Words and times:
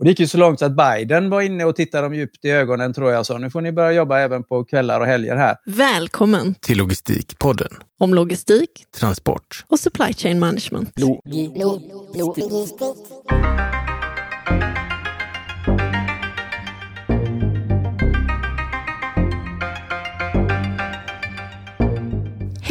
Och 0.00 0.04
det 0.04 0.10
gick 0.10 0.20
ju 0.20 0.26
så 0.26 0.38
långt 0.38 0.62
att 0.62 0.72
Biden 0.76 1.30
var 1.30 1.40
inne 1.40 1.64
och 1.64 1.76
tittade 1.76 2.02
dem 2.02 2.14
djupt 2.14 2.44
i 2.44 2.50
ögonen 2.50 2.94
tror 2.94 3.12
jag. 3.12 3.26
Så 3.26 3.38
nu 3.38 3.50
får 3.50 3.60
ni 3.60 3.72
börja 3.72 3.92
jobba 3.92 4.18
även 4.18 4.44
på 4.44 4.64
kvällar 4.64 5.00
och 5.00 5.06
helger 5.06 5.36
här. 5.36 5.56
Välkommen 5.64 6.54
till 6.54 6.78
Logistikpodden. 6.78 7.68
Om 7.98 8.14
logistik, 8.14 8.70
transport 9.00 9.64
och 9.68 9.80
supply 9.80 10.12
chain 10.12 10.38
management. 10.38 10.92
Lo 11.00 11.22
lo 11.24 11.80
lo 12.14 12.34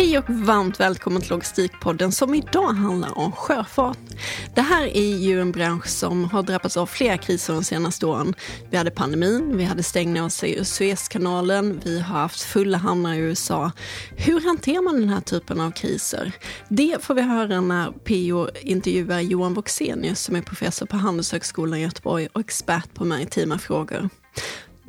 Hej 0.10 0.18
och 0.18 0.30
varmt 0.30 0.80
välkommen 0.80 1.22
till 1.22 1.32
Logistikpodden 1.32 2.12
som 2.12 2.36
idag 2.36 2.74
handlar 2.74 3.18
om 3.18 3.32
sjöfart. 3.32 3.98
Det 4.56 4.62
här 4.62 4.98
är 4.98 5.18
ju 5.18 5.42
en 5.42 5.52
bransch 5.52 5.88
som 5.88 6.26
har 6.26 6.44
drabbats 6.44 6.78
av 6.78 6.86
flera 6.86 7.18
kriser 7.18 7.54
de 7.54 7.64
senaste 7.64 8.06
åren. 8.06 8.36
Vi 8.70 8.78
hade 8.78 8.92
pandemin, 8.92 9.58
vi 9.58 9.64
hade 9.64 9.84
stängning 9.84 10.22
av 10.22 10.30
Suezkanalen, 10.64 11.82
vi 11.86 12.00
har 12.00 12.20
haft 12.20 12.42
fulla 12.42 12.78
hamnar 12.78 13.14
i 13.14 13.18
USA. 13.18 13.72
Hur 14.18 14.42
hanterar 14.42 14.82
man 14.82 15.00
den 15.00 15.10
här 15.10 15.22
typen 15.22 15.62
av 15.62 15.72
kriser? 15.72 16.32
Det 16.70 16.98
får 17.04 17.14
vi 17.14 17.22
höra 17.22 17.62
när 17.62 17.92
PO 17.92 18.48
intervjuar 18.62 19.20
Johan 19.20 19.54
Voxenius 19.54 20.22
som 20.22 20.36
är 20.36 20.42
professor 20.42 20.86
på 20.86 20.98
Handelshögskolan 20.98 21.80
i 21.80 21.82
Göteborg 21.82 22.28
och 22.34 22.42
expert 22.42 22.94
på 22.94 23.06
maritima 23.06 23.60
frågor. 23.60 24.10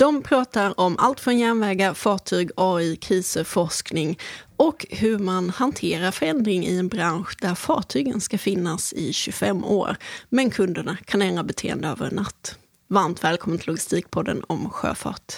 De 0.00 0.22
pratar 0.22 0.80
om 0.80 0.96
allt 0.98 1.20
från 1.20 1.38
järnvägar, 1.38 1.94
fartyg, 1.94 2.50
AI, 2.56 2.96
kriser, 2.96 3.44
forskning 3.44 4.18
och 4.60 4.86
hur 4.90 5.18
man 5.18 5.50
hanterar 5.50 6.10
förändring 6.10 6.66
i 6.66 6.78
en 6.78 6.88
bransch 6.88 7.36
där 7.40 7.54
fartygen 7.54 8.20
ska 8.20 8.38
finnas 8.38 8.92
i 8.92 9.12
25 9.12 9.64
år, 9.64 9.96
men 10.28 10.50
kunderna 10.50 10.96
kan 11.04 11.22
ändra 11.22 11.44
beteende 11.44 11.88
över 11.88 12.06
en 12.06 12.14
natt. 12.14 12.58
Varmt 12.88 13.24
välkommen 13.24 13.58
till 13.58 13.68
Logistikpodden 13.68 14.44
om 14.46 14.70
sjöfart. 14.70 15.32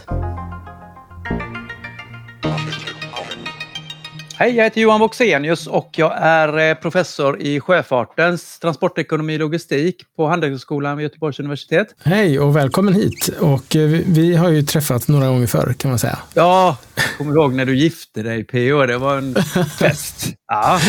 Hej, 4.43 4.57
jag 4.57 4.65
heter 4.65 4.80
Johan 4.80 5.01
Voxenius 5.01 5.66
och 5.66 5.90
jag 5.96 6.12
är 6.16 6.71
eh, 6.71 6.74
professor 6.74 7.43
i 7.43 7.60
sjöfartens 7.60 8.59
transportekonomi 8.59 9.37
och 9.37 9.40
logistik 9.40 9.96
på 10.16 10.26
Handelshögskolan 10.26 10.96
vid 10.96 11.04
Göteborgs 11.04 11.40
universitet. 11.40 11.95
Hej 12.04 12.40
och 12.40 12.57
välkommen 12.57 12.95
hit. 12.95 13.29
Och 13.40 13.76
eh, 13.76 13.88
vi 14.07 14.37
har 14.37 14.48
ju 14.48 14.63
träffats 14.63 15.09
några 15.09 15.29
gånger 15.29 15.46
förr 15.46 15.74
kan 15.79 15.90
man 15.90 15.98
säga. 15.98 16.18
Ja, 16.35 16.76
jag 16.95 17.04
kommer 17.18 17.32
ihåg 17.32 17.54
när 17.54 17.65
du 17.65 17.76
gifte 17.76 18.23
dig 18.23 18.45
PO, 18.45 18.87
det 18.87 18.98
var 18.98 19.16
en 19.16 19.35
fest. 19.79 20.26
Ja. 20.46 20.80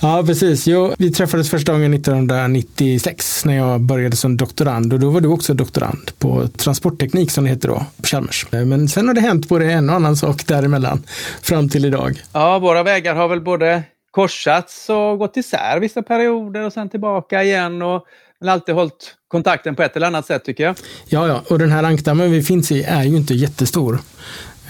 ja, 0.00 0.22
precis. 0.26 0.66
Jo, 0.66 0.94
vi 0.98 1.10
träffades 1.10 1.50
första 1.50 1.72
gången 1.72 1.94
1996 1.94 3.44
när 3.44 3.56
jag 3.56 3.80
började 3.80 4.16
som 4.16 4.36
doktorand 4.36 4.92
och 4.92 5.00
då 5.00 5.10
var 5.10 5.20
du 5.20 5.28
också 5.28 5.54
doktorand 5.54 6.10
på 6.18 6.48
transportteknik 6.48 7.30
som 7.30 7.44
det 7.44 7.50
heter 7.50 7.68
då, 7.68 7.84
på 7.96 8.06
Chalmers. 8.06 8.46
Men 8.50 8.88
sen 8.88 9.08
har 9.08 9.14
det 9.14 9.20
hänt 9.20 9.48
både 9.48 9.72
en 9.72 9.90
och 9.90 9.96
annan 9.96 10.16
sak 10.16 10.46
däremellan 10.46 11.02
fram 11.42 11.68
till 11.68 11.84
idag. 11.84 12.22
Ja, 12.32 12.58
våra 12.58 12.82
vägar 12.82 13.01
har 13.10 13.28
väl 13.28 13.40
både 13.40 13.82
korsats 14.10 14.90
och 14.90 15.18
gått 15.18 15.36
isär 15.36 15.80
vissa 15.80 16.02
perioder 16.02 16.66
och 16.66 16.72
sen 16.72 16.88
tillbaka 16.88 17.42
igen 17.42 17.82
och 17.82 18.06
men 18.42 18.48
alltid 18.48 18.74
hållit 18.74 19.14
kontakten 19.28 19.74
på 19.74 19.82
ett 19.82 19.96
eller 19.96 20.06
annat 20.06 20.26
sätt 20.26 20.44
tycker 20.44 20.64
jag. 20.64 20.76
Ja, 21.06 21.28
ja, 21.28 21.42
och 21.48 21.58
den 21.58 21.70
här 21.70 21.82
ankdammen 21.82 22.30
vi 22.30 22.42
finns 22.42 22.72
i 22.72 22.82
är 22.82 23.02
ju 23.02 23.16
inte 23.16 23.34
jättestor. 23.34 23.98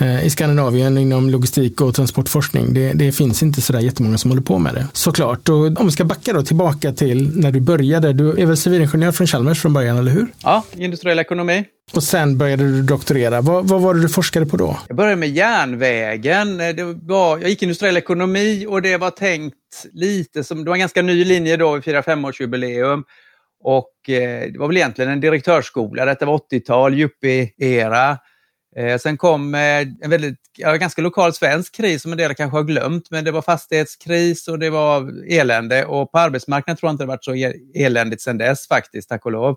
Eh, 0.03 0.27
i 0.27 0.31
Skandinavien 0.31 0.99
inom 0.99 1.31
logistik 1.31 1.81
och 1.81 1.95
transportforskning. 1.95 2.75
Det, 2.75 2.93
det 2.93 3.13
finns 3.13 3.43
inte 3.43 3.61
sådär 3.61 3.81
jättemånga 3.81 4.19
som 4.19 4.31
håller 4.31 4.43
på 4.43 4.59
med 4.59 4.75
det. 4.75 4.87
Såklart. 4.93 5.49
Och 5.49 5.57
om 5.57 5.87
vi 5.87 5.91
ska 5.91 6.05
backa 6.05 6.33
då 6.33 6.43
tillbaka 6.43 6.93
till 6.93 7.41
när 7.41 7.51
du 7.51 7.61
började. 7.61 8.13
Du 8.13 8.41
är 8.41 8.47
väl 8.47 8.57
civilingenjör 8.57 9.13
från 9.13 9.27
Chalmers 9.27 9.63
från 9.63 9.73
början, 9.73 9.99
eller 9.99 10.13
hur? 10.13 10.27
Ja, 10.43 10.65
industriell 10.77 11.19
ekonomi. 11.19 11.65
Och 11.95 12.03
sen 12.03 12.39
började 12.39 12.65
du 12.65 12.83
doktorera. 12.83 13.41
Vad, 13.41 13.69
vad 13.69 13.81
var 13.81 13.95
det 13.95 14.03
du 14.03 14.09
forskade 14.09 14.47
på 14.47 14.57
då? 14.57 14.79
Jag 14.89 14.97
började 14.97 15.17
med 15.17 15.29
järnvägen. 15.29 16.59
Det 16.59 16.83
var, 17.03 17.39
jag 17.39 17.51
gick 17.51 17.63
industriell 17.63 17.97
ekonomi 17.97 18.67
och 18.69 18.83
det 18.83 18.97
var 18.97 19.11
tänkt 19.11 19.57
lite 19.93 20.45
som, 20.45 20.65
det 20.65 20.71
var 20.71 20.77
en 20.77 20.81
ganska 20.81 21.03
ny 21.03 21.25
linje 21.25 21.57
då, 21.57 21.75
vi 21.75 21.83
firar 21.83 22.03
femårsjubileum. 22.03 23.05
Och 23.65 24.11
eh, 24.11 24.53
det 24.53 24.59
var 24.59 24.67
väl 24.67 24.77
egentligen 24.77 25.11
en 25.11 25.21
direktörsskola. 25.21 26.05
Detta 26.05 26.27
var 26.27 26.39
80-tal, 26.39 26.95
yuppie-era. 26.95 28.19
Eh, 28.77 28.99
sen 28.99 29.17
kom 29.17 29.55
eh, 29.55 29.81
en 29.81 30.11
väldigt, 30.11 30.41
ja, 30.59 30.77
ganska 30.77 31.03
lokal 31.03 31.33
svensk 31.33 31.75
kris 31.75 32.03
som 32.03 32.13
en 32.13 32.19
del 32.19 32.35
kanske 32.35 32.57
har 32.57 32.65
glömt, 32.65 33.11
men 33.11 33.25
det 33.25 33.31
var 33.31 33.43
fastighetskris 33.43 34.49
och 34.49 34.59
det 34.59 34.71
var 34.71 35.13
elände 35.29 35.85
och 35.85 36.13
på 36.13 36.19
arbetsmarknaden 36.19 36.77
tror 36.77 36.89
jag 36.89 36.95
inte 36.95 37.05
det 37.05 37.09
varit 37.09 37.25
så 37.25 37.35
e-, 37.35 37.55
eländigt 37.75 38.23
sedan 38.23 38.39
dess 38.39 38.69
faktiskt, 38.69 39.09
tack 39.09 39.27
och 39.27 39.33
lov. 39.33 39.57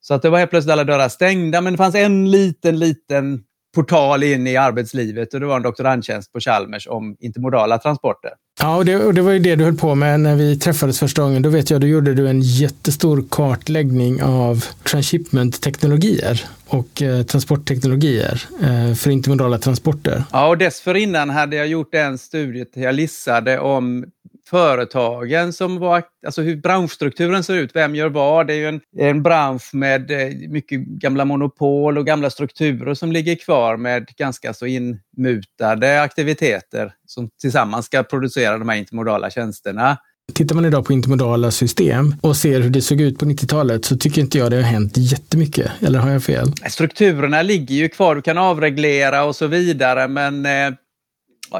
Så 0.00 0.14
att 0.14 0.22
det 0.22 0.30
var 0.30 0.38
helt 0.38 0.50
plötsligt 0.50 0.72
alla 0.72 0.84
dörrar 0.84 1.08
stängda, 1.08 1.60
men 1.60 1.72
det 1.72 1.76
fanns 1.76 1.94
en 1.94 2.30
liten, 2.30 2.78
liten 2.78 3.44
portal 3.78 4.22
in 4.22 4.46
i 4.46 4.56
arbetslivet 4.56 5.34
och 5.34 5.40
det 5.40 5.46
var 5.46 5.56
en 5.56 5.62
doktorandtjänst 5.62 6.32
på 6.32 6.40
Chalmers 6.40 6.86
om 6.86 7.16
intermodala 7.20 7.78
transporter. 7.78 8.30
Ja, 8.60 8.76
och 8.76 8.84
det, 8.84 8.96
och 8.96 9.14
det 9.14 9.22
var 9.22 9.32
ju 9.32 9.38
det 9.38 9.56
du 9.56 9.64
höll 9.64 9.76
på 9.76 9.94
med 9.94 10.20
när 10.20 10.36
vi 10.36 10.58
träffades 10.58 10.98
första 10.98 11.22
gången. 11.22 11.42
Då 11.42 11.48
vet 11.48 11.70
jag, 11.70 11.80
då 11.80 11.86
gjorde 11.86 12.14
du 12.14 12.28
en 12.28 12.40
jättestor 12.40 13.24
kartläggning 13.30 14.22
av 14.22 14.64
transshipment-teknologier 14.84 16.40
och 16.66 17.02
eh, 17.02 17.22
transportteknologier 17.22 18.42
eh, 18.62 18.94
för 18.94 19.10
intermodala 19.10 19.58
transporter. 19.58 20.24
Ja, 20.32 20.48
och 20.48 20.58
dessförinnan 20.58 21.30
hade 21.30 21.56
jag 21.56 21.66
gjort 21.66 21.94
en 21.94 22.18
studie 22.18 22.64
där 22.74 22.82
jag 22.82 22.94
lissade 22.94 23.58
om 23.58 24.04
företagen 24.48 25.52
som 25.52 25.78
var, 25.78 26.02
alltså 26.26 26.42
hur 26.42 26.56
branschstrukturen 26.56 27.44
ser 27.44 27.54
ut, 27.54 27.70
vem 27.74 27.94
gör 27.94 28.08
vad. 28.08 28.46
Det 28.46 28.52
är 28.52 28.56
ju 28.56 28.68
en, 28.68 28.80
en 28.98 29.22
bransch 29.22 29.70
med 29.72 30.10
eh, 30.10 30.48
mycket 30.48 30.80
gamla 30.80 31.24
monopol 31.24 31.98
och 31.98 32.06
gamla 32.06 32.30
strukturer 32.30 32.94
som 32.94 33.12
ligger 33.12 33.34
kvar 33.34 33.76
med 33.76 34.06
ganska 34.06 34.54
så 34.54 34.66
inmutade 34.66 36.02
aktiviteter 36.02 36.92
som 37.06 37.30
tillsammans 37.40 37.86
ska 37.86 38.02
producera 38.02 38.58
de 38.58 38.68
här 38.68 38.76
intermodala 38.76 39.30
tjänsterna. 39.30 39.98
Tittar 40.34 40.54
man 40.54 40.64
idag 40.64 40.86
på 40.86 40.92
intermodala 40.92 41.50
system 41.50 42.14
och 42.20 42.36
ser 42.36 42.60
hur 42.60 42.70
det 42.70 42.82
såg 42.82 43.00
ut 43.00 43.18
på 43.18 43.24
90-talet 43.24 43.84
så 43.84 43.96
tycker 43.96 44.20
inte 44.20 44.38
jag 44.38 44.50
det 44.50 44.56
har 44.56 44.62
hänt 44.62 44.92
jättemycket. 44.96 45.70
Eller 45.80 45.98
har 45.98 46.10
jag 46.10 46.24
fel? 46.24 46.52
Strukturerna 46.68 47.42
ligger 47.42 47.74
ju 47.74 47.88
kvar, 47.88 48.14
du 48.14 48.22
kan 48.22 48.38
avreglera 48.38 49.24
och 49.24 49.36
så 49.36 49.46
vidare 49.46 50.08
men 50.08 50.46
eh, 50.46 50.70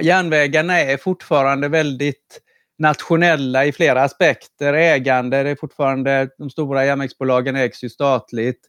järnvägarna 0.03 0.81
är 0.81 0.97
fortfarande 0.97 1.69
väldigt 1.69 2.41
nationella 2.79 3.67
i 3.67 3.73
flera 3.73 4.03
aspekter. 4.03 4.75
Ägande, 4.75 5.43
det 5.43 5.51
är 5.51 5.57
fortfarande, 5.57 6.29
de 6.39 6.51
stora 6.51 6.87
järnvägsbolagen 6.87 7.57
ägs 7.57 7.85
ju 7.85 7.89
statligt. 7.89 8.61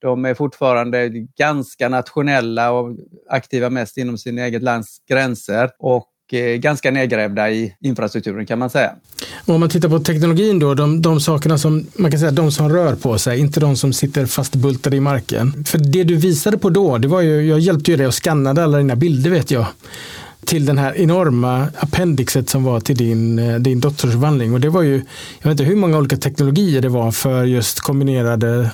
De 0.00 0.24
är 0.24 0.34
fortfarande 0.34 1.08
ganska 1.38 1.88
nationella 1.88 2.70
och 2.70 2.96
aktiva 3.30 3.70
mest 3.70 3.96
inom 3.96 4.18
sin 4.18 4.38
eget 4.38 4.62
lands 4.62 4.96
gränser. 5.08 5.70
Och 5.78 6.08
eh, 6.32 6.56
ganska 6.56 6.90
nedgrävda 6.90 7.50
i 7.50 7.76
infrastrukturen 7.80 8.46
kan 8.46 8.58
man 8.58 8.70
säga. 8.70 8.92
om 9.46 9.60
man 9.60 9.68
tittar 9.68 9.88
på 9.88 9.98
teknologin 9.98 10.58
då, 10.58 10.74
de, 10.74 11.02
de 11.02 11.20
sakerna 11.20 11.58
som 11.58 11.86
man 11.94 12.10
kan 12.10 12.20
säga 12.20 12.30
de 12.30 12.52
som 12.52 12.68
rör 12.68 12.94
på 12.94 13.18
sig, 13.18 13.40
inte 13.40 13.60
de 13.60 13.76
som 13.76 13.92
sitter 13.92 14.26
fastbultade 14.26 14.96
i 14.96 15.00
marken. 15.00 15.64
För 15.64 15.78
det 15.78 16.04
du 16.04 16.16
visade 16.16 16.58
på 16.58 16.70
då, 16.70 16.98
det 16.98 17.08
var 17.08 17.20
ju, 17.20 17.42
jag 17.48 17.58
hjälpte 17.58 17.90
ju 17.90 17.96
dig 17.96 18.06
och 18.06 18.14
skannade 18.14 18.64
alla 18.64 18.78
dina 18.78 18.96
bilder 18.96 19.30
vet 19.30 19.50
jag 19.50 19.66
till 20.46 20.66
den 20.66 20.78
här 20.78 20.96
enorma 20.96 21.68
appendixet 21.78 22.50
som 22.50 22.64
var 22.64 22.80
till 22.80 22.96
din, 22.96 23.38
eh, 23.38 23.54
din 23.54 23.80
doktorsavhandling. 23.80 24.54
Och 24.54 24.60
det 24.60 24.68
var 24.68 24.82
ju, 24.82 24.94
jag 25.38 25.50
vet 25.50 25.60
inte 25.60 25.64
hur 25.64 25.76
många 25.76 25.98
olika 25.98 26.16
teknologier 26.16 26.82
det 26.82 26.88
var 26.88 27.12
för 27.12 27.44
just 27.44 27.80
kombinerade 27.80 28.70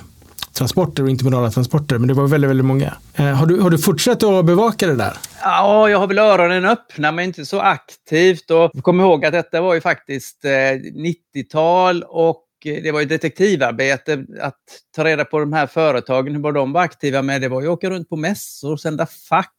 transporter 0.52 1.02
och 1.02 1.10
intermodala 1.10 1.50
transporter, 1.50 1.98
men 1.98 2.08
det 2.08 2.14
var 2.14 2.26
väldigt, 2.26 2.50
väldigt 2.50 2.66
många. 2.66 2.94
Eh, 3.14 3.26
har, 3.26 3.46
du, 3.46 3.60
har 3.60 3.70
du 3.70 3.78
fortsatt 3.78 4.22
att 4.22 4.44
bevaka 4.44 4.86
det 4.86 4.96
där? 4.96 5.16
Ja, 5.42 5.88
jag 5.88 5.98
har 5.98 6.06
väl 6.06 6.18
öronen 6.18 6.64
öppna, 6.64 7.12
men 7.12 7.24
inte 7.24 7.46
så 7.46 7.60
aktivt. 7.60 8.50
Och 8.50 8.82
kom 8.82 9.00
ihåg 9.00 9.24
att 9.24 9.32
detta 9.32 9.60
var 9.60 9.74
ju 9.74 9.80
faktiskt 9.80 10.44
eh, 10.44 10.48
90-tal 10.48 12.02
och 12.02 12.44
Eh, 12.66 12.82
det 12.82 12.92
var 12.92 13.00
ju 13.00 13.06
detektivarbete 13.06 14.26
att 14.40 14.58
ta 14.96 15.04
reda 15.04 15.24
på 15.24 15.38
de 15.38 15.52
här 15.52 15.66
företagen, 15.66 16.44
hur 16.44 16.52
de 16.52 16.72
var 16.72 16.82
aktiva 16.82 17.22
med. 17.22 17.40
Det 17.40 17.48
var 17.48 17.60
ju 17.62 17.66
att 17.66 17.72
åka 17.72 17.90
runt 17.90 18.08
på 18.08 18.16
mässor, 18.16 18.76
sända 18.76 19.06
fax 19.06 19.52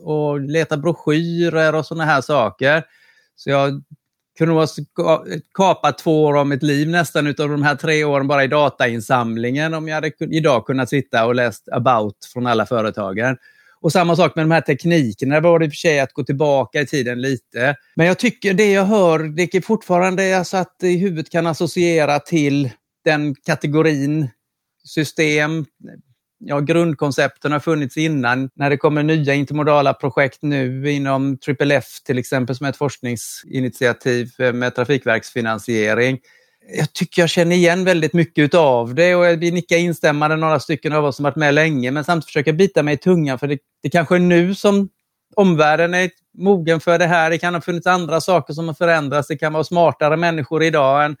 och 0.00 0.40
leta 0.40 0.76
broschyrer 0.76 1.74
och 1.74 1.86
sådana 1.86 2.04
här 2.04 2.20
saker. 2.20 2.82
Så 3.36 3.50
jag 3.50 3.82
kunde 4.38 4.54
ha 4.54 4.66
kapat 5.54 5.98
två 5.98 6.24
år 6.24 6.38
av 6.38 6.46
mitt 6.46 6.62
liv 6.62 6.88
nästan 6.88 7.26
utav 7.26 7.48
de 7.48 7.62
här 7.62 7.74
tre 7.74 8.04
åren 8.04 8.28
bara 8.28 8.44
i 8.44 8.48
datainsamlingen 8.48 9.74
om 9.74 9.88
jag 9.88 9.94
hade 9.94 10.12
idag 10.18 10.66
kunnat 10.66 10.88
sitta 10.88 11.26
och 11.26 11.34
läst 11.34 11.68
about 11.72 12.16
från 12.32 12.46
alla 12.46 12.66
företagen. 12.66 13.36
Och 13.84 13.92
samma 13.92 14.16
sak 14.16 14.36
med 14.36 14.44
de 14.44 14.50
här 14.50 14.60
teknikerna, 14.60 15.34
det 15.34 15.40
var 15.40 15.58
det 15.58 15.64
i 15.64 15.68
och 15.68 15.72
för 15.72 15.76
sig 15.76 16.00
att 16.00 16.12
gå 16.12 16.24
tillbaka 16.24 16.80
i 16.80 16.86
tiden 16.86 17.20
lite. 17.20 17.76
Men 17.96 18.06
jag 18.06 18.18
tycker 18.18 18.54
det 18.54 18.72
jag 18.72 18.84
hör, 18.84 19.18
det 19.18 19.54
är 19.54 19.60
fortfarande 19.60 20.38
alltså 20.38 20.56
att 20.56 20.76
i 20.82 20.96
huvudet 20.96 21.30
kan 21.30 21.46
associera 21.46 22.18
till 22.18 22.70
den 23.04 23.34
kategorin 23.34 24.28
system, 24.84 25.64
ja, 26.38 26.60
grundkoncepten 26.60 27.52
har 27.52 27.60
funnits 27.60 27.96
innan. 27.96 28.50
När 28.54 28.70
det 28.70 28.76
kommer 28.76 29.02
nya 29.02 29.34
intermodala 29.34 29.94
projekt 29.94 30.38
nu 30.42 30.90
inom 30.90 31.38
Triple 31.38 31.74
F 31.74 31.84
till 32.04 32.18
exempel 32.18 32.56
som 32.56 32.66
är 32.66 32.70
ett 32.70 32.76
forskningsinitiativ 32.76 34.30
med 34.38 34.74
trafikverksfinansiering 34.74 36.18
jag 36.72 36.92
tycker 36.92 37.22
jag 37.22 37.30
känner 37.30 37.56
igen 37.56 37.84
väldigt 37.84 38.12
mycket 38.12 38.54
av 38.54 38.94
det 38.94 39.14
och 39.14 39.42
vi 39.42 39.50
nickar 39.50 39.76
instämmande 39.76 40.36
några 40.36 40.60
stycken 40.60 40.92
av 40.92 41.04
oss 41.04 41.16
som 41.16 41.22
varit 41.22 41.36
med 41.36 41.54
länge 41.54 41.90
men 41.90 42.04
samtidigt 42.04 42.26
försöka 42.26 42.52
bita 42.52 42.82
mig 42.82 42.94
i 42.94 42.98
tungan 42.98 43.38
för 43.38 43.46
det, 43.46 43.58
det 43.82 43.90
kanske 43.90 44.14
är 44.14 44.18
nu 44.20 44.54
som 44.54 44.88
omvärlden 45.36 45.94
är 45.94 46.10
mogen 46.38 46.80
för 46.80 46.98
det 46.98 47.06
här. 47.06 47.30
Det 47.30 47.38
kan 47.38 47.54
ha 47.54 47.60
funnits 47.60 47.86
andra 47.86 48.20
saker 48.20 48.54
som 48.54 48.66
har 48.66 48.74
förändrats. 48.74 49.28
Det 49.28 49.36
kan 49.36 49.52
vara 49.52 49.64
smartare 49.64 50.16
människor 50.16 50.62
idag 50.62 51.04
än, 51.04 51.16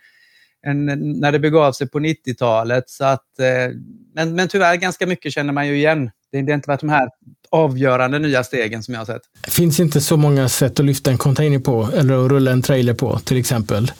än 0.66 0.86
när 1.20 1.32
det 1.32 1.38
begav 1.38 1.72
sig 1.72 1.88
på 1.88 1.98
90-talet. 1.98 2.90
Så 2.90 3.04
att, 3.04 3.38
eh, 3.38 3.74
men, 4.14 4.34
men 4.34 4.48
tyvärr 4.48 4.76
ganska 4.76 5.06
mycket 5.06 5.32
känner 5.32 5.52
man 5.52 5.68
ju 5.68 5.76
igen. 5.76 6.10
Det, 6.32 6.42
det 6.42 6.52
har 6.52 6.54
inte 6.54 6.68
varit 6.68 6.80
de 6.80 6.88
här 6.88 7.08
avgörande 7.50 8.18
nya 8.18 8.44
stegen 8.44 8.82
som 8.82 8.94
jag 8.94 9.00
har 9.00 9.06
sett. 9.06 9.22
Det 9.44 9.50
finns 9.50 9.80
inte 9.80 10.00
så 10.00 10.16
många 10.16 10.48
sätt 10.48 10.80
att 10.80 10.86
lyfta 10.86 11.10
en 11.10 11.18
container 11.18 11.58
på 11.58 11.88
eller 11.96 12.24
att 12.24 12.30
rulla 12.30 12.50
en 12.50 12.62
trailer 12.62 12.94
på 12.94 13.18
till 13.18 13.36
exempel 13.36 13.92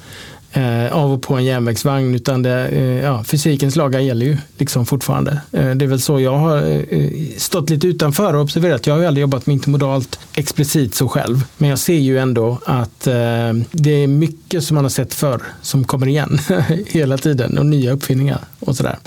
eh, 0.54 0.92
av 0.92 1.12
och 1.12 1.22
på 1.22 1.34
en 1.34 1.44
järnvägsvagn 1.44 2.14
utan 2.14 2.42
det, 2.42 2.68
eh, 2.68 2.82
ja, 2.82 3.24
fysikens 3.24 3.76
lagar 3.76 4.00
gäller 4.00 4.26
ju 4.26 4.36
liksom 4.58 4.86
fortfarande. 4.86 5.40
Eh, 5.52 5.70
det 5.70 5.84
är 5.84 5.86
väl 5.86 6.00
så 6.00 6.20
jag 6.20 6.38
har 6.38 6.56
eh, 6.94 7.10
stått 7.36 7.70
lite 7.70 7.86
utanför 7.86 8.34
och 8.34 8.42
observerat. 8.42 8.86
Jag 8.86 8.94
har 8.94 9.00
ju 9.00 9.06
aldrig 9.06 9.22
jobbat 9.22 9.46
med 9.46 9.54
intermodalt 9.54 10.18
explicit 10.34 10.94
så 10.94 11.08
själv. 11.08 11.44
Men 11.56 11.70
jag 11.70 11.78
ser 11.78 11.98
ju 11.98 12.18
ändå 12.18 12.58
att 12.64 13.06
eh, 13.06 13.52
det 13.70 13.90
är 13.90 14.06
mycket 14.06 14.64
som 14.64 14.74
man 14.74 14.84
har 14.84 14.90
sett 14.90 15.14
förr 15.14 15.42
som 15.62 15.84
kommer 15.84 16.08
igen 16.08 16.38
hela 16.86 17.18
tiden 17.18 17.58
och 17.58 17.66
nya 17.66 17.92
uppfinningar 17.92 18.40
och 18.60 18.76
sådär. 18.76 18.98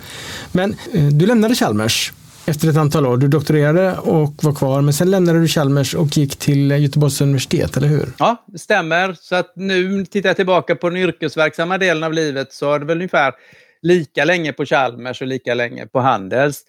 Men 0.51 0.75
eh, 0.93 1.05
du 1.07 1.25
lämnade 1.25 1.55
Chalmers 1.55 2.13
efter 2.47 2.69
ett 2.69 2.77
antal 2.77 3.05
år. 3.05 3.17
Du 3.17 3.27
doktorerade 3.27 3.97
och 3.97 4.43
var 4.43 4.55
kvar, 4.55 4.81
men 4.81 4.93
sen 4.93 5.11
lämnade 5.11 5.39
du 5.39 5.47
Chalmers 5.47 5.95
och 5.95 6.17
gick 6.17 6.35
till 6.35 6.71
Göteborgs 6.71 7.21
universitet, 7.21 7.77
eller 7.77 7.87
hur? 7.87 8.09
Ja, 8.19 8.45
det 8.47 8.59
stämmer. 8.59 9.15
Så 9.19 9.35
att 9.35 9.53
nu 9.55 10.05
tittar 10.05 10.29
jag 10.29 10.35
tillbaka 10.35 10.75
på 10.75 10.89
den 10.89 10.97
yrkesverksamma 10.97 11.77
delen 11.77 12.03
av 12.03 12.13
livet 12.13 12.53
så 12.53 12.73
är 12.73 12.79
det 12.79 12.85
väl 12.85 12.97
ungefär 12.97 13.33
lika 13.81 14.25
länge 14.25 14.53
på 14.53 14.65
Chalmers 14.65 15.21
och 15.21 15.27
lika 15.27 15.53
länge 15.53 15.87
på 15.87 15.99
Handels. 15.99 16.63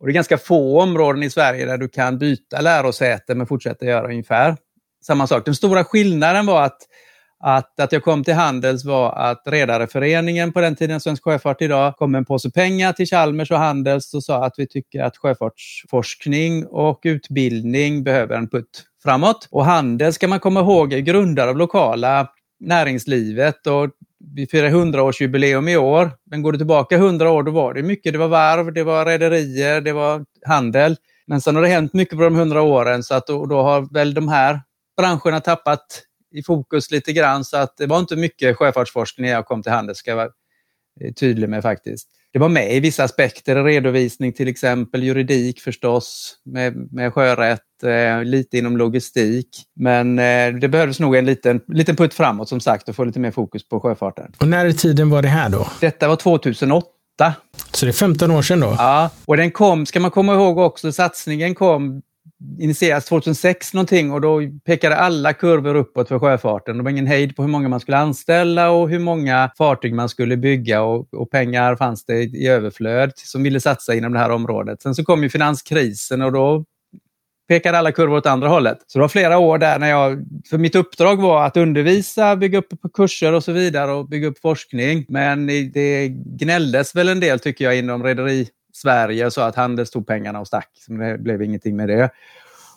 Och 0.00 0.06
det 0.06 0.12
är 0.12 0.14
ganska 0.14 0.38
få 0.38 0.80
områden 0.80 1.22
i 1.22 1.30
Sverige 1.30 1.66
där 1.66 1.78
du 1.78 1.88
kan 1.88 2.18
byta 2.18 2.60
lärosäte 2.60 3.34
men 3.34 3.46
fortsätta 3.46 3.86
göra 3.86 4.08
ungefär 4.08 4.56
samma 5.04 5.26
sak. 5.26 5.44
Den 5.44 5.54
stora 5.54 5.84
skillnaden 5.84 6.46
var 6.46 6.62
att 6.62 6.78
att, 7.40 7.80
att 7.80 7.92
jag 7.92 8.04
kom 8.04 8.24
till 8.24 8.34
Handels 8.34 8.84
var 8.84 9.12
att 9.12 9.42
Redareföreningen 9.46 10.52
på 10.52 10.60
den 10.60 10.76
tiden, 10.76 11.00
Svensk 11.00 11.24
Sjöfart 11.24 11.62
idag, 11.62 11.96
kom 11.96 12.12
med 12.12 12.18
en 12.18 12.24
påse 12.24 12.50
pengar 12.50 12.92
till 12.92 13.06
Chalmers 13.06 13.50
och 13.50 13.58
Handels 13.58 14.14
och 14.14 14.24
sa 14.24 14.44
att 14.44 14.54
vi 14.56 14.66
tycker 14.66 15.02
att 15.02 15.16
sjöfartsforskning 15.16 16.66
och 16.66 17.00
utbildning 17.02 18.04
behöver 18.04 18.36
en 18.36 18.48
putt 18.48 18.84
framåt. 19.02 19.48
Och 19.50 19.64
Handels 19.64 20.14
ska 20.14 20.28
man 20.28 20.40
komma 20.40 20.60
ihåg 20.60 20.92
är 20.92 20.98
grundare 20.98 21.50
av 21.50 21.56
lokala 21.56 22.28
näringslivet 22.60 23.66
och 23.66 23.90
vi 24.34 24.46
firar 24.46 24.68
100-årsjubileum 24.68 25.70
i 25.70 25.76
år. 25.76 26.10
Men 26.30 26.42
går 26.42 26.52
du 26.52 26.58
tillbaka 26.58 26.96
100 26.96 27.30
år, 27.30 27.42
då 27.42 27.50
var 27.50 27.74
det 27.74 27.82
mycket. 27.82 28.12
Det 28.12 28.18
var 28.18 28.28
varv, 28.28 28.72
det 28.72 28.82
var 28.82 29.06
rederier, 29.06 29.80
det 29.80 29.92
var 29.92 30.24
handel. 30.46 30.96
Men 31.26 31.40
sen 31.40 31.56
har 31.56 31.62
det 31.62 31.68
hänt 31.68 31.92
mycket 31.92 32.18
på 32.18 32.24
de 32.24 32.36
100 32.36 32.62
åren 32.62 33.02
så 33.02 33.14
att 33.14 33.26
då, 33.26 33.46
då 33.46 33.62
har 33.62 33.94
väl 33.94 34.14
de 34.14 34.28
här 34.28 34.60
branscherna 34.96 35.40
tappat 35.40 36.02
i 36.32 36.42
fokus 36.42 36.90
lite 36.90 37.12
grann 37.12 37.44
så 37.44 37.56
att 37.56 37.76
det 37.76 37.86
var 37.86 37.98
inte 37.98 38.16
mycket 38.16 38.56
sjöfartsforskning 38.56 39.26
när 39.26 39.32
jag 39.32 39.46
kom 39.46 39.62
till 39.62 39.72
Handels, 39.72 39.98
ska 39.98 40.10
jag 40.10 40.16
vara 40.16 40.28
eh, 41.00 41.12
tydlig 41.12 41.48
med 41.48 41.62
faktiskt. 41.62 42.08
Det 42.32 42.38
var 42.38 42.48
med 42.48 42.74
i 42.76 42.80
vissa 42.80 43.04
aspekter, 43.04 43.64
redovisning 43.64 44.32
till 44.32 44.48
exempel, 44.48 45.02
juridik 45.02 45.60
förstås, 45.60 46.36
med, 46.44 46.92
med 46.92 47.14
sjörätt, 47.14 47.82
eh, 47.84 48.24
lite 48.24 48.58
inom 48.58 48.76
logistik. 48.76 49.48
Men 49.76 50.18
eh, 50.18 50.54
det 50.54 50.68
behövdes 50.68 51.00
nog 51.00 51.16
en 51.16 51.26
liten, 51.26 51.60
liten 51.68 51.96
putt 51.96 52.14
framåt 52.14 52.48
som 52.48 52.60
sagt 52.60 52.88
och 52.88 52.96
få 52.96 53.04
lite 53.04 53.20
mer 53.20 53.30
fokus 53.30 53.68
på 53.68 53.80
sjöfarten. 53.80 54.32
Och 54.38 54.48
när 54.48 54.66
i 54.66 54.74
tiden 54.74 55.10
var 55.10 55.22
det 55.22 55.28
här 55.28 55.48
då? 55.48 55.68
Detta 55.80 56.08
var 56.08 56.16
2008. 56.16 56.84
Så 57.72 57.86
det 57.86 57.90
är 57.90 57.92
15 57.92 58.30
år 58.30 58.42
sedan 58.42 58.60
då? 58.60 58.74
Ja, 58.78 59.10
och 59.24 59.36
den 59.36 59.50
kom, 59.50 59.86
ska 59.86 60.00
man 60.00 60.10
komma 60.10 60.34
ihåg 60.34 60.58
också, 60.58 60.92
satsningen 60.92 61.54
kom 61.54 62.02
initierades 62.58 63.04
2006 63.04 63.74
någonting 63.74 64.12
och 64.12 64.20
då 64.20 64.40
pekade 64.64 64.96
alla 64.96 65.32
kurvor 65.32 65.74
uppåt 65.74 66.08
för 66.08 66.18
sjöfarten. 66.18 66.76
Det 66.76 66.82
var 66.82 66.90
ingen 66.90 67.06
hejd 67.06 67.36
på 67.36 67.42
hur 67.42 67.50
många 67.50 67.68
man 67.68 67.80
skulle 67.80 67.96
anställa 67.96 68.70
och 68.70 68.88
hur 68.88 68.98
många 68.98 69.50
fartyg 69.58 69.94
man 69.94 70.08
skulle 70.08 70.36
bygga 70.36 70.82
och, 70.82 71.14
och 71.14 71.30
pengar 71.30 71.76
fanns 71.76 72.04
det 72.04 72.22
i 72.22 72.48
överflöd 72.48 73.12
som 73.16 73.42
ville 73.42 73.60
satsa 73.60 73.94
inom 73.94 74.12
det 74.12 74.18
här 74.18 74.30
området. 74.30 74.82
Sen 74.82 74.94
så 74.94 75.04
kom 75.04 75.22
ju 75.22 75.28
finanskrisen 75.28 76.22
och 76.22 76.32
då 76.32 76.64
pekade 77.48 77.78
alla 77.78 77.92
kurvor 77.92 78.16
åt 78.16 78.26
andra 78.26 78.48
hållet. 78.48 78.78
Så 78.86 78.98
det 78.98 79.00
var 79.00 79.08
flera 79.08 79.38
år 79.38 79.58
där 79.58 79.78
när 79.78 79.90
jag, 79.90 80.26
för 80.50 80.58
mitt 80.58 80.74
uppdrag 80.74 81.16
var 81.16 81.46
att 81.46 81.56
undervisa, 81.56 82.36
bygga 82.36 82.58
upp 82.58 82.72
kurser 82.94 83.32
och 83.32 83.44
så 83.44 83.52
vidare 83.52 83.92
och 83.92 84.08
bygga 84.08 84.28
upp 84.28 84.38
forskning. 84.38 85.06
Men 85.08 85.46
det 85.46 86.08
gnälldes 86.08 86.94
väl 86.94 87.08
en 87.08 87.20
del 87.20 87.40
tycker 87.40 87.64
jag 87.64 87.78
inom 87.78 88.02
rederi 88.02 88.48
Sverige 88.72 89.30
så 89.30 89.40
att 89.40 89.56
Handels 89.56 89.90
tog 89.90 90.06
pengarna 90.06 90.40
och 90.40 90.46
stack. 90.46 90.70
Så 90.86 90.92
det 90.92 91.18
blev 91.18 91.42
ingenting 91.42 91.76
med 91.76 91.88
det. 91.88 92.10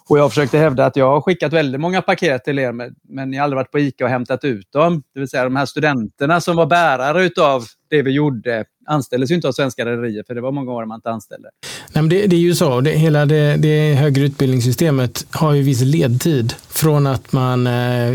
Och 0.09 0.19
jag 0.19 0.29
försökte 0.29 0.57
hävda 0.57 0.85
att 0.85 0.95
jag 0.95 1.11
har 1.11 1.21
skickat 1.21 1.53
väldigt 1.53 1.81
många 1.81 2.01
paket 2.01 2.43
till 2.43 2.59
er, 2.59 2.71
men 3.09 3.31
ni 3.31 3.37
har 3.37 3.43
aldrig 3.43 3.57
varit 3.57 3.71
på 3.71 3.79
ICA 3.79 4.03
och 4.03 4.09
hämtat 4.09 4.43
ut 4.43 4.71
dem. 4.71 5.03
Det 5.13 5.19
vill 5.19 5.29
säga 5.29 5.43
de 5.43 5.55
här 5.55 5.65
studenterna 5.65 6.41
som 6.41 6.55
var 6.55 6.65
bärare 6.65 7.23
utav 7.23 7.65
det 7.89 8.01
vi 8.01 8.11
gjorde 8.11 8.65
anställdes 8.85 9.31
ju 9.31 9.35
inte 9.35 9.47
av 9.47 9.51
svenska 9.51 9.85
rederier, 9.85 10.23
för 10.27 10.35
det 10.35 10.41
var 10.41 10.51
många 10.51 10.71
år 10.71 10.85
man 10.85 10.95
inte 10.95 11.09
anställde. 11.09 11.49
Nej, 11.93 12.03
men 12.03 12.09
det, 12.09 12.27
det 12.27 12.35
är 12.35 12.39
ju 12.39 12.55
så, 12.55 12.81
det, 12.81 12.91
hela 12.91 13.25
det, 13.25 13.57
det 13.57 13.93
högre 13.93 14.23
utbildningssystemet 14.23 15.25
har 15.31 15.53
ju 15.53 15.63
viss 15.63 15.81
ledtid 15.81 16.53
från 16.69 17.07
att 17.07 17.31
man, 17.31 17.67
eh, 17.67 18.13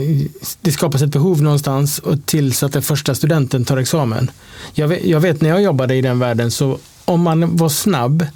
det 0.61 0.73
skapas 0.73 1.03
ett 1.03 1.13
behov 1.13 1.43
någonstans 1.43 1.99
och 1.99 2.27
tills 2.27 2.63
att 2.63 2.73
den 2.73 2.83
första 2.83 3.15
studenten 3.15 3.65
tar 3.65 3.77
examen. 3.77 4.31
Jag 4.75 4.89
vet, 4.89 5.05
jag 5.05 5.21
vet 5.21 5.41
när 5.41 5.49
jag 5.49 5.63
jobbade 5.63 5.95
i 5.95 6.01
den 6.01 6.19
världen 6.19 6.51
så 6.51 6.79
om 7.09 7.23
man 7.23 7.57
var 7.57 7.69
snabb 7.69 8.27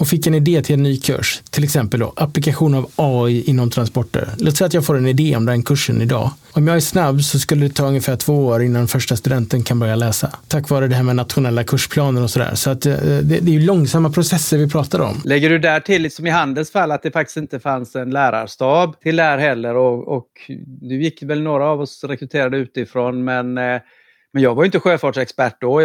och 0.00 0.08
fick 0.08 0.26
en 0.26 0.34
idé 0.34 0.62
till 0.62 0.74
en 0.74 0.82
ny 0.82 1.00
kurs, 1.00 1.42
till 1.50 1.64
exempel 1.64 2.00
då, 2.00 2.12
applikation 2.16 2.74
av 2.74 2.90
AI 2.96 3.42
inom 3.42 3.70
transporter. 3.70 4.28
Låt 4.38 4.56
säga 4.56 4.66
att 4.66 4.74
jag 4.74 4.86
får 4.86 4.96
en 4.96 5.06
idé 5.06 5.36
om 5.36 5.46
den 5.46 5.62
kursen 5.62 6.02
idag. 6.02 6.30
Om 6.52 6.66
jag 6.66 6.76
är 6.76 6.80
snabb 6.80 7.22
så 7.22 7.38
skulle 7.38 7.68
det 7.68 7.74
ta 7.74 7.86
ungefär 7.86 8.16
två 8.16 8.46
år 8.46 8.62
innan 8.62 8.88
första 8.88 9.16
studenten 9.16 9.62
kan 9.62 9.78
börja 9.78 9.96
läsa. 9.96 10.30
Tack 10.48 10.70
vare 10.70 10.88
det 10.88 10.94
här 10.94 11.02
med 11.02 11.16
nationella 11.16 11.64
kursplaner 11.64 12.22
och 12.22 12.30
sådär. 12.30 12.54
Så 12.54 12.70
att 12.70 12.86
eh, 12.86 12.94
det, 12.96 13.22
det 13.22 13.50
är 13.50 13.54
ju 13.54 13.60
långsamma 13.60 14.10
processer 14.10 14.58
vi 14.58 14.68
pratar 14.68 15.00
om. 15.00 15.20
Lägger 15.24 15.50
du 15.50 15.58
där 15.58 15.80
till, 15.80 16.10
som 16.10 16.26
i 16.26 16.30
Handels 16.30 16.72
fall, 16.72 16.90
att 16.90 17.02
det 17.02 17.10
faktiskt 17.10 17.36
inte 17.36 17.60
fanns 17.60 17.96
en 17.96 18.10
lärarstab 18.10 19.00
till 19.00 19.16
där 19.16 19.38
heller 19.38 19.76
och, 19.76 20.08
och 20.08 20.28
nu 20.80 21.02
gick 21.02 21.22
väl 21.22 21.42
några 21.42 21.66
av 21.66 21.80
oss 21.80 22.04
rekryterade 22.04 22.56
utifrån 22.56 23.24
men 23.24 23.58
eh, 23.58 23.80
men 24.32 24.42
jag 24.42 24.54
var 24.54 24.64
inte 24.64 24.80
sjöfartsexpert 24.80 25.60
då. 25.60 25.80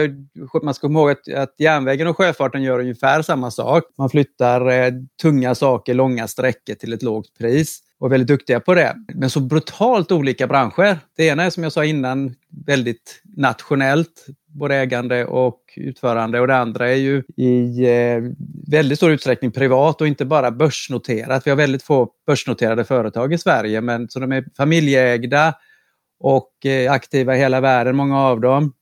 Man 0.63 0.74
ska 0.74 0.88
komma 0.88 1.00
ihåg 1.00 1.12
att, 1.12 1.33
att 1.33 1.56
järnvägen 1.57 2.07
och 2.07 2.18
sjöfarten 2.18 2.63
gör 2.63 2.80
ungefär 2.80 3.21
samma 3.21 3.51
sak. 3.51 3.83
Man 3.97 4.09
flyttar 4.09 4.69
eh, 4.69 4.92
tunga 5.21 5.56
saker 5.56 5.93
långa 5.93 6.27
sträckor 6.27 6.74
till 6.74 6.93
ett 6.93 7.03
lågt 7.03 7.38
pris 7.39 7.79
och 8.00 8.08
är 8.08 8.10
väldigt 8.10 8.27
duktiga 8.27 8.60
på 8.60 8.74
det. 8.74 8.96
Men 9.13 9.29
så 9.29 9.39
brutalt 9.39 10.12
olika 10.12 10.48
branscher. 10.48 10.98
Det 11.17 11.25
ena 11.25 11.43
är 11.43 11.50
som 11.50 11.63
jag 11.63 11.72
sa 11.72 11.86
innan 11.86 12.36
väldigt 12.65 13.22
nationellt, 13.38 14.25
både 14.48 14.75
ägande 14.75 15.25
och 15.25 15.60
utförande 15.75 16.39
och 16.39 16.48
det 16.48 16.58
andra 16.58 16.89
är 16.89 16.96
ju 16.96 17.24
i 17.38 17.86
eh, 17.86 18.24
väldigt 18.67 18.98
stor 18.98 19.12
utsträckning 19.12 19.51
privat 19.51 20.01
och 20.01 20.08
inte 20.08 20.25
bara 20.25 20.51
börsnoterat. 20.51 21.48
Vi 21.48 21.51
har 21.51 21.58
väldigt 21.58 21.84
få 21.84 22.10
börsnoterade 22.27 22.84
företag 22.84 23.34
i 23.34 23.38
Sverige 23.38 23.81
men 23.81 24.10
så 24.10 24.20
de 24.20 24.31
är 24.31 24.46
familjeägda 24.58 25.53
och 26.25 26.65
eh, 26.65 26.91
aktiva 26.91 27.36
i 27.36 27.39
hela 27.39 27.62
världen, 27.62 27.96
många 27.96 28.20
av 28.20 28.41
dem. 28.41 28.74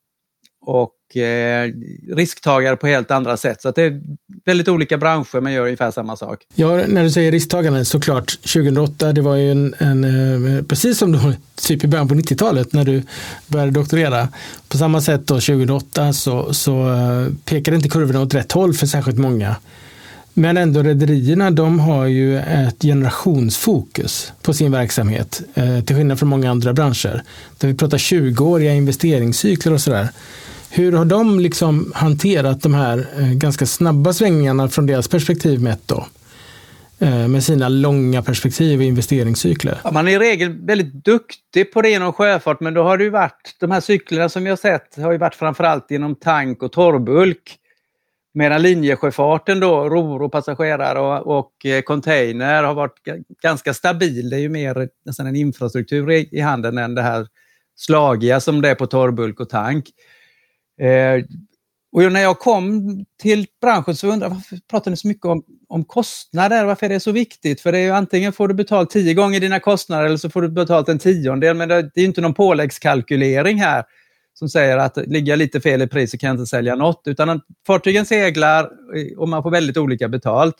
Och 0.65 1.17
eh, 1.17 1.71
risktagare 2.15 2.75
på 2.75 2.87
helt 2.87 3.11
andra 3.11 3.37
sätt. 3.37 3.61
Så 3.61 3.71
det 3.71 3.81
är 3.83 4.01
väldigt 4.45 4.67
olika 4.67 4.97
branscher 4.97 5.41
men 5.41 5.53
gör 5.53 5.63
ungefär 5.63 5.91
samma 5.91 6.17
sak. 6.17 6.39
Ja, 6.55 6.87
när 6.87 7.03
du 7.03 7.11
säger 7.11 7.31
risktagande, 7.31 7.85
såklart 7.85 8.41
2008, 8.41 9.13
det 9.13 9.21
var 9.21 9.35
ju 9.35 9.51
en, 9.51 9.75
en 9.77 10.03
eh, 10.57 10.63
precis 10.63 10.97
som 10.97 11.11
då, 11.11 11.33
typ 11.55 11.83
i 11.83 11.87
början 11.87 12.07
på 12.07 12.15
90-talet 12.15 12.73
när 12.73 12.83
du 12.83 13.03
började 13.47 13.71
doktorera. 13.71 14.27
På 14.67 14.77
samma 14.77 15.01
sätt 15.01 15.27
då 15.27 15.33
2008 15.33 16.13
så, 16.13 16.53
så 16.53 16.89
eh, 16.93 17.27
pekade 17.45 17.77
inte 17.77 17.89
kurvorna 17.89 18.21
åt 18.21 18.33
rätt 18.33 18.51
håll 18.51 18.73
för 18.73 18.87
särskilt 18.87 19.17
många. 19.17 19.55
Men 20.33 20.57
ändå 20.57 20.83
rederierna 20.83 21.51
de 21.51 21.79
har 21.79 22.05
ju 22.05 22.37
ett 22.37 22.81
generationsfokus 22.81 24.33
på 24.41 24.53
sin 24.53 24.71
verksamhet. 24.71 25.41
Eh, 25.53 25.79
till 25.81 25.95
skillnad 25.95 26.19
från 26.19 26.29
många 26.29 26.51
andra 26.51 26.73
branscher. 26.73 27.23
Där 27.57 27.67
vi 27.67 27.73
pratar 27.73 27.97
20-åriga 27.97 28.73
investeringscykler 28.73 29.73
och 29.73 29.81
sådär. 29.81 30.07
Hur 30.69 30.91
har 30.91 31.05
de 31.05 31.39
liksom 31.39 31.91
hanterat 31.95 32.61
de 32.61 32.73
här 32.73 33.07
eh, 33.19 33.31
ganska 33.33 33.65
snabba 33.65 34.13
svängningarna 34.13 34.69
från 34.69 34.85
deras 34.85 35.07
perspektiv 35.07 35.61
mätt 35.61 35.81
då? 35.85 36.05
Eh, 36.99 37.27
med 37.27 37.43
sina 37.43 37.69
långa 37.69 38.21
perspektiv 38.21 38.79
och 38.79 38.85
investeringscykler. 38.85 39.77
Ja, 39.83 39.91
man 39.91 40.07
är 40.07 40.11
i 40.11 40.19
regel 40.19 40.65
väldigt 40.65 41.05
duktig 41.05 41.73
på 41.73 41.81
det 41.81 41.91
inom 41.91 42.13
sjöfart 42.13 42.59
men 42.59 42.73
då 42.73 42.83
har 42.83 42.97
det 42.97 43.03
ju 43.03 43.09
varit, 43.09 43.55
de 43.59 43.71
här 43.71 43.81
cyklerna 43.81 44.29
som 44.29 44.43
vi 44.43 44.49
har 44.49 44.57
sett 44.57 44.95
har 44.95 45.11
ju 45.11 45.17
varit 45.17 45.35
framförallt 45.35 45.91
inom 45.91 46.15
tank 46.15 46.63
och 46.63 46.71
torrbulk. 46.71 47.59
Medan 48.33 48.61
linjesjöfarten 48.61 49.59
då, 49.59 49.89
ror 49.89 50.21
och 50.21 50.31
passagerare 50.31 50.99
och, 50.99 51.37
och 51.37 51.65
eh, 51.65 51.81
container 51.81 52.63
har 52.63 52.73
varit 52.73 52.99
ganska 53.43 53.73
stabil. 53.73 54.29
Det 54.29 54.35
är 54.35 54.39
ju 54.39 54.49
mer 54.49 54.89
nästan 55.05 55.27
en 55.27 55.35
infrastruktur 55.35 56.11
i, 56.11 56.29
i 56.31 56.39
handeln 56.39 56.77
än 56.77 56.95
det 56.95 57.01
här 57.01 57.27
slagiga 57.75 58.39
som 58.39 58.61
det 58.61 58.69
är 58.69 58.75
på 58.75 58.87
torrbulk 58.87 59.39
och 59.39 59.49
tank. 59.49 59.85
Eh, 60.81 61.23
och 61.93 62.11
när 62.11 62.21
jag 62.21 62.39
kom 62.39 63.05
till 63.21 63.45
branschen 63.61 63.95
så 63.95 64.07
undrade 64.07 64.31
jag 64.31 64.35
varför 64.35 64.59
pratar 64.69 64.91
ni 64.91 64.97
så 64.97 65.07
mycket 65.07 65.25
om, 65.25 65.43
om 65.67 65.85
kostnader? 65.85 66.65
Varför 66.65 66.85
är 66.85 66.89
det 66.89 66.99
så 66.99 67.11
viktigt? 67.11 67.61
För 67.61 67.71
det 67.71 67.77
är 67.77 67.83
ju 67.83 67.91
antingen 67.91 68.33
får 68.33 68.47
du 68.47 68.53
betalt 68.53 68.89
tio 68.89 69.13
gånger 69.13 69.39
dina 69.39 69.59
kostnader 69.59 70.05
eller 70.05 70.17
så 70.17 70.29
får 70.29 70.41
du 70.41 70.49
betalt 70.49 70.89
en 70.89 70.99
tiondel. 70.99 71.55
Men 71.55 71.69
det, 71.69 71.89
det 71.93 72.01
är 72.01 72.05
inte 72.05 72.21
någon 72.21 72.33
påläggskalkylering 72.33 73.57
här 73.59 73.83
som 74.33 74.49
säger 74.49 74.77
att 74.77 74.97
ligger 74.97 75.31
jag 75.31 75.37
lite 75.37 75.61
fel 75.61 75.81
i 75.81 75.87
pris 75.87 76.11
så 76.11 76.17
kan 76.17 76.27
jag 76.27 76.33
inte 76.33 76.45
sälja 76.45 76.75
något. 76.75 77.01
Utan 77.05 77.41
fartygen 77.67 78.05
seglar 78.05 78.69
och 79.17 79.29
man 79.29 79.43
får 79.43 79.51
väldigt 79.51 79.77
olika 79.77 80.07
betalt. 80.07 80.55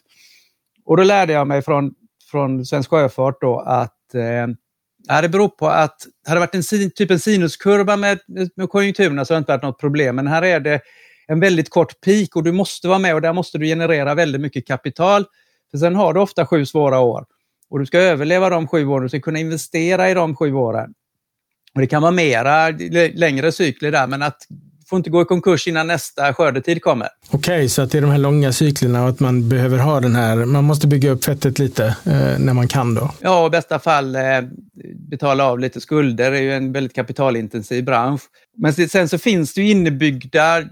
Och 0.85 0.97
då 0.97 1.03
lärde 1.03 1.33
jag 1.33 1.47
mig 1.47 1.61
från, 1.61 1.93
från 2.31 2.65
Svensk 2.65 2.89
Sjöfart 2.89 3.41
då 3.41 3.59
att 3.59 4.13
eh, 4.13 5.21
det 5.21 5.29
beror 5.29 5.47
på 5.47 5.67
att 5.67 6.07
hade 6.27 6.39
det 6.39 6.45
varit 6.45 6.73
en 6.73 6.89
typ 6.89 7.11
en 7.11 7.19
sinuskurva 7.19 7.97
med, 7.97 8.19
med 8.55 8.69
konjunkturerna 8.69 9.25
så 9.25 9.33
hade 9.33 9.39
det 9.39 9.41
inte 9.41 9.51
varit 9.51 9.63
något 9.63 9.79
problem. 9.79 10.15
Men 10.15 10.27
här 10.27 10.41
är 10.41 10.59
det 10.59 10.81
en 11.27 11.39
väldigt 11.39 11.69
kort 11.69 12.01
peak 12.01 12.35
och 12.35 12.43
du 12.43 12.51
måste 12.51 12.87
vara 12.87 12.99
med 12.99 13.15
och 13.15 13.21
där 13.21 13.33
måste 13.33 13.57
du 13.57 13.65
generera 13.65 14.15
väldigt 14.15 14.41
mycket 14.41 14.67
kapital. 14.67 15.25
För 15.71 15.77
Sen 15.77 15.95
har 15.95 16.13
du 16.13 16.19
ofta 16.19 16.45
sju 16.45 16.65
svåra 16.65 16.99
år 16.99 17.25
och 17.69 17.79
du 17.79 17.85
ska 17.85 17.99
överleva 17.99 18.49
de 18.49 18.67
sju 18.67 18.85
åren. 18.85 19.03
Du 19.03 19.09
ska 19.09 19.19
kunna 19.19 19.39
investera 19.39 20.09
i 20.09 20.13
de 20.13 20.35
sju 20.35 20.53
åren. 20.53 20.93
Och 21.75 21.81
Det 21.81 21.87
kan 21.87 22.01
vara 22.01 22.11
mera 22.11 22.69
längre 23.13 23.51
cykler 23.51 23.91
där, 23.91 24.07
men 24.07 24.21
att 24.21 24.37
får 24.93 24.97
inte 24.97 25.09
gå 25.09 25.21
i 25.21 25.25
konkurs 25.25 25.67
innan 25.67 25.87
nästa 25.87 26.33
skördetid 26.33 26.81
kommer. 26.81 27.07
Okej, 27.27 27.37
okay, 27.37 27.69
så 27.69 27.81
att 27.81 27.91
det 27.91 27.97
är 27.97 28.01
de 28.01 28.11
här 28.11 28.17
långa 28.17 28.51
cyklerna 28.51 29.03
och 29.03 29.09
att 29.09 29.19
man 29.19 29.49
behöver 29.49 29.77
ha 29.77 29.99
den 29.99 30.15
här, 30.15 30.45
man 30.45 30.63
måste 30.63 30.87
bygga 30.87 31.11
upp 31.11 31.23
fettet 31.23 31.59
lite 31.59 31.85
eh, 31.85 32.39
när 32.39 32.53
man 32.53 32.67
kan 32.67 32.95
då? 32.95 33.11
Ja, 33.21 33.47
i 33.47 33.49
bästa 33.49 33.79
fall 33.79 34.15
eh, 34.15 34.21
betala 35.09 35.45
av 35.45 35.59
lite 35.59 35.81
skulder. 35.81 36.31
Det 36.31 36.37
är 36.37 36.41
ju 36.41 36.53
en 36.53 36.71
väldigt 36.71 36.93
kapitalintensiv 36.93 37.83
bransch. 37.85 38.21
Men 38.57 38.73
sen 38.73 39.09
så 39.09 39.17
finns 39.17 39.53
det 39.53 39.61
ju 39.61 39.71
innebyggda, 39.71 40.63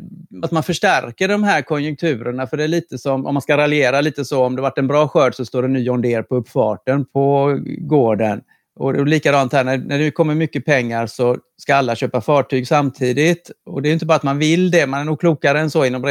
att 0.43 0.51
man 0.51 0.63
förstärker 0.63 1.27
de 1.27 1.43
här 1.43 1.61
konjunkturerna. 1.61 2.47
För 2.47 2.57
det 2.57 2.63
är 2.63 2.67
lite 2.67 2.97
som, 2.97 3.25
om 3.25 3.33
man 3.33 3.41
ska 3.41 3.57
raljera 3.57 4.01
lite 4.01 4.25
så, 4.25 4.45
om 4.45 4.55
det 4.55 4.61
varit 4.61 4.77
en 4.77 4.87
bra 4.87 5.07
skörd 5.07 5.35
så 5.35 5.45
står 5.45 5.61
det 5.61 5.67
ny 5.67 5.79
John 5.79 6.01
Deere 6.01 6.23
på 6.23 6.35
uppfarten 6.35 7.05
på 7.05 7.57
gården. 7.79 8.41
Och 8.81 9.07
likadant 9.07 9.53
här, 9.53 9.63
när, 9.63 9.77
när 9.77 9.99
det 9.99 10.11
kommer 10.11 10.35
mycket 10.35 10.65
pengar 10.65 11.07
så 11.07 11.37
ska 11.57 11.75
alla 11.75 11.95
köpa 11.95 12.21
fartyg 12.21 12.67
samtidigt. 12.67 13.51
Och 13.65 13.81
det 13.81 13.89
är 13.89 13.93
inte 13.93 14.05
bara 14.05 14.15
att 14.15 14.23
man 14.23 14.37
vill 14.37 14.71
det, 14.71 14.87
man 14.87 14.99
är 14.99 15.05
nog 15.05 15.19
klokare 15.19 15.59
än 15.59 15.71
så 15.71 15.85
inom 15.85 16.05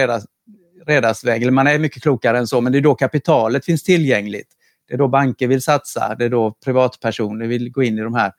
redarsväg. 0.86 1.42
Eller 1.42 1.52
Man 1.52 1.66
är 1.66 1.78
mycket 1.78 2.02
klokare 2.02 2.38
än 2.38 2.46
så, 2.46 2.60
men 2.60 2.72
det 2.72 2.78
är 2.78 2.82
då 2.82 2.94
kapitalet 2.94 3.64
finns 3.64 3.82
tillgängligt. 3.82 4.48
Det 4.88 4.94
är 4.94 4.98
då 4.98 5.08
banker 5.08 5.48
vill 5.48 5.62
satsa, 5.62 6.14
det 6.18 6.24
är 6.24 6.28
då 6.28 6.54
privatpersoner 6.64 7.46
vill 7.46 7.70
gå 7.70 7.82
in 7.82 7.98
i 7.98 8.02
de 8.02 8.14
här 8.14 8.32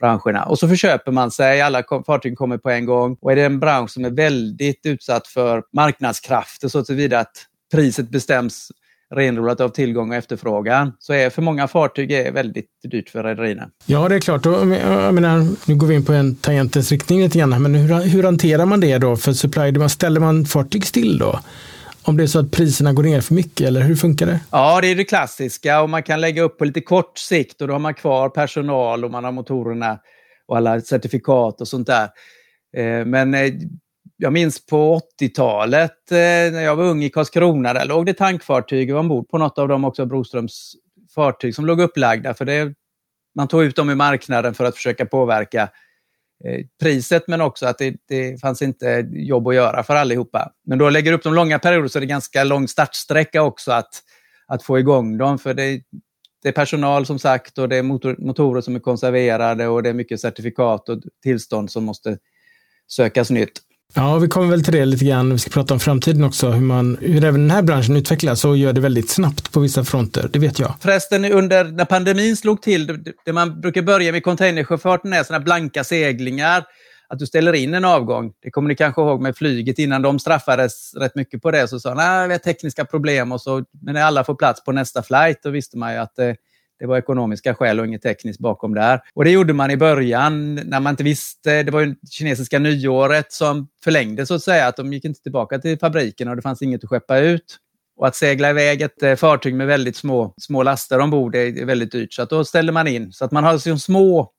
branscherna. 0.00 0.44
Och 0.44 0.58
så 0.58 0.68
förköper 0.68 1.12
man 1.12 1.30
sig, 1.30 1.60
alla 1.60 1.82
fartyg 2.06 2.38
kommer 2.38 2.58
på 2.58 2.70
en 2.70 2.86
gång. 2.86 3.16
Och 3.20 3.32
är 3.32 3.36
det 3.36 3.44
en 3.44 3.60
bransch 3.60 3.90
som 3.90 4.04
är 4.04 4.10
väldigt 4.10 4.86
utsatt 4.86 5.26
för 5.26 5.62
marknadskrafter 5.72 6.68
så 6.68 6.84
tillvida 6.84 7.18
att 7.18 7.46
priset 7.72 8.10
bestäms 8.10 8.68
renodlat 9.14 9.60
av 9.60 9.68
tillgång 9.68 10.10
och 10.10 10.16
efterfrågan 10.16 10.92
så 10.98 11.12
är 11.12 11.30
för 11.30 11.42
många 11.42 11.68
fartyg 11.68 12.12
är 12.12 12.32
väldigt 12.32 12.66
dyrt 12.90 13.10
för 13.10 13.22
rederierna. 13.22 13.70
Ja, 13.86 14.08
det 14.08 14.14
är 14.14 14.20
klart. 14.20 14.46
Och, 14.46 14.52
jag 14.52 15.14
menar, 15.14 15.46
nu 15.68 15.74
går 15.74 15.86
vi 15.86 15.94
in 15.94 16.04
på 16.04 16.12
en 16.12 16.36
tangentens 16.36 16.92
riktning 16.92 17.20
lite 17.20 17.38
grann, 17.38 17.62
men 17.62 17.74
hur, 17.74 18.00
hur 18.00 18.22
hanterar 18.22 18.66
man 18.66 18.80
det 18.80 18.98
då 18.98 19.16
för 19.16 19.32
supply? 19.32 19.88
Ställer 19.88 20.20
man 20.20 20.44
fartyg 20.44 20.86
still 20.86 21.18
då? 21.18 21.40
Om 22.02 22.16
det 22.16 22.22
är 22.22 22.26
så 22.26 22.38
att 22.38 22.50
priserna 22.50 22.92
går 22.92 23.02
ner 23.02 23.20
för 23.20 23.34
mycket, 23.34 23.66
eller 23.66 23.80
hur 23.80 23.96
funkar 23.96 24.26
det? 24.26 24.40
Ja, 24.50 24.80
det 24.80 24.86
är 24.86 24.94
det 24.94 25.04
klassiska 25.04 25.80
och 25.80 25.90
man 25.90 26.02
kan 26.02 26.20
lägga 26.20 26.42
upp 26.42 26.58
på 26.58 26.64
lite 26.64 26.80
kort 26.80 27.18
sikt 27.18 27.60
och 27.62 27.68
då 27.68 27.74
har 27.74 27.78
man 27.78 27.94
kvar 27.94 28.28
personal 28.28 29.04
och 29.04 29.10
man 29.10 29.24
har 29.24 29.32
motorerna 29.32 29.98
och 30.46 30.56
alla 30.56 30.80
certifikat 30.80 31.60
och 31.60 31.68
sånt 31.68 31.86
där. 31.86 32.08
Eh, 32.76 33.04
men 33.04 33.34
eh, 33.34 33.52
jag 34.20 34.32
minns 34.32 34.66
på 34.66 35.00
80-talet 35.20 36.10
eh, 36.10 36.16
när 36.52 36.62
jag 36.62 36.76
var 36.76 36.84
ung 36.84 37.04
i 37.04 37.10
Karlskrona, 37.10 37.72
där 37.72 37.84
låg 37.84 38.06
det 38.06 38.14
tankfartyg 38.14 38.94
ombord 38.94 39.28
på 39.28 39.38
något 39.38 39.58
av 39.58 39.68
dem 39.68 39.84
också, 39.84 40.06
Broströms 40.06 40.72
fartyg 41.14 41.54
som 41.54 41.66
låg 41.66 41.80
upplagda. 41.80 42.34
För 42.34 42.44
det, 42.44 42.74
man 43.34 43.48
tog 43.48 43.64
ut 43.64 43.76
dem 43.76 43.90
i 43.90 43.94
marknaden 43.94 44.54
för 44.54 44.64
att 44.64 44.76
försöka 44.76 45.06
påverka 45.06 45.62
eh, 46.44 46.66
priset 46.80 47.28
men 47.28 47.40
också 47.40 47.66
att 47.66 47.78
det, 47.78 47.96
det 48.08 48.40
fanns 48.40 48.62
inte 48.62 49.08
jobb 49.12 49.48
att 49.48 49.54
göra 49.54 49.82
för 49.82 49.96
allihopa. 49.96 50.52
Men 50.66 50.78
då 50.78 50.90
lägger 50.90 51.10
du 51.10 51.16
upp 51.16 51.24
de 51.24 51.34
långa 51.34 51.58
perioder 51.58 51.88
så 51.88 51.98
är 51.98 52.00
det 52.00 52.06
ganska 52.06 52.44
lång 52.44 52.68
startsträcka 52.68 53.42
också 53.42 53.72
att, 53.72 54.02
att 54.46 54.62
få 54.62 54.78
igång 54.78 55.18
dem. 55.18 55.38
För 55.38 55.54
det, 55.54 55.82
det 56.42 56.48
är 56.48 56.52
personal 56.52 57.06
som 57.06 57.18
sagt 57.18 57.58
och 57.58 57.68
det 57.68 57.76
är 57.76 57.82
motor, 57.82 58.16
motorer 58.18 58.60
som 58.60 58.76
är 58.76 58.80
konserverade 58.80 59.68
och 59.68 59.82
det 59.82 59.88
är 59.88 59.94
mycket 59.94 60.20
certifikat 60.20 60.88
och 60.88 61.02
tillstånd 61.22 61.70
som 61.70 61.84
måste 61.84 62.18
sökas 62.86 63.30
nytt. 63.30 63.67
Ja, 63.94 64.18
vi 64.18 64.28
kommer 64.28 64.48
väl 64.48 64.64
till 64.64 64.72
det 64.72 64.84
lite 64.84 65.04
grann. 65.04 65.32
Vi 65.32 65.38
ska 65.38 65.50
prata 65.50 65.74
om 65.74 65.80
framtiden 65.80 66.24
också, 66.24 66.50
hur, 66.50 66.60
man, 66.60 66.98
hur 67.00 67.24
även 67.24 67.40
den 67.40 67.50
här 67.50 67.62
branschen 67.62 67.96
utvecklas 67.96 68.44
och 68.44 68.56
gör 68.56 68.72
det 68.72 68.80
väldigt 68.80 69.10
snabbt 69.10 69.52
på 69.52 69.60
vissa 69.60 69.84
fronter. 69.84 70.30
Det 70.32 70.38
vet 70.38 70.58
jag. 70.58 70.74
Förresten, 70.80 71.24
under 71.24 71.64
när 71.64 71.84
pandemin 71.84 72.36
slog 72.36 72.62
till, 72.62 73.04
det, 73.24 73.32
man 73.32 73.60
brukar 73.60 73.82
börja 73.82 74.12
med 74.12 74.22
containersjöfarten 74.22 75.12
är 75.12 75.24
sådana 75.24 75.44
blanka 75.44 75.84
seglingar, 75.84 76.64
att 77.08 77.18
du 77.18 77.26
ställer 77.26 77.52
in 77.52 77.74
en 77.74 77.84
avgång. 77.84 78.32
Det 78.42 78.50
kommer 78.50 78.68
ni 78.68 78.76
kanske 78.76 79.02
ihåg 79.02 79.22
med 79.22 79.36
flyget 79.36 79.78
innan 79.78 80.02
de 80.02 80.18
straffades 80.18 80.94
rätt 80.94 81.14
mycket 81.14 81.42
på 81.42 81.50
det. 81.50 81.68
Så 81.68 81.80
sa 81.80 81.94
de, 81.94 82.28
vi 82.28 82.34
har 82.34 82.38
tekniska 82.38 82.84
problem 82.84 83.32
och 83.32 83.40
så, 83.40 83.64
men 83.82 83.94
när 83.94 84.02
alla 84.02 84.24
får 84.24 84.34
plats 84.34 84.64
på 84.64 84.72
nästa 84.72 85.02
flight, 85.02 85.42
då 85.42 85.50
visste 85.50 85.78
man 85.78 85.92
ju 85.92 85.98
att 85.98 86.16
det, 86.16 86.36
det 86.78 86.86
var 86.86 86.98
ekonomiska 86.98 87.54
skäl 87.54 87.80
och 87.80 87.86
inget 87.86 88.02
tekniskt 88.02 88.40
bakom 88.40 88.74
där. 88.74 89.00
Och 89.14 89.24
det 89.24 89.30
gjorde 89.30 89.52
man 89.52 89.70
i 89.70 89.76
början 89.76 90.54
när 90.54 90.80
man 90.80 90.90
inte 90.90 91.04
visste. 91.04 91.62
Det 91.62 91.70
var 91.70 91.80
ju 91.80 91.94
kinesiska 92.10 92.58
nyåret 92.58 93.32
som 93.32 93.68
förlängde 93.84 94.26
så 94.26 94.34
att 94.34 94.42
säga. 94.42 94.66
Att 94.66 94.76
de 94.76 94.92
gick 94.92 95.04
inte 95.04 95.22
tillbaka 95.22 95.58
till 95.58 95.78
fabriken 95.78 96.28
och 96.28 96.36
det 96.36 96.42
fanns 96.42 96.62
inget 96.62 96.84
att 96.84 96.90
skeppa 96.90 97.18
ut. 97.18 97.58
Och 97.96 98.06
att 98.06 98.16
segla 98.16 98.50
iväg 98.50 98.82
ett 98.82 99.02
eh, 99.02 99.14
fartyg 99.14 99.54
med 99.54 99.66
väldigt 99.66 99.96
små, 99.96 100.34
små 100.36 100.62
laster 100.62 101.00
ombord 101.00 101.34
är 101.34 101.64
väldigt 101.64 101.92
dyrt. 101.92 102.12
Så 102.12 102.22
att 102.22 102.30
då 102.30 102.44
ställer 102.44 102.72
man 102.72 102.88
in. 102.88 103.12
Så 103.12 103.24
att 103.24 103.32
man 103.32 103.44
har 103.44 103.52
liksom 103.52 103.78
små, 103.78 104.32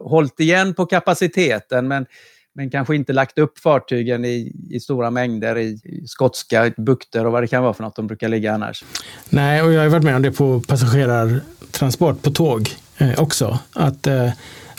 hållit 0.00 0.40
igen 0.40 0.74
på 0.74 0.86
kapaciteten 0.86 1.88
men 1.88 2.06
men 2.54 2.70
kanske 2.70 2.96
inte 2.96 3.12
lagt 3.12 3.38
upp 3.38 3.58
fartygen 3.58 4.24
i, 4.24 4.52
i 4.70 4.80
stora 4.80 5.10
mängder 5.10 5.58
i, 5.58 5.80
i, 5.84 6.06
skotska 6.06 6.72
bukter 6.76 7.26
och 7.26 7.32
vad 7.32 7.42
det 7.42 7.46
kan 7.46 7.62
vara 7.62 7.74
för 7.74 7.82
något 7.82 7.96
de 7.96 8.06
brukar 8.06 8.28
ligga 8.28 8.54
annars. 8.54 8.84
Nej, 9.28 9.62
och 9.62 9.72
jag 9.72 9.82
har 9.82 9.88
varit 9.88 10.04
med 10.04 10.16
om 10.16 10.22
det 10.22 10.32
på 10.32 10.60
passagerartransport 10.60 12.22
på 12.22 12.30
tåg 12.30 12.70
eh, 12.98 13.20
också. 13.20 13.58
Att 13.72 14.06
eh, 14.06 14.30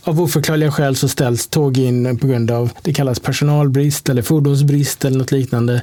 av 0.03 0.21
oförklarliga 0.21 0.71
skäl 0.71 0.95
så 0.95 1.07
ställs 1.07 1.47
tåg 1.47 1.77
in 1.77 2.17
på 2.17 2.27
grund 2.27 2.51
av, 2.51 2.71
det 2.81 2.93
kallas 2.93 3.19
personalbrist 3.19 4.09
eller 4.09 4.21
fordonsbrist 4.21 5.05
eller 5.05 5.17
något 5.17 5.31
liknande. 5.31 5.81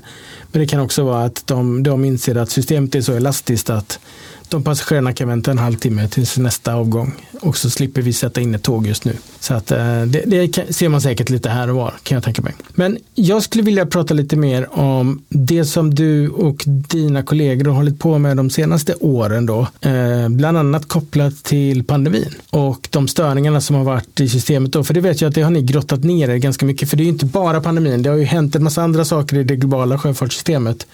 Men 0.52 0.61
det 0.61 0.66
kan 0.66 0.80
också 0.80 1.04
vara 1.04 1.25
att 1.25 1.47
de, 1.47 1.83
de 1.83 2.04
inser 2.04 2.37
att 2.37 2.50
systemet 2.50 2.95
är 2.95 3.00
så 3.00 3.12
elastiskt 3.12 3.71
att 3.71 4.00
de 4.48 4.62
passagerarna 4.62 5.12
kan 5.12 5.28
vänta 5.28 5.50
en 5.50 5.58
halvtimme 5.58 6.08
tills 6.08 6.38
nästa 6.38 6.74
avgång 6.74 7.14
och 7.40 7.56
så 7.56 7.70
slipper 7.70 8.02
vi 8.02 8.12
sätta 8.12 8.40
in 8.40 8.54
ett 8.54 8.62
tåg 8.62 8.86
just 8.86 9.04
nu. 9.04 9.16
Så 9.40 9.54
att, 9.54 9.70
eh, 9.70 10.02
det, 10.02 10.22
det, 10.26 10.74
ser 10.74 10.88
man 10.88 11.00
säkert 11.00 11.30
lite 11.30 11.48
här 11.48 11.70
och 11.70 11.76
var 11.76 11.94
kan 12.02 12.16
jag 12.16 12.24
tänka 12.24 12.42
mig. 12.42 12.54
Men 12.74 12.98
jag 13.14 13.42
skulle 13.42 13.64
vilja 13.64 13.86
prata 13.86 14.14
lite 14.14 14.36
mer 14.36 14.78
om 14.78 15.22
det 15.28 15.64
som 15.64 15.94
du 15.94 16.28
och 16.28 16.62
dina 16.66 17.22
kollegor 17.22 17.64
har 17.64 17.72
hållit 17.76 17.98
på 17.98 18.18
med 18.18 18.36
de 18.36 18.50
senaste 18.50 18.94
åren 18.94 19.46
då. 19.46 19.66
Eh, 19.80 20.28
bland 20.28 20.58
annat 20.58 20.88
kopplat 20.88 21.44
till 21.44 21.84
pandemin 21.84 22.34
och 22.50 22.88
de 22.90 23.08
störningarna 23.08 23.60
som 23.60 23.76
har 23.76 23.84
varit 23.84 24.20
i 24.20 24.28
systemet 24.28 24.72
då. 24.72 24.84
För 24.84 24.94
det 24.94 25.00
vet 25.00 25.20
jag 25.20 25.28
att 25.28 25.34
det 25.34 25.42
har 25.42 25.50
ni 25.50 25.62
grottat 25.62 26.04
ner 26.04 26.30
er 26.30 26.36
ganska 26.36 26.66
mycket. 26.66 26.90
För 26.90 26.96
det 26.96 27.02
är 27.02 27.04
ju 27.04 27.10
inte 27.10 27.26
bara 27.26 27.60
pandemin. 27.60 28.02
Det 28.02 28.10
har 28.10 28.16
ju 28.16 28.24
hänt 28.24 28.56
en 28.56 28.64
massa 28.64 28.82
andra 28.82 29.04
saker 29.04 29.36
i 29.36 29.44
det 29.44 29.56
globala 29.56 29.98
sjöfartssystemet 29.98 30.86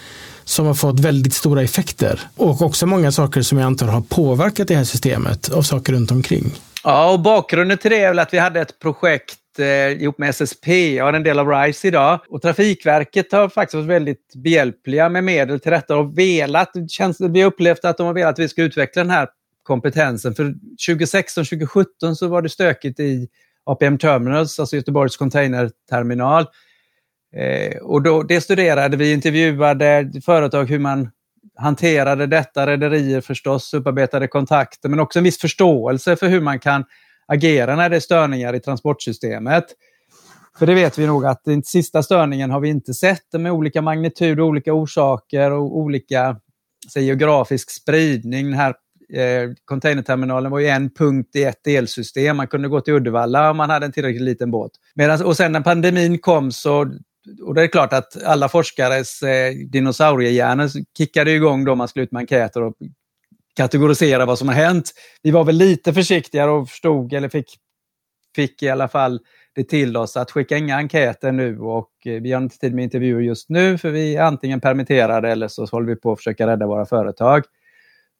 som 0.44 0.66
har 0.66 0.74
fått 0.74 1.00
väldigt 1.00 1.34
stora 1.34 1.62
effekter. 1.62 2.20
Och 2.36 2.62
också 2.62 2.86
många 2.86 3.12
saker 3.12 3.42
som 3.42 3.58
jag 3.58 3.66
antar 3.66 3.86
har 3.86 4.00
påverkat 4.00 4.68
det 4.68 4.74
här 4.74 4.84
systemet 4.84 5.52
av 5.52 5.62
saker 5.62 5.92
runt 5.92 6.10
omkring. 6.10 6.52
Ja, 6.84 7.12
och 7.12 7.20
bakgrunden 7.20 7.78
till 7.78 7.90
det 7.90 8.00
är 8.00 8.08
väl 8.08 8.18
att 8.18 8.34
vi 8.34 8.38
hade 8.38 8.60
ett 8.60 8.78
projekt 8.78 9.38
eh, 9.58 10.02
ihop 10.02 10.18
med 10.18 10.28
SSP, 10.28 10.94
jag 10.94 11.08
är 11.08 11.12
en 11.12 11.22
del 11.22 11.38
av 11.38 11.48
RISE 11.48 11.88
idag. 11.88 12.20
Och 12.28 12.42
Trafikverket 12.42 13.32
har 13.32 13.48
faktiskt 13.48 13.74
varit 13.74 13.86
väldigt 13.86 14.32
behjälpliga 14.34 15.08
med 15.08 15.24
medel 15.24 15.60
till 15.60 15.72
detta 15.72 15.96
och 15.96 16.18
velat, 16.18 16.70
känns, 16.88 17.20
vi 17.20 17.40
har 17.40 17.46
upplevt 17.46 17.84
att 17.84 17.96
de 17.96 18.06
har 18.06 18.14
velat 18.14 18.32
att 18.32 18.38
vi 18.38 18.48
ska 18.48 18.62
utveckla 18.62 19.02
den 19.02 19.10
här 19.10 19.28
kompetensen. 19.62 20.34
För 20.34 20.54
2016-2017 20.88 22.14
så 22.14 22.28
var 22.28 22.42
det 22.42 22.48
stökigt 22.48 23.00
i 23.00 23.28
APM 23.66 23.98
Terminals, 23.98 24.60
alltså 24.60 24.76
Göteborgs 24.76 25.16
containerterminal. 25.16 26.46
Eh, 27.36 27.76
och 27.76 28.02
då, 28.02 28.22
det 28.22 28.40
studerade 28.40 28.96
vi, 28.96 29.12
intervjuade 29.12 30.12
företag 30.24 30.64
hur 30.64 30.78
man 30.78 31.10
hanterade 31.56 32.26
detta, 32.26 32.66
rederier 32.66 33.20
förstås, 33.20 33.74
upparbetade 33.74 34.28
kontakter, 34.28 34.88
men 34.88 35.00
också 35.00 35.18
en 35.18 35.24
viss 35.24 35.38
förståelse 35.38 36.16
för 36.16 36.28
hur 36.28 36.40
man 36.40 36.58
kan 36.58 36.84
agera 37.26 37.76
när 37.76 37.88
det 37.90 37.96
är 37.96 38.00
störningar 38.00 38.54
i 38.54 38.60
transportsystemet. 38.60 39.64
För 40.58 40.66
det 40.66 40.74
vet 40.74 40.98
vi 40.98 41.06
nog 41.06 41.26
att 41.26 41.44
den 41.44 41.62
sista 41.62 42.02
störningen 42.02 42.50
har 42.50 42.60
vi 42.60 42.68
inte 42.68 42.94
sett 42.94 43.32
med 43.32 43.52
olika 43.52 43.82
magnitud, 43.82 44.40
olika 44.40 44.72
orsaker 44.72 45.50
och 45.50 45.78
olika 45.78 46.36
säg, 46.92 47.04
geografisk 47.04 47.70
spridning. 47.70 48.44
Den 48.44 48.54
här 48.54 48.74
eh, 49.14 49.50
containerterminalen 49.64 50.50
var 50.50 50.58
ju 50.58 50.66
en 50.66 50.90
punkt 50.90 51.36
i 51.36 51.44
ett 51.44 51.64
delsystem. 51.64 52.36
Man 52.36 52.46
kunde 52.46 52.68
gå 52.68 52.80
till 52.80 52.94
Uddevalla 52.94 53.50
om 53.50 53.56
man 53.56 53.70
hade 53.70 53.86
en 53.86 53.92
tillräckligt 53.92 54.22
liten 54.22 54.50
båt. 54.50 54.72
Medan, 54.94 55.22
och 55.24 55.36
sen 55.36 55.52
när 55.52 55.60
pandemin 55.60 56.18
kom 56.18 56.52
så 56.52 56.90
och 57.42 57.54
det 57.54 57.62
är 57.62 57.66
klart 57.66 57.92
att 57.92 58.22
alla 58.22 58.48
forskares 58.48 59.22
eh, 59.22 59.54
dinosauriehjärnor 59.54 60.68
kickade 60.98 61.30
igång 61.30 61.64
då 61.64 61.74
man 61.74 61.88
skulle 61.88 62.04
ut 62.04 62.12
med 62.12 62.20
enkäter 62.20 62.62
och 62.62 62.74
kategorisera 63.56 64.26
vad 64.26 64.38
som 64.38 64.48
har 64.48 64.54
hänt. 64.54 64.92
Vi 65.22 65.30
var 65.30 65.44
väl 65.44 65.56
lite 65.56 65.92
försiktigare 65.92 66.50
och 66.50 66.68
förstod, 66.68 67.12
eller 67.12 67.28
fick, 67.28 67.58
fick 68.36 68.62
i 68.62 68.68
alla 68.68 68.88
fall 68.88 69.20
det 69.54 69.64
till 69.64 69.96
oss 69.96 70.16
att 70.16 70.30
skicka 70.30 70.56
inga 70.56 70.76
enkäter 70.76 71.32
nu 71.32 71.58
och 71.58 71.90
eh, 72.04 72.22
vi 72.22 72.32
har 72.32 72.42
inte 72.42 72.58
tid 72.58 72.74
med 72.74 72.84
intervjuer 72.84 73.20
just 73.20 73.48
nu 73.48 73.78
för 73.78 73.90
vi 73.90 74.16
är 74.16 74.22
antingen 74.22 74.60
permitterade 74.60 75.28
eller 75.28 75.48
så 75.48 75.66
håller 75.66 75.86
vi 75.86 75.96
på 75.96 76.12
att 76.12 76.18
försöka 76.18 76.46
rädda 76.46 76.66
våra 76.66 76.86
företag. 76.86 77.44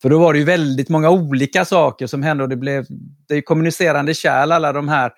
För 0.03 0.11
då 0.11 0.19
var 0.19 0.33
det 0.33 0.39
ju 0.39 0.45
väldigt 0.45 0.89
många 0.89 1.11
olika 1.11 1.65
saker 1.65 2.07
som 2.07 2.23
hände 2.23 2.43
och 2.43 2.49
det 2.49 2.57
blev 2.57 2.87
det 3.29 3.35
är 3.35 3.41
kommunicerande 3.41 4.15
kärl 4.15 4.53
alla 4.53 4.73
de 4.73 4.89
här 4.89 5.07
eh, 5.07 5.13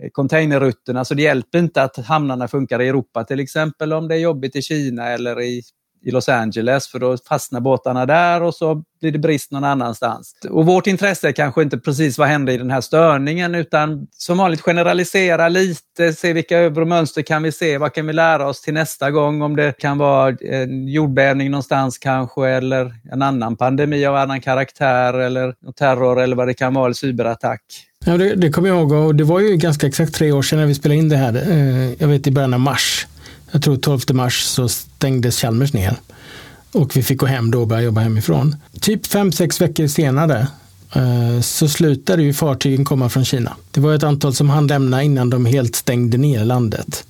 Eh, 0.00 0.10
containerrutterna 0.12 1.04
så 1.04 1.14
det 1.14 1.22
hjälper 1.22 1.58
inte 1.58 1.82
att 1.82 1.96
hamnarna 1.96 2.48
funkar 2.48 2.82
i 2.82 2.88
Europa. 2.88 3.24
Till 3.24 3.40
exempel 3.40 3.92
om 3.92 4.08
det 4.08 4.14
är 4.14 4.18
jobbigt 4.18 4.56
i 4.56 4.62
Kina 4.62 5.08
eller 5.08 5.40
i 5.40 5.62
i 6.02 6.10
Los 6.10 6.28
Angeles 6.28 6.88
för 6.88 6.98
då 6.98 7.16
fastnar 7.28 7.60
båtarna 7.60 8.06
där 8.06 8.42
och 8.42 8.54
så 8.54 8.82
blir 9.00 9.12
det 9.12 9.18
brist 9.18 9.50
någon 9.50 9.64
annanstans. 9.64 10.32
Och 10.50 10.66
vårt 10.66 10.86
intresse 10.86 11.28
är 11.28 11.32
kanske 11.32 11.62
inte 11.62 11.78
precis 11.78 12.18
vad 12.18 12.28
hände 12.28 12.52
i 12.52 12.58
den 12.58 12.70
här 12.70 12.80
störningen 12.80 13.54
utan 13.54 14.06
som 14.12 14.38
vanligt 14.38 14.60
generalisera 14.60 15.48
lite, 15.48 16.12
se 16.12 16.32
vilka 16.32 16.58
övre 16.58 16.84
mönster 16.84 17.22
kan 17.22 17.42
vi 17.42 17.52
se, 17.52 17.78
vad 17.78 17.92
kan 17.92 18.06
vi 18.06 18.12
lära 18.12 18.48
oss 18.48 18.62
till 18.62 18.74
nästa 18.74 19.10
gång 19.10 19.42
om 19.42 19.56
det 19.56 19.78
kan 19.78 19.98
vara 19.98 20.36
en 20.40 20.88
jordbävning 20.88 21.50
någonstans 21.50 21.98
kanske 21.98 22.48
eller 22.48 22.94
en 23.12 23.22
annan 23.22 23.56
pandemi 23.56 24.06
av 24.06 24.16
annan 24.16 24.40
karaktär 24.40 25.14
eller 25.14 25.54
terror 25.78 26.20
eller 26.20 26.36
vad 26.36 26.48
det 26.48 26.54
kan 26.54 26.74
vara, 26.74 26.84
eller 26.84 26.94
cyberattack. 26.94 27.62
Ja, 28.04 28.16
det, 28.16 28.34
det 28.34 28.50
kommer 28.50 28.68
jag 28.68 28.78
ihåg 28.78 28.92
och 28.92 29.14
det 29.14 29.24
var 29.24 29.40
ju 29.40 29.56
ganska 29.56 29.86
exakt 29.86 30.14
tre 30.14 30.32
år 30.32 30.42
sedan 30.42 30.58
när 30.58 30.66
vi 30.66 30.74
spelade 30.74 30.98
in 30.98 31.08
det 31.08 31.16
här. 31.16 31.34
Eh, 31.50 31.92
jag 31.98 32.08
vet 32.08 32.26
i 32.26 32.30
början 32.30 32.54
av 32.54 32.60
mars 32.60 33.06
jag 33.50 33.62
tror 33.62 33.76
12 33.76 34.00
mars 34.12 34.42
så 34.42 34.68
stängdes 34.68 35.40
Chalmers 35.40 35.72
ner. 35.72 35.96
Och 36.72 36.96
vi 36.96 37.02
fick 37.02 37.18
gå 37.18 37.26
hem 37.26 37.50
då 37.50 37.60
och 37.60 37.66
börja 37.66 37.82
jobba 37.82 38.00
hemifrån. 38.00 38.56
Typ 38.80 39.06
fem 39.06 39.32
sex 39.32 39.60
veckor 39.60 39.86
senare 39.86 40.46
eh, 40.94 41.40
så 41.40 41.68
slutade 41.68 42.22
ju 42.22 42.34
fartygen 42.34 42.84
komma 42.84 43.08
från 43.08 43.24
Kina. 43.24 43.56
Det 43.70 43.80
var 43.80 43.94
ett 43.94 44.02
antal 44.02 44.34
som 44.34 44.50
hann 44.50 44.66
lämna 44.66 45.02
innan 45.02 45.30
de 45.30 45.46
helt 45.46 45.76
stängde 45.76 46.18
ner 46.18 46.44
landet. 46.44 47.04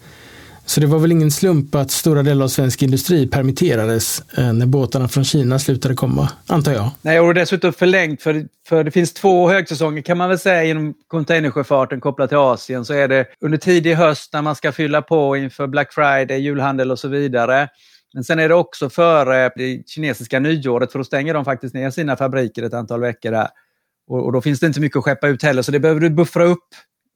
Så 0.69 0.81
det 0.81 0.87
var 0.87 0.99
väl 0.99 1.13
ingen 1.13 1.31
slump 1.31 1.75
att 1.75 1.91
stora 1.91 2.23
delar 2.23 2.45
av 2.45 2.49
svensk 2.49 2.83
industri 2.83 3.27
permitterades 3.27 4.23
eh, 4.39 4.53
när 4.53 4.67
båtarna 4.67 5.09
från 5.09 5.25
Kina 5.25 5.59
slutade 5.59 5.95
komma, 5.95 6.31
antar 6.47 6.73
jag. 6.73 6.91
Nej, 7.03 7.21
och 7.21 7.35
dessutom 7.35 7.73
förlängt 7.73 8.23
för, 8.23 8.47
för 8.69 8.85
det 8.85 8.91
finns 8.91 9.15
två 9.15 9.49
högsäsonger 9.49 10.03
kan 10.03 10.19
man 10.19 10.29
väl 10.29 10.39
säga 10.39 10.65
inom 10.65 10.95
containersjöfarten 11.07 12.01
kopplat 12.01 12.29
till 12.29 12.39
Asien. 12.39 12.85
Så 12.85 12.95
är 12.95 13.09
det 13.09 13.27
under 13.41 13.59
tidig 13.59 13.95
höst 13.95 14.33
när 14.33 14.43
man 14.43 14.57
ska 14.57 14.73
fylla 14.73 15.03
på 15.03 15.37
inför 15.37 15.67
Black 15.67 15.93
Friday, 15.93 16.39
julhandel 16.39 16.91
och 16.91 16.99
så 16.99 17.09
vidare. 17.09 17.69
Men 18.15 18.25
sen 18.25 18.39
är 18.39 18.49
det 18.49 18.55
också 18.55 18.91
före 18.91 19.51
det 19.57 19.89
kinesiska 19.89 20.41
nyåret 20.41 20.93
för 20.93 20.99
då 20.99 21.05
stänger 21.05 21.35
de 21.35 21.45
faktiskt 21.45 21.75
ner 21.75 21.91
sina 21.91 22.17
fabriker 22.17 22.63
ett 22.63 22.75
antal 22.75 23.01
veckor 23.01 23.31
där. 23.31 23.49
Och, 24.09 24.25
och 24.25 24.33
då 24.33 24.41
finns 24.41 24.61
det 24.61 24.67
inte 24.67 24.81
mycket 24.81 24.99
att 24.99 25.05
skeppa 25.05 25.29
ut 25.29 25.43
heller 25.43 25.63
så 25.63 25.73
det 25.73 25.81
behöver 25.81 26.01
du 26.01 26.11
buffra 26.11 26.45
upp 26.45 26.69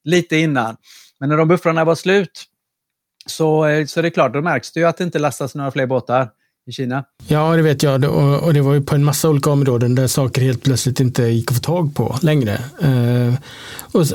lite 0.04 0.36
innan. 0.36 0.76
Men 1.20 1.28
när 1.28 1.36
de 1.36 1.48
buffrarna 1.48 1.84
var 1.84 1.94
slut 1.94 2.46
så, 3.26 3.66
eh, 3.66 3.86
så 3.86 4.02
det 4.02 4.08
är 4.08 4.10
klart, 4.10 4.32
då 4.32 4.42
märks 4.42 4.72
det 4.72 4.80
ju 4.80 4.86
att 4.86 4.96
det 4.96 5.04
inte 5.04 5.18
lastas 5.18 5.54
några 5.54 5.70
fler 5.70 5.86
båtar 5.86 6.28
i 6.66 6.72
Kina. 6.72 7.04
Ja, 7.26 7.56
det 7.56 7.62
vet 7.62 7.82
jag. 7.82 8.04
Och 8.44 8.54
det 8.54 8.60
var 8.60 8.74
ju 8.74 8.82
på 8.82 8.94
en 8.94 9.04
massa 9.04 9.28
olika 9.28 9.50
områden 9.50 9.94
där 9.94 10.06
saker 10.06 10.42
helt 10.42 10.62
plötsligt 10.62 11.00
inte 11.00 11.22
gick 11.22 11.50
att 11.50 11.56
få 11.56 11.62
tag 11.62 11.94
på 11.94 12.18
längre. 12.22 12.52
Eh, 12.82 13.34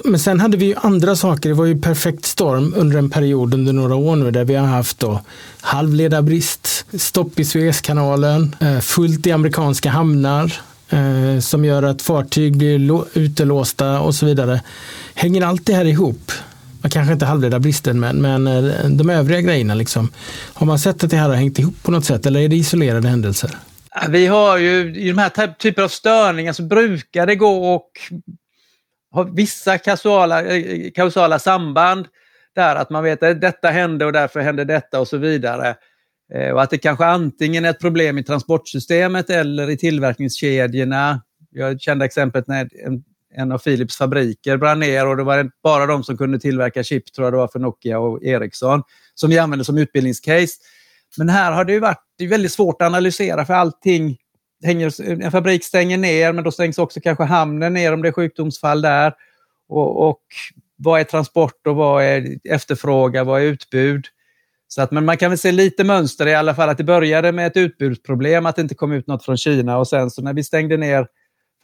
men 0.04 0.20
sen 0.20 0.40
hade 0.40 0.58
vi 0.58 0.66
ju 0.66 0.76
andra 0.78 1.16
saker. 1.16 1.50
Det 1.50 1.56
var 1.56 1.66
ju 1.66 1.82
perfekt 1.82 2.26
storm 2.26 2.74
under 2.78 2.98
en 2.98 3.10
period 3.10 3.54
under 3.54 3.74
några 3.74 3.96
år 3.96 4.16
nu 4.16 4.32
där 4.32 4.46
vi 4.46 4.56
har 4.56 4.68
haft 4.68 5.00
då 5.00 5.22
halvledarbrist, 5.62 6.86
stopp 7.00 7.40
i 7.40 7.46
Suezkanalen, 7.46 8.56
eh, 8.60 8.80
fullt 8.80 9.28
i 9.28 9.32
amerikanska 9.32 9.90
hamnar 9.90 10.54
eh, 10.90 11.40
som 11.40 11.66
gör 11.66 11.84
att 11.84 12.02
fartyg 12.02 12.58
blir 12.58 13.04
utelåsta 13.18 14.00
och 14.00 14.16
så 14.16 14.26
vidare. 14.26 14.62
Hänger 15.14 15.42
allt 15.42 15.66
det 15.66 15.74
här 15.74 15.86
ihop? 15.86 16.32
Kanske 16.90 17.14
inte 17.14 17.26
halvledarbristen, 17.26 18.00
men, 18.00 18.22
men 18.22 18.48
eh, 18.48 18.90
de 18.90 19.10
övriga 19.10 19.42
grejerna. 19.42 19.76
Liksom. 19.76 20.12
Har 20.54 20.66
man 20.66 20.80
sett 20.80 21.04
att 21.04 21.10
det 21.10 21.18
här 21.18 21.30
har 21.30 21.36
hängt 21.36 21.60
ihop 21.60 21.84
på 21.84 21.92
något 21.92 22.06
sätt 22.06 22.26
eller 22.26 22.40
är 22.40 22.48
det 22.48 22.56
isolerade 22.56 23.08
händelser? 23.08 23.52
Vi 24.10 24.28
har 24.28 24.58
ju 24.58 24.96
i 24.96 25.08
de 25.08 25.18
här 25.18 25.54
typer 25.54 25.82
av 25.82 25.88
störningar 25.88 26.54
så 26.54 26.64
brukar 26.64 27.28
det 27.28 27.36
gå 27.36 27.74
och 27.74 27.90
ha 29.12 29.24
vissa 29.24 29.78
kausala, 29.78 30.44
eh, 30.44 30.92
kausala 30.92 31.40
samband 31.40 32.08
där 32.56 32.76
att 32.76 32.90
man 32.90 33.04
vet 33.04 33.24
att 33.24 33.42
detta 33.42 33.70
hände 33.70 34.06
och 34.06 34.14
därför 34.14 34.40
hände 34.40 34.66
detta 34.66 35.00
och 35.00 35.08
så 35.08 35.18
vidare. 35.18 35.76
Eh, 36.34 36.50
och 36.50 36.62
att 36.62 36.70
det 36.70 36.78
kanske 36.78 37.06
antingen 37.06 37.66
är 37.66 37.70
ett 37.70 37.80
problem 37.80 38.18
i 38.18 38.24
transportsystemet 38.24 39.30
eller 39.30 39.70
i 39.70 39.78
tillverkningskedjorna. 39.78 41.22
Jag 41.52 41.82
kände 41.82 42.06
exemplet 42.06 42.48
när 42.48 42.70
en 42.86 43.04
en 43.38 43.52
av 43.52 43.58
Philips 43.58 43.98
fabriker 43.98 44.58
brann 44.58 44.80
ner 44.80 45.08
och 45.08 45.18
det 45.18 45.24
var 45.24 45.52
bara 45.64 45.86
de 45.86 46.04
som 46.04 46.18
kunde 46.18 46.40
tillverka 46.40 46.84
chip, 46.84 47.14
tror 47.14 47.26
jag 47.26 47.34
det 47.34 47.38
var 47.38 47.48
för 47.48 47.60
Nokia 47.60 48.00
och 48.00 48.24
Ericsson, 48.24 48.84
som 49.16 49.30
vi 49.30 49.40
använde 49.40 49.66
som 49.66 49.78
utbildningscase. 49.78 50.54
Men 51.18 51.30
här 51.30 51.52
har 51.52 51.66
det 51.66 51.74
ju 51.74 51.80
varit 51.80 52.02
det 52.18 52.24
är 52.24 52.28
väldigt 52.28 52.52
svårt 52.52 52.82
att 52.82 52.86
analysera 52.86 53.46
för 53.46 53.54
allting 53.54 54.18
hänger, 54.64 55.02
en 55.24 55.32
fabrik 55.32 55.64
stänger 55.64 55.98
ner 55.98 56.34
men 56.34 56.44
då 56.44 56.52
stängs 56.52 56.78
också 56.78 57.00
kanske 57.00 57.24
hamnen 57.24 57.74
ner 57.74 57.94
om 57.94 58.02
det 58.02 58.08
är 58.08 58.14
sjukdomsfall 58.14 58.82
där. 58.82 59.14
Och, 59.70 60.10
och 60.10 60.22
vad 60.78 61.00
är 61.00 61.04
transport 61.04 61.68
och 61.68 61.76
vad 61.76 62.04
är 62.04 62.40
efterfrågan, 62.44 63.28
vad 63.28 63.42
är 63.42 63.46
utbud? 63.46 64.06
Så 64.68 64.82
att, 64.82 64.92
men 64.92 65.06
man 65.06 65.18
kan 65.18 65.32
väl 65.32 65.38
se 65.38 65.52
lite 65.52 65.84
mönster 65.84 66.28
i 66.28 66.36
alla 66.36 66.56
fall 66.56 66.70
att 66.70 66.78
det 66.78 66.84
började 66.84 67.32
med 67.32 67.48
ett 67.48 67.58
utbudsproblem, 67.58 68.46
att 68.46 68.56
det 68.56 68.62
inte 68.62 68.76
kom 68.76 68.92
ut 68.92 69.08
något 69.08 69.26
från 69.26 69.38
Kina 69.38 69.78
och 69.78 69.88
sen 69.88 70.12
så 70.12 70.22
när 70.22 70.34
vi 70.34 70.44
stängde 70.44 70.78
ner 70.78 71.08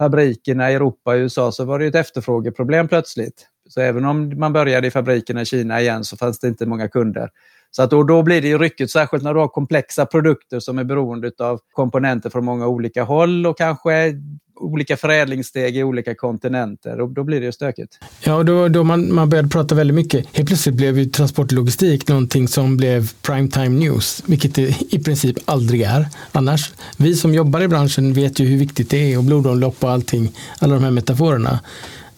fabrikerna 0.01 0.71
i 0.71 0.73
Europa 0.73 1.11
och 1.11 1.17
USA 1.17 1.51
så 1.51 1.65
var 1.65 1.79
det 1.79 1.85
ett 1.85 1.95
efterfrågeproblem 1.95 2.87
plötsligt. 2.87 3.47
Så 3.69 3.81
även 3.81 4.05
om 4.05 4.39
man 4.39 4.53
började 4.53 4.87
i 4.87 4.91
fabrikerna 4.91 5.41
i 5.41 5.45
Kina 5.45 5.81
igen 5.81 6.03
så 6.03 6.17
fanns 6.17 6.39
det 6.39 6.47
inte 6.47 6.65
många 6.65 6.87
kunder. 6.87 7.29
Så 7.71 7.83
att 7.83 7.89
då, 7.89 8.03
då 8.03 8.23
blir 8.23 8.41
det 8.41 8.47
ju 8.47 8.57
ryckigt, 8.57 8.91
särskilt 8.91 9.23
när 9.23 9.33
du 9.33 9.39
har 9.39 9.47
komplexa 9.47 10.05
produkter 10.05 10.59
som 10.59 10.79
är 10.79 10.83
beroende 10.83 11.31
av 11.39 11.59
komponenter 11.71 12.29
från 12.29 12.45
många 12.45 12.67
olika 12.67 13.03
håll 13.03 13.45
och 13.45 13.57
kanske 13.57 14.13
olika 14.61 14.97
förädlingssteg 14.97 15.77
i 15.77 15.83
olika 15.83 16.15
kontinenter 16.15 16.99
och 17.01 17.09
då 17.09 17.23
blir 17.23 17.39
det 17.39 17.45
ju 17.45 17.51
stökigt. 17.51 17.99
Ja, 18.23 18.35
och 18.35 18.45
då, 18.45 18.67
då 18.67 18.83
man, 18.83 19.13
man 19.13 19.29
började 19.29 19.49
prata 19.49 19.75
väldigt 19.75 19.95
mycket. 19.95 20.25
Helt 20.33 20.47
plötsligt 20.47 20.75
blev 20.75 20.99
ju 20.99 21.05
transportlogistik 21.05 22.07
någonting 22.07 22.47
som 22.47 22.77
blev 22.77 23.11
primetime 23.21 23.69
news, 23.69 24.23
vilket 24.25 24.55
det 24.55 24.93
i 24.93 24.99
princip 24.99 25.37
aldrig 25.45 25.81
är 25.81 26.05
annars. 26.31 26.73
Vi 26.97 27.15
som 27.15 27.33
jobbar 27.33 27.61
i 27.61 27.67
branschen 27.67 28.13
vet 28.13 28.39
ju 28.39 28.45
hur 28.45 28.57
viktigt 28.57 28.89
det 28.89 29.13
är 29.13 29.17
och 29.17 29.23
blodomlopp 29.23 29.83
och 29.83 29.91
allting, 29.91 30.31
alla 30.59 30.73
de 30.73 30.83
här 30.83 30.91
metaforerna. 30.91 31.59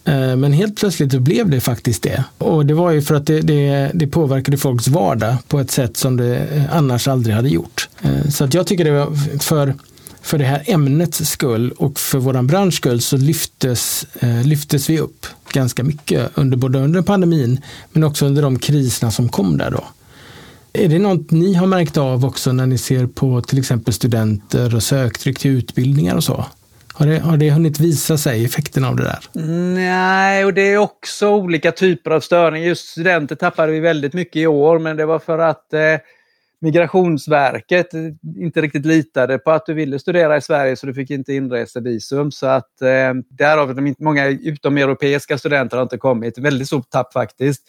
Eh, 0.05 0.35
men 0.35 0.53
helt 0.53 0.75
plötsligt 0.75 1.11
så 1.11 1.19
blev 1.19 1.49
det 1.49 1.61
faktiskt 1.61 2.03
det. 2.03 2.23
Och 2.37 2.65
det 2.65 2.73
var 2.73 2.91
ju 2.91 3.01
för 3.01 3.15
att 3.15 3.27
det, 3.27 3.41
det, 3.41 3.91
det, 3.93 4.07
påverkade 4.07 4.57
folks 4.57 4.87
vardag 4.87 5.35
på 5.47 5.59
ett 5.59 5.71
sätt 5.71 5.97
som 5.97 6.17
det 6.17 6.47
annars 6.71 7.07
aldrig 7.07 7.35
hade 7.35 7.49
gjort. 7.49 7.89
Eh, 8.01 8.29
så 8.29 8.43
att 8.43 8.53
jag 8.53 8.67
tycker 8.67 8.85
det 8.85 8.91
var 8.91 9.39
för 9.39 9.73
för 10.23 10.37
det 10.37 10.45
här 10.45 10.63
ämnets 10.65 11.29
skull 11.29 11.71
och 11.71 11.99
för 11.99 12.19
våran 12.19 12.47
bransch 12.47 12.73
skull 12.73 13.01
så 13.01 13.17
lyftes, 13.17 14.07
eh, 14.19 14.43
lyftes 14.43 14.89
vi 14.89 14.99
upp 14.99 15.25
ganska 15.51 15.83
mycket 15.83 16.31
under 16.33 16.57
både 16.57 16.79
under 16.79 17.01
pandemin 17.01 17.61
men 17.91 18.03
också 18.03 18.25
under 18.25 18.41
de 18.41 18.59
kriserna 18.59 19.11
som 19.11 19.29
kom 19.29 19.57
där 19.57 19.71
då. 19.71 19.83
Är 20.73 20.87
det 20.87 20.99
något 20.99 21.31
ni 21.31 21.53
har 21.53 21.67
märkt 21.67 21.97
av 21.97 22.25
också 22.25 22.51
när 22.51 22.65
ni 22.65 22.77
ser 22.77 23.07
på 23.07 23.41
till 23.41 23.59
exempel 23.59 23.93
studenter 23.93 24.75
och 24.75 24.83
söktryck 24.83 25.39
till 25.39 25.51
utbildningar 25.51 26.15
och 26.15 26.23
så? 26.23 26.45
Har 26.93 27.05
det, 27.05 27.19
har 27.19 27.37
det 27.37 27.51
hunnit 27.51 27.79
visa 27.79 28.17
sig, 28.17 28.45
effekten 28.45 28.85
av 28.85 28.95
det 28.95 29.03
där? 29.03 29.19
Nej, 29.75 30.45
och 30.45 30.53
det 30.53 30.61
är 30.61 30.77
också 30.77 31.29
olika 31.29 31.71
typer 31.71 32.11
av 32.11 32.19
störningar. 32.19 32.67
Just 32.67 32.87
studenter 32.87 33.35
tappade 33.35 33.71
vi 33.71 33.79
väldigt 33.79 34.13
mycket 34.13 34.35
i 34.35 34.47
år, 34.47 34.79
men 34.79 34.97
det 34.97 35.05
var 35.05 35.19
för 35.19 35.39
att 35.39 35.73
eh, 35.73 35.79
Migrationsverket 36.63 37.87
inte 38.37 38.61
riktigt 38.61 38.85
litade 38.85 39.37
på 39.37 39.51
att 39.51 39.65
du 39.65 39.73
ville 39.73 39.99
studera 39.99 40.37
i 40.37 40.41
Sverige 40.41 40.75
så 40.75 40.85
du 40.85 40.93
fick 40.93 41.09
inte 41.09 41.33
inresevisum. 41.33 42.31
Så 42.31 42.47
att 42.47 42.81
eh, 42.81 43.13
därav 43.29 43.75
de 43.75 43.95
många 43.99 44.27
utomeuropeiska 44.27 45.37
studenter 45.37 45.77
har 45.77 45.83
inte 45.83 45.97
kommit. 45.97 46.37
Väldigt 46.37 46.67
stort 46.67 46.89
tapp 46.89 47.13
faktiskt. 47.13 47.63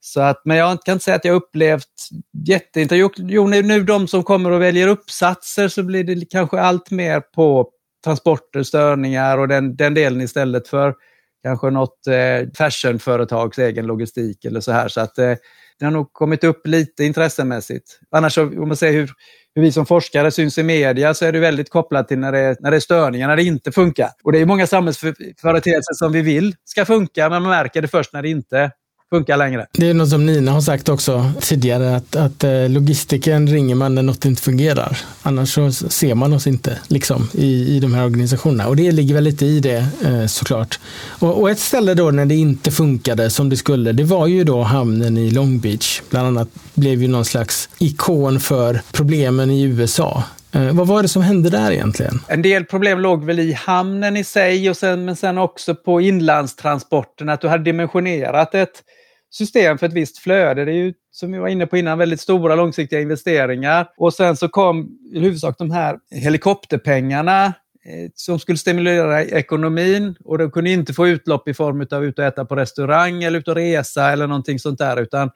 Så 0.00 0.20
att, 0.20 0.42
men 0.44 0.56
jag 0.56 0.82
kan 0.82 0.92
inte 0.92 1.04
säga 1.04 1.16
att 1.16 1.24
jag 1.24 1.34
upplevt 1.34 2.08
jätteintressant. 2.46 3.12
Jo, 3.18 3.46
nu 3.46 3.84
de 3.84 4.08
som 4.08 4.22
kommer 4.22 4.50
och 4.50 4.62
väljer 4.62 4.88
uppsatser 4.88 5.68
så 5.68 5.82
blir 5.82 6.04
det 6.04 6.30
kanske 6.30 6.60
allt 6.60 6.90
mer 6.90 7.20
på 7.20 7.68
transporter, 8.04 8.62
störningar 8.62 9.38
och 9.38 9.48
den, 9.48 9.76
den 9.76 9.94
delen 9.94 10.20
istället 10.20 10.68
för 10.68 10.94
kanske 11.42 11.70
något 11.70 12.06
eh, 12.06 12.48
fashionföretags 12.58 13.58
egen 13.58 13.86
logistik 13.86 14.44
eller 14.44 14.60
så 14.60 14.72
här. 14.72 14.88
Så 14.88 15.00
att 15.00 15.18
eh, 15.18 15.34
det 15.78 15.84
har 15.84 15.92
nog 15.92 16.12
kommit 16.12 16.44
upp 16.44 16.66
lite 16.66 17.04
intressemässigt. 17.04 18.00
Annars 18.10 18.38
om 18.38 18.68
man 18.68 18.76
ser 18.76 18.92
hur, 18.92 19.10
hur 19.54 19.62
vi 19.62 19.72
som 19.72 19.86
forskare 19.86 20.30
syns 20.30 20.58
i 20.58 20.62
media 20.62 21.14
så 21.14 21.24
är 21.24 21.32
det 21.32 21.40
väldigt 21.40 21.70
kopplat 21.70 22.08
till 22.08 22.18
när 22.18 22.32
det, 22.32 22.38
är, 22.38 22.56
när 22.60 22.70
det 22.70 22.76
är 22.76 22.80
störningar, 22.80 23.28
när 23.28 23.36
det 23.36 23.42
inte 23.42 23.72
funkar. 23.72 24.10
Och 24.24 24.32
det 24.32 24.38
är 24.38 24.46
många 24.46 24.66
samhällsföreteelser 24.66 25.94
som 25.94 26.12
vi 26.12 26.22
vill 26.22 26.54
ska 26.64 26.84
funka, 26.84 27.28
men 27.28 27.42
man 27.42 27.50
märker 27.50 27.82
det 27.82 27.88
först 27.88 28.12
när 28.12 28.22
det 28.22 28.28
inte 28.28 28.70
funka 29.14 29.36
längre. 29.36 29.66
Det 29.72 29.90
är 29.90 29.94
något 29.94 30.08
som 30.10 30.26
Nina 30.26 30.52
har 30.52 30.60
sagt 30.60 30.88
också 30.88 31.32
tidigare, 31.40 31.96
att, 31.96 32.16
att 32.16 32.44
eh, 32.44 32.68
logistiken 32.68 33.48
ringer 33.48 33.74
man 33.74 33.94
när 33.94 34.02
något 34.02 34.24
inte 34.24 34.42
fungerar. 34.42 34.98
Annars 35.22 35.54
så 35.54 35.72
ser 35.72 36.14
man 36.14 36.32
oss 36.32 36.46
inte 36.46 36.78
liksom, 36.88 37.28
i, 37.32 37.76
i 37.76 37.80
de 37.80 37.94
här 37.94 38.04
organisationerna. 38.04 38.68
Och 38.68 38.76
det 38.76 38.92
ligger 38.92 39.14
väl 39.14 39.24
lite 39.24 39.46
i 39.46 39.60
det 39.60 39.86
eh, 40.04 40.26
såklart. 40.26 40.78
Och, 41.18 41.40
och 41.40 41.50
ett 41.50 41.58
ställe 41.58 41.94
då 41.94 42.10
när 42.10 42.26
det 42.26 42.34
inte 42.34 42.70
funkade 42.70 43.30
som 43.30 43.48
det 43.48 43.56
skulle, 43.56 43.92
det 43.92 44.04
var 44.04 44.26
ju 44.26 44.44
då 44.44 44.62
hamnen 44.62 45.16
i 45.16 45.30
Long 45.30 45.58
Beach. 45.58 46.02
Bland 46.10 46.26
annat 46.26 46.48
blev 46.74 47.02
ju 47.02 47.08
någon 47.08 47.24
slags 47.24 47.68
ikon 47.78 48.40
för 48.40 48.80
problemen 48.92 49.50
i 49.50 49.62
USA. 49.62 50.24
Eh, 50.54 50.72
vad 50.72 50.86
var 50.86 51.02
det 51.02 51.08
som 51.08 51.22
hände 51.22 51.50
där 51.50 51.70
egentligen? 51.70 52.20
En 52.28 52.42
del 52.42 52.64
problem 52.64 53.00
låg 53.00 53.24
väl 53.24 53.40
i 53.40 53.52
hamnen 53.52 54.16
i 54.16 54.24
sig, 54.24 54.70
och 54.70 54.76
sen, 54.76 55.04
men 55.04 55.16
sen 55.16 55.38
också 55.38 55.74
på 55.74 56.00
inlandstransporten, 56.00 57.28
att 57.28 57.40
du 57.40 57.48
hade 57.48 57.64
dimensionerat 57.64 58.54
ett 58.54 58.82
system 59.34 59.78
för 59.78 59.86
ett 59.86 59.92
visst 59.92 60.18
flöde. 60.18 60.64
Det 60.64 60.72
är 60.72 60.76
ju, 60.76 60.94
som 61.10 61.32
vi 61.32 61.38
var 61.38 61.48
inne 61.48 61.66
på 61.66 61.76
innan, 61.76 61.98
väldigt 61.98 62.20
stora 62.20 62.54
långsiktiga 62.54 63.00
investeringar. 63.00 63.88
Och 63.96 64.14
sen 64.14 64.36
så 64.36 64.48
kom 64.48 64.98
i 65.12 65.20
huvudsak 65.20 65.58
de 65.58 65.70
här 65.70 65.98
helikopterpengarna 66.10 67.44
eh, 67.46 68.10
som 68.14 68.38
skulle 68.38 68.58
stimulera 68.58 69.24
ekonomin 69.24 70.16
och 70.24 70.38
de 70.38 70.50
kunde 70.50 70.70
inte 70.70 70.94
få 70.94 71.08
utlopp 71.08 71.48
i 71.48 71.54
form 71.54 71.86
av 71.90 72.04
ut 72.04 72.18
och 72.18 72.24
äta 72.24 72.44
på 72.44 72.56
restaurang 72.56 73.22
eller 73.22 73.38
ut 73.38 73.48
och 73.48 73.54
resa 73.54 74.12
eller 74.12 74.26
någonting 74.26 74.58
sånt 74.58 74.78
där, 74.78 74.96
utan 75.02 75.30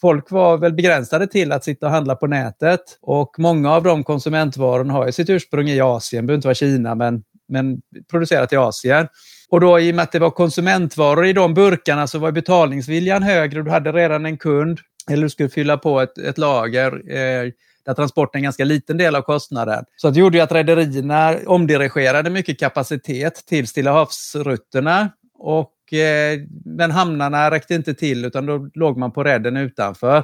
folk 0.00 0.30
var 0.30 0.58
väl 0.58 0.74
begränsade 0.74 1.26
till 1.26 1.52
att 1.52 1.64
sitta 1.64 1.86
och 1.86 1.92
handla 1.92 2.14
på 2.14 2.26
nätet. 2.26 2.80
Och 3.02 3.34
många 3.38 3.72
av 3.72 3.82
de 3.82 4.04
konsumentvarorna 4.04 4.92
har 4.92 5.06
ju 5.06 5.12
sitt 5.12 5.30
ursprung 5.30 5.68
i 5.68 5.80
Asien, 5.80 6.24
det 6.24 6.26
behöver 6.26 6.38
inte 6.38 6.48
vara 6.48 6.54
Kina, 6.54 6.94
men, 6.94 7.22
men 7.48 7.80
producerat 8.10 8.52
i 8.52 8.56
Asien. 8.56 9.08
Och 9.48 9.60
då 9.60 9.80
i 9.80 9.90
och 9.90 9.94
med 9.94 10.02
att 10.02 10.12
det 10.12 10.18
var 10.18 10.30
konsumentvaror 10.30 11.26
i 11.26 11.32
de 11.32 11.54
burkarna 11.54 12.06
så 12.06 12.18
var 12.18 12.32
betalningsviljan 12.32 13.22
högre. 13.22 13.62
Du 13.62 13.70
hade 13.70 13.92
redan 13.92 14.26
en 14.26 14.36
kund, 14.36 14.80
eller 15.10 15.22
du 15.22 15.30
skulle 15.30 15.48
fylla 15.48 15.76
på 15.76 16.00
ett, 16.00 16.18
ett 16.18 16.38
lager 16.38 16.92
eh, 16.92 17.52
där 17.84 17.94
transporten 17.94 18.38
är 18.38 18.40
en 18.40 18.44
ganska 18.44 18.64
liten 18.64 18.96
del 18.96 19.16
av 19.16 19.22
kostnaden. 19.22 19.84
Så 19.96 20.10
det 20.10 20.20
gjorde 20.20 20.38
ju 20.38 20.42
att 20.42 20.52
rederierna 20.52 21.36
omdirigerade 21.46 22.30
mycket 22.30 22.60
kapacitet 22.60 23.46
till 23.46 23.68
Stilla 23.68 23.92
havsrutterna 23.92 25.10
och 25.38 25.72
Eh, 25.92 26.40
men 26.64 26.90
hamnarna 26.90 27.50
räckte 27.50 27.74
inte 27.74 27.94
till 27.94 28.24
utan 28.24 28.46
då 28.46 28.68
låg 28.74 28.96
man 28.96 29.12
på 29.12 29.24
redden 29.24 29.56
utanför. 29.56 30.18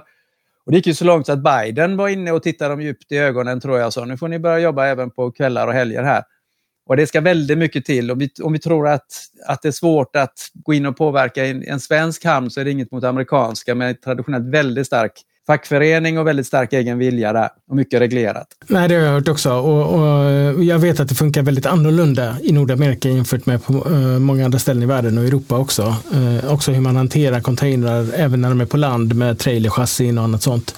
Och 0.64 0.72
det 0.72 0.76
gick 0.76 0.86
ju 0.86 0.94
så 0.94 1.04
långt 1.04 1.26
så 1.26 1.32
att 1.32 1.42
Biden 1.42 1.96
var 1.96 2.08
inne 2.08 2.32
och 2.32 2.42
tittade 2.42 2.70
dem 2.70 2.80
djupt 2.80 3.12
i 3.12 3.16
ögonen 3.16 3.60
tror 3.60 3.78
jag 3.78 3.92
sa 3.92 4.04
nu 4.04 4.16
får 4.16 4.28
ni 4.28 4.38
börja 4.38 4.58
jobba 4.58 4.86
även 4.86 5.10
på 5.10 5.30
kvällar 5.30 5.66
och 5.66 5.72
helger 5.72 6.02
här. 6.02 6.22
Och 6.92 6.96
det 6.96 7.06
ska 7.06 7.20
väldigt 7.20 7.58
mycket 7.58 7.84
till. 7.84 8.10
Om 8.10 8.18
vi, 8.18 8.30
om 8.42 8.52
vi 8.52 8.58
tror 8.58 8.88
att, 8.88 9.06
att 9.46 9.62
det 9.62 9.68
är 9.68 9.72
svårt 9.72 10.16
att 10.16 10.32
gå 10.54 10.74
in 10.74 10.86
och 10.86 10.96
påverka 10.96 11.46
en, 11.46 11.62
en 11.62 11.80
svensk 11.80 12.24
hamn 12.24 12.50
så 12.50 12.60
är 12.60 12.64
det 12.64 12.70
inget 12.70 12.90
mot 12.90 13.04
amerikanska 13.04 13.74
men 13.74 13.96
traditionellt 14.04 14.46
väldigt 14.46 14.86
stark 14.86 15.12
fackförening 15.46 16.18
och 16.18 16.26
väldigt 16.26 16.46
stark 16.46 16.72
egen 16.72 16.98
vilja 16.98 17.32
där 17.32 17.48
och 17.70 17.76
mycket 17.76 18.00
reglerat. 18.00 18.46
Nej, 18.66 18.88
det 18.88 18.94
har 18.94 19.02
jag 19.02 19.12
hört 19.12 19.28
också 19.28 19.52
och, 19.52 19.94
och 19.94 20.64
jag 20.64 20.78
vet 20.78 21.00
att 21.00 21.08
det 21.08 21.14
funkar 21.14 21.42
väldigt 21.42 21.66
annorlunda 21.66 22.36
i 22.42 22.52
Nordamerika 22.52 23.08
jämfört 23.08 23.46
med 23.46 23.64
på 23.64 23.72
eh, 23.72 24.18
många 24.18 24.44
andra 24.44 24.58
ställen 24.58 24.82
i 24.82 24.86
världen 24.86 25.18
och 25.18 25.24
Europa 25.24 25.58
också. 25.58 25.96
Eh, 26.14 26.52
också 26.52 26.72
hur 26.72 26.80
man 26.80 26.96
hanterar 26.96 27.40
containrar 27.40 28.06
även 28.14 28.40
när 28.40 28.48
de 28.48 28.60
är 28.60 28.66
på 28.66 28.76
land 28.76 29.14
med 29.14 29.38
trailerchassin 29.38 30.18
och 30.18 30.24
annat 30.24 30.42
sånt. 30.42 30.74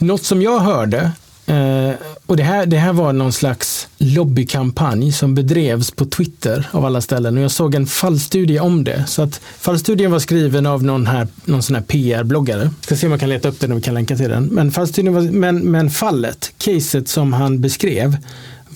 Något 0.00 0.22
som 0.22 0.42
jag 0.42 0.58
hörde 0.58 1.12
Uh, 1.50 1.94
och 2.26 2.36
det 2.36 2.42
här, 2.42 2.66
det 2.66 2.76
här 2.76 2.92
var 2.92 3.12
någon 3.12 3.32
slags 3.32 3.88
lobbykampanj 3.98 5.12
som 5.12 5.34
bedrevs 5.34 5.90
på 5.90 6.06
Twitter 6.06 6.68
av 6.70 6.84
alla 6.84 7.00
ställen. 7.00 7.36
Och 7.36 7.44
jag 7.44 7.50
såg 7.50 7.74
en 7.74 7.86
fallstudie 7.86 8.58
om 8.58 8.84
det. 8.84 9.04
Så 9.06 9.22
att 9.22 9.40
fallstudien 9.58 10.10
var 10.10 10.18
skriven 10.18 10.66
av 10.66 10.84
någon, 10.84 11.06
här, 11.06 11.28
någon 11.44 11.62
sån 11.62 11.76
här 11.76 11.82
PR-bloggare. 11.82 12.70
Ska 12.80 12.96
se 12.96 13.06
om 13.06 13.12
jag 13.12 13.20
kan 13.20 13.28
leta 13.28 13.48
upp 13.48 13.60
den 13.60 13.72
och 13.72 13.78
vi 13.78 13.82
kan 13.82 13.94
länka 13.94 14.16
till 14.16 14.30
den. 14.30 14.44
Men, 14.44 14.72
fallstudien 14.72 15.14
var, 15.14 15.22
men, 15.22 15.58
men 15.58 15.90
fallet, 15.90 16.52
caset 16.58 17.08
som 17.08 17.32
han 17.32 17.60
beskrev, 17.60 18.16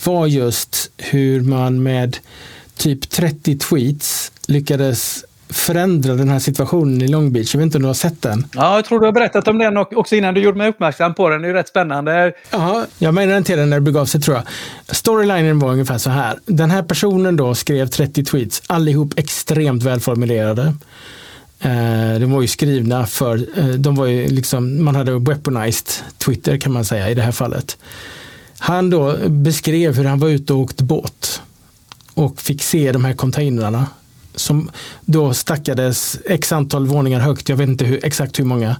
var 0.05 0.27
just 0.27 0.91
hur 0.97 1.41
man 1.41 1.83
med 1.83 2.17
typ 2.77 3.11
30 3.11 3.59
tweets 3.59 4.33
lyckades 4.47 5.25
förändra 5.53 6.15
den 6.15 6.29
här 6.29 6.39
situationen 6.39 7.03
i 7.03 7.09
Long 7.09 7.33
Beach. 7.33 7.55
Jag 7.55 7.59
vet 7.59 7.65
inte 7.65 7.79
om 7.79 7.83
du 7.83 7.89
har 7.89 7.95
sett 7.95 8.23
den? 8.23 8.47
Ja, 8.55 8.75
jag 8.75 8.85
tror 8.85 9.01
du 9.01 9.07
har 9.07 9.13
berättat 9.13 9.49
om 9.49 9.59
den 9.59 9.77
också 9.77 10.17
innan 10.17 10.35
du 10.35 10.41
gjorde 10.41 10.59
mig 10.59 10.69
uppmärksam 10.69 11.15
på 11.15 11.29
den. 11.29 11.43
Det 11.43 11.47
är 11.47 11.49
ju 11.49 11.55
rätt 11.55 11.69
spännande. 11.69 12.33
Ja, 12.51 12.85
jag 12.99 13.15
menade 13.15 13.43
till 13.43 13.59
den 13.59 13.71
när 13.71 13.77
det 13.77 13.81
begav 13.81 14.07
sig 14.07 14.21
tror 14.21 14.37
jag. 14.37 14.45
Storylinen 14.97 15.59
var 15.59 15.73
ungefär 15.73 15.99
så 15.99 16.11
här. 16.11 16.39
Den 16.47 16.71
här 16.71 16.83
personen 16.83 17.37
då 17.37 17.55
skrev 17.55 17.87
30 17.87 18.25
tweets, 18.25 18.63
allihop 18.67 19.19
extremt 19.19 19.83
välformulerade. 19.83 20.75
Eh, 21.61 22.21
de 22.21 22.33
var 22.33 22.43
ju 22.43 22.49
skrivna 22.49 23.07
för, 23.07 23.59
eh, 23.59 23.67
de 23.67 23.95
var 23.95 24.07
ju 24.07 24.29
liksom, 24.29 24.85
man 24.85 24.95
hade 24.95 25.19
weaponized 25.19 25.89
Twitter 26.19 26.57
kan 26.57 26.73
man 26.73 26.85
säga 26.85 27.11
i 27.11 27.15
det 27.15 27.23
här 27.23 27.33
fallet. 27.33 27.79
Han 28.59 28.91
då 28.91 29.17
beskrev 29.29 29.97
hur 29.97 30.05
han 30.05 30.19
var 30.19 30.29
ute 30.29 30.53
och 30.53 30.59
åkte 30.59 30.85
båt 30.85 31.43
och 32.15 32.41
fick 32.41 32.63
se 32.63 32.93
de 32.93 33.05
här 33.05 33.13
containrarna 33.13 33.87
som 34.35 34.71
då 35.01 35.35
stackades 35.35 36.19
x 36.27 36.53
antal 36.53 36.87
våningar 36.87 37.21
högt. 37.21 37.49
Jag 37.49 37.57
vet 37.57 37.69
inte 37.69 37.85
hur, 37.85 38.05
exakt 38.05 38.39
hur 38.39 38.45
många. 38.45 38.77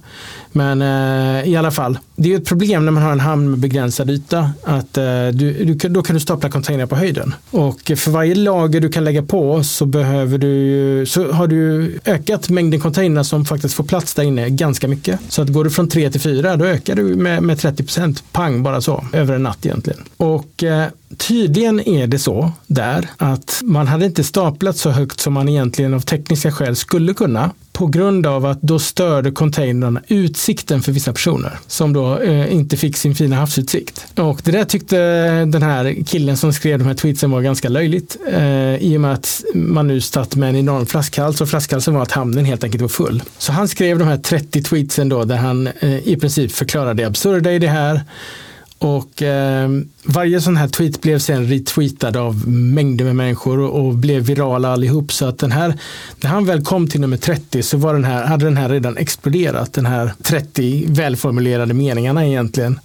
Men 0.51 0.81
eh, 0.81 1.49
i 1.49 1.55
alla 1.55 1.71
fall, 1.71 1.99
det 2.15 2.33
är 2.33 2.37
ett 2.37 2.45
problem 2.45 2.85
när 2.85 2.91
man 2.91 3.03
har 3.03 3.11
en 3.11 3.19
hamn 3.19 3.49
med 3.49 3.59
begränsad 3.59 4.09
yta. 4.09 4.51
Att, 4.63 4.97
eh, 4.97 5.27
du, 5.33 5.65
du, 5.65 5.89
då 5.89 6.01
kan 6.01 6.13
du 6.13 6.19
stapla 6.19 6.49
containrar 6.49 6.85
på 6.85 6.95
höjden. 6.95 7.35
Och 7.51 7.91
för 7.95 8.11
varje 8.11 8.35
lager 8.35 8.81
du 8.81 8.89
kan 8.89 9.03
lägga 9.03 9.23
på 9.23 9.63
så, 9.63 9.85
behöver 9.85 10.37
du, 10.37 11.05
så 11.07 11.31
har 11.31 11.47
du 11.47 11.91
ökat 12.05 12.49
mängden 12.49 12.79
containrar 12.79 13.23
som 13.23 13.45
faktiskt 13.45 13.75
får 13.75 13.83
plats 13.83 14.13
där 14.13 14.23
inne 14.23 14.49
ganska 14.49 14.87
mycket. 14.87 15.19
Så 15.29 15.41
att 15.41 15.49
går 15.49 15.63
du 15.63 15.69
från 15.69 15.89
3 15.89 16.11
till 16.11 16.21
4 16.21 16.55
då 16.55 16.65
ökar 16.65 16.95
du 16.95 17.03
med, 17.03 17.43
med 17.43 17.59
30 17.59 17.83
procent. 17.83 18.23
Pang 18.31 18.63
bara 18.63 18.81
så, 18.81 19.05
över 19.13 19.35
en 19.35 19.43
natt 19.43 19.65
egentligen. 19.65 19.99
Och 20.17 20.63
eh, 20.63 20.87
tydligen 21.17 21.87
är 21.87 22.07
det 22.07 22.19
så 22.19 22.51
där 22.67 23.09
att 23.17 23.61
man 23.63 23.87
hade 23.87 24.05
inte 24.05 24.23
staplat 24.23 24.77
så 24.77 24.89
högt 24.89 25.19
som 25.19 25.33
man 25.33 25.49
egentligen 25.49 25.93
av 25.93 25.99
tekniska 25.99 26.51
skäl 26.51 26.75
skulle 26.75 27.13
kunna 27.13 27.51
på 27.73 27.87
grund 27.87 28.25
av 28.25 28.45
att 28.45 28.61
då 28.61 28.79
störde 28.79 29.31
containrarna 29.31 30.01
utsikten 30.07 30.81
för 30.81 30.91
vissa 30.91 31.13
personer 31.13 31.59
som 31.67 31.93
då 31.93 32.19
eh, 32.19 32.53
inte 32.53 32.77
fick 32.77 32.97
sin 32.97 33.15
fina 33.15 33.35
havsutsikt. 33.35 34.05
Och 34.15 34.41
det 34.43 34.51
där 34.51 34.65
tyckte 34.65 34.97
den 35.45 35.63
här 35.63 35.95
killen 36.05 36.37
som 36.37 36.53
skrev 36.53 36.79
de 36.79 36.85
här 36.85 36.93
tweetsen 36.93 37.31
var 37.31 37.41
ganska 37.41 37.69
löjligt 37.69 38.17
eh, 38.27 38.75
i 38.75 38.97
och 38.97 39.01
med 39.01 39.13
att 39.13 39.43
man 39.53 39.87
nu 39.87 40.01
satt 40.01 40.35
med 40.35 40.49
en 40.49 40.55
enorm 40.55 40.85
flaskhals 40.85 41.41
och 41.41 41.49
flaskhalsen 41.49 41.93
var 41.93 42.01
att 42.01 42.11
hamnen 42.11 42.45
helt 42.45 42.63
enkelt 42.63 42.81
var 42.81 42.89
full. 42.89 43.23
Så 43.37 43.51
han 43.51 43.67
skrev 43.67 43.99
de 43.99 44.07
här 44.07 44.17
30 44.17 44.63
tweetsen 44.63 45.09
då 45.09 45.23
där 45.23 45.37
han 45.37 45.67
eh, 45.67 46.07
i 46.07 46.17
princip 46.17 46.51
förklarade 46.51 46.93
det 46.93 47.07
absurda 47.07 47.51
i 47.51 47.59
det 47.59 47.67
här 47.67 48.01
och 48.83 49.21
eh, 49.21 49.69
varje 50.03 50.41
sån 50.41 50.57
här 50.57 50.67
tweet 50.67 51.01
blev 51.01 51.19
sen 51.19 51.47
retweetad 51.47 52.19
av 52.19 52.47
mängder 52.47 53.05
med 53.05 53.15
människor 53.15 53.59
och, 53.59 53.85
och, 53.85 53.93
blev 53.93 54.23
virala 54.23 54.73
allihop. 54.73 55.11
Så 55.11 55.25
att 55.25 55.39
den 55.39 55.51
här, 55.51 55.73
när 56.21 56.29
han 56.29 56.45
väl 56.45 56.63
kom 56.63 56.87
till 56.87 57.01
nummer 57.01 57.17
30 57.17 57.63
så 57.63 57.77
var 57.77 57.93
den 57.93 58.03
här, 58.03 58.25
hade 58.25 58.45
den 58.45 58.57
här 58.57 58.69
redan 58.69 58.97
exploderat. 58.97 59.73
Den 59.73 59.85
här 59.85 60.13
30 60.21 60.85
välformulerade 60.87 61.73
meningarna 61.73 62.27
egentligen. 62.27 62.79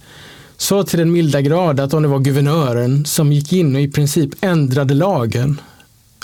Så 0.57 0.83
till 0.83 0.99
den 0.99 1.11
milda 1.11 1.41
grad 1.41 1.79
att 1.79 1.93
om 1.93 2.03
det 2.03 2.09
var 2.09 2.19
guvernören 2.19 3.05
som 3.05 3.31
gick 3.33 3.53
in 3.53 3.75
och 3.75 3.81
i 3.81 3.91
princip 3.91 4.29
ändrade 4.41 4.93
lagen 4.93 5.61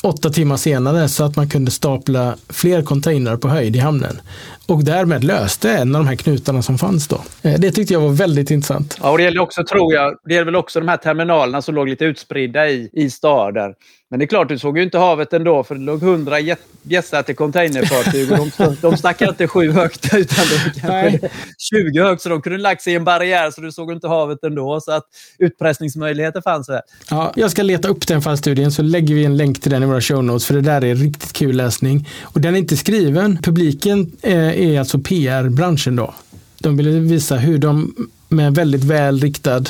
åtta 0.06 0.30
timmar 0.30 0.58
senare 0.58 1.10
så 1.10 1.24
att 1.24 1.36
man 1.36 1.50
kunde 1.50 1.72
stapla 1.72 2.36
fler 2.50 2.82
containrar 2.82 3.38
på 3.38 3.48
höjd 3.48 3.76
i 3.76 3.80
hamnen. 3.80 4.22
Och 4.68 4.84
därmed 4.84 5.24
löste 5.24 5.72
en 5.72 5.96
av 5.96 6.02
de 6.02 6.08
här 6.08 6.16
knutarna 6.16 6.62
som 6.62 6.78
fanns 6.78 7.08
då. 7.08 7.22
Eh, 7.42 7.60
det 7.60 7.72
tyckte 7.72 7.94
jag 7.94 8.02
var 8.02 8.10
väldigt 8.10 8.52
intressant. 8.52 8.98
Ja, 9.02 9.12
och 9.12 9.18
det 9.18 9.24
gäller 9.24 9.42
också, 9.42 9.64
tror 9.64 9.94
jag, 9.94 10.18
det 10.26 10.34
gäller 10.34 10.46
väl 10.46 10.56
också 10.56 10.80
de 10.80 10.88
här 10.88 10.98
terminalerna 10.98 11.62
som 11.62 11.76
låg 11.76 11.90
lite 11.90 12.06
utspridda 12.06 12.70
i, 12.70 12.90
i 12.94 13.10
staden. 13.10 13.74
Men 14.10 14.20
det 14.20 14.26
är 14.26 14.28
klart, 14.28 14.50
du 14.50 14.60
såg 14.60 14.78
ju 14.78 14.84
inte 14.84 14.98
havet 14.98 15.34
ändå 15.34 15.64
för 15.64 15.76
det 15.76 15.82
låg 15.82 16.02
hundra 16.02 16.40
gässar 16.84 17.24
till 17.24 17.36
containerfartyg 17.36 18.32
och 18.32 18.48
de, 18.58 18.78
de 18.82 18.98
stack 18.98 19.22
inte 19.22 19.48
sju 19.48 19.72
högt 19.72 20.14
utan 20.14 20.46
de 20.46 20.80
kanske 20.82 21.30
20 21.58 22.02
högt 22.04 22.22
så 22.22 22.30
de 22.30 22.42
kunde 22.42 22.58
lagt 22.58 22.82
sig 22.82 22.94
i 22.94 22.96
en 22.96 23.04
barriär 23.04 23.52
så 23.52 23.62
du 23.62 23.72
såg 23.72 23.92
inte 23.92 24.08
havet 24.08 24.44
ändå. 24.44 24.82
Så 24.82 24.92
att 24.92 25.04
utpressningsmöjligheter 25.40 26.42
fanns 26.42 26.68
där. 26.68 26.82
Ja, 27.10 27.34
jag 27.36 27.52
ska 27.52 27.64
leta 27.64 27.88
upp 27.88 28.08
den 28.08 28.22
fallstudien 28.22 28.72
så 28.72 28.82
lägger 28.82 29.16
vi 29.16 29.26
en 29.26 29.38
länk 29.38 29.62
till 29.62 29.72
den 29.72 29.84
i 29.84 29.86
våra 29.86 30.02
show 30.02 30.24
notes 30.24 30.46
för 30.46 30.54
det 30.54 30.62
där 30.62 30.84
är 30.84 30.96
riktigt 30.96 31.34
kul 31.34 31.56
läsning. 31.56 32.08
Och 32.22 32.42
den 32.42 32.56
är 32.56 32.60
inte 32.60 32.78
skriven. 32.78 33.38
Publiken 33.44 34.12
är 34.56 34.80
alltså 34.80 35.00
PR-branschen 35.00 35.96
då. 35.96 36.14
De 36.60 36.78
ville 36.78 36.92
visa 37.00 37.36
hur 37.36 37.58
de 37.58 37.96
med 38.30 38.56
väldigt 38.56 38.84
väl 38.84 39.20
riktad 39.20 39.64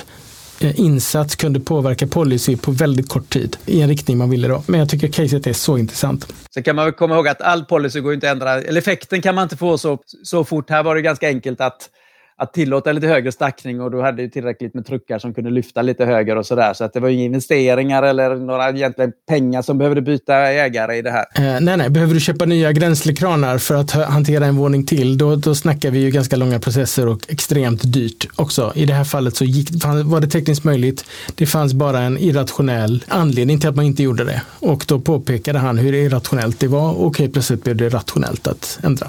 eh, 0.60 0.80
insats 0.80 1.36
kunde 1.36 1.60
påverka 1.60 2.08
policy 2.08 2.58
på 2.58 2.72
väldigt 2.72 3.10
kort 3.10 3.30
tid 3.30 3.58
i 3.66 3.82
en 3.82 3.90
riktning 3.90 4.18
man 4.18 4.30
ville 4.30 4.48
då. 4.48 4.64
Men 4.68 4.80
jag 4.80 4.90
tycker 4.90 5.08
caset 5.08 5.48
är 5.48 5.54
så 5.54 5.78
intressant. 5.78 6.34
Sen 6.54 6.64
kan 6.64 6.76
man 6.76 6.86
väl 6.86 6.94
komma 6.94 7.16
ihåg 7.16 7.28
att 7.28 7.42
all 7.42 7.66
policy 7.66 8.00
går 8.00 8.14
inte 8.14 8.32
att 8.32 8.36
ändra, 8.36 8.62
eller 8.62 8.82
effekten 8.82 9.22
kan 9.22 9.36
man 9.36 9.44
inte 9.44 9.58
få 9.58 9.78
så, 9.78 10.00
så 10.24 10.44
fort. 10.44 10.70
Här 10.70 10.84
var 10.84 10.96
det 10.96 11.02
ganska 11.02 11.28
enkelt 11.28 11.62
att, 11.62 11.90
att 12.38 12.54
tillåta 12.54 12.92
lite 12.92 13.08
högre 13.08 13.32
stackning 13.32 13.82
och 13.82 13.92
då 13.92 14.02
hade 14.02 14.22
ju 14.22 14.30
tillräckligt 14.30 14.74
med 14.74 14.86
truckar 14.86 15.20
som 15.20 15.34
kunde 15.34 15.50
lyfta 15.50 15.82
lite 15.82 16.06
högre 16.06 16.40
och 16.40 16.46
sådär. 16.46 16.74
Så 16.74 16.84
att 16.84 16.94
det 16.94 17.00
var 17.00 17.10
inga 17.10 17.24
investeringar 17.24 18.04
eller 18.04 18.36
några 18.36 18.70
egentligen 18.70 19.12
pengar 19.28 19.62
som 19.62 19.78
behövde 19.78 20.02
byta 20.02 20.36
ägare 20.36 20.96
i 20.98 21.02
det 21.02 21.12
här. 21.12 21.26
Eh, 21.36 21.62
nej, 21.62 21.78
nej, 21.78 21.90
behöver 21.90 22.14
du 22.14 22.20
köpa 22.20 22.46
nya 22.46 22.72
gränslekranar 22.72 23.58
för 23.58 23.76
att 23.76 23.92
hantera 23.92 24.46
en 24.46 24.56
våning 24.56 24.86
till, 24.86 25.18
då, 25.18 25.36
då 25.36 25.56
snackar 25.56 25.92
vi 25.92 26.00
ju 26.00 26.12
ganska 26.12 26.36
långa 26.36 26.60
processer 26.60 27.08
och 27.08 27.20
extremt 27.28 27.94
dyrt 27.94 28.28
också. 28.36 28.72
I 28.76 28.86
det 28.86 28.94
här 28.94 29.04
fallet 29.04 29.36
så 29.36 29.46
gick, 29.46 29.70
var 30.06 30.20
det 30.20 30.28
tekniskt 30.28 30.64
möjligt. 30.64 31.06
Det 31.36 31.46
fanns 31.46 31.74
bara 31.74 32.00
en 32.00 32.18
irrationell 32.18 33.04
anledning 33.08 33.60
till 33.60 33.70
att 33.70 33.76
man 33.76 33.86
inte 33.86 34.04
gjorde 34.04 34.24
det. 34.24 34.42
Och 34.60 34.86
då 34.88 35.00
påpekade 35.00 35.60
han 35.60 35.78
hur 35.78 35.94
irrationellt 35.94 36.60
det 36.60 36.68
var 36.68 36.92
och 36.92 37.20
helt 37.20 37.34
plötsligt 37.34 37.64
blev 37.64 37.76
det 37.76 37.90
rationellt 37.90 38.48
att 38.48 38.80
ändra. 38.84 39.08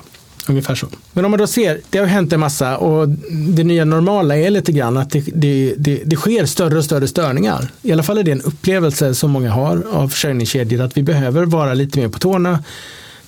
Ungefär 0.49 0.75
så. 0.75 0.87
Men 1.13 1.25
om 1.25 1.31
man 1.31 1.39
då 1.39 1.47
ser, 1.47 1.81
det 1.91 1.99
har 1.99 2.07
hänt 2.07 2.33
en 2.33 2.41
massa 2.41 2.77
och 2.77 3.09
det 3.57 3.65
nya 3.65 3.85
normala 3.85 4.37
är 4.37 4.51
lite 4.51 4.73
grann 4.73 4.97
att 4.97 5.11
det, 5.11 5.25
det, 5.35 5.75
det, 5.79 6.03
det 6.05 6.17
sker 6.17 6.47
större 6.47 6.79
och 6.79 6.85
större 6.85 7.09
störningar. 7.09 7.69
I 7.83 7.93
alla 7.93 8.03
fall 8.03 8.19
är 8.19 8.23
det 8.23 8.33
en 8.33 8.43
upplevelse 8.43 9.15
som 9.15 9.31
många 9.31 9.51
har 9.51 9.83
av 9.93 10.09
försörjningskedjor 10.09 10.81
att 10.81 10.97
vi 10.97 11.03
behöver 11.03 11.45
vara 11.45 11.75
lite 11.75 11.99
mer 11.99 12.09
på 12.09 12.19
tårna. 12.19 12.65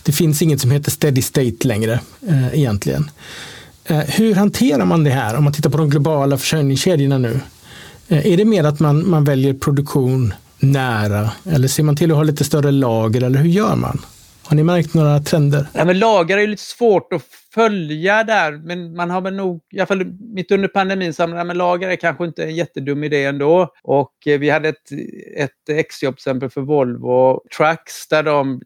Det 0.03 0.13
finns 0.13 0.43
inget 0.43 0.61
som 0.61 0.71
heter 0.71 0.91
steady 0.91 1.23
state 1.23 1.69
längre 1.69 2.01
eh, 2.29 2.59
egentligen. 2.59 3.11
Eh, 3.85 3.99
hur 3.99 4.35
hanterar 4.35 4.85
man 4.85 5.05
det 5.05 5.11
här 5.11 5.37
om 5.37 5.45
man 5.45 5.53
tittar 5.53 5.71
på 5.71 5.79
de 5.79 5.91
globala 5.91 6.39
försörjningskedjorna 6.39 7.19
nu? 7.19 7.41
Eh, 8.09 8.27
är 8.27 8.37
det 8.37 8.45
mer 8.45 8.65
att 8.65 8.81
man, 8.81 9.11
man 9.11 9.25
väljer 9.25 9.55
produktion 9.55 10.35
nära 10.59 11.31
eller 11.45 11.69
ser 11.69 11.83
man 11.83 11.97
till 11.97 12.11
att 12.11 12.17
ha 12.17 12.25
lite 12.25 12.45
större 12.45 12.71
lager 12.71 13.23
eller 13.23 13.39
hur 13.39 13.51
gör 13.51 13.77
man? 13.77 14.01
Har 14.49 14.57
ni 14.57 14.63
märkt 14.63 14.95
några 14.95 15.21
trender? 15.21 15.67
Ja, 15.73 15.85
men 15.85 15.99
lagar 15.99 16.39
är 16.39 16.47
lite 16.47 16.63
svårt 16.63 17.13
att 17.13 17.23
följa 17.55 18.25
där, 18.25 18.53
men 18.53 18.97
man 18.97 19.11
har 19.11 19.21
väl 19.21 19.35
nog, 19.35 19.61
i 19.73 19.79
alla 19.79 19.87
fall 19.87 20.05
mitt 20.21 20.51
under 20.51 20.69
pandemin, 20.69 21.15
så 21.15 21.23
ja, 21.23 21.45
men 21.45 21.59
lagar 21.59 21.89
är 21.89 21.97
kanske 21.97 22.25
inte 22.25 22.45
en 22.45 22.55
jättedum 22.57 23.05
idé 23.05 23.25
ändå. 23.25 23.73
Och 23.83 24.13
eh, 24.27 24.39
vi 24.39 24.51
hade 24.51 24.69
ett, 24.69 24.93
ett 25.37 25.69
exjobb 25.69 26.17
till 26.17 26.21
exempel 26.21 26.51
för 26.51 26.61
Volvo 26.61 27.41
Trucks 27.57 28.09
där 28.09 28.23
de 28.23 28.61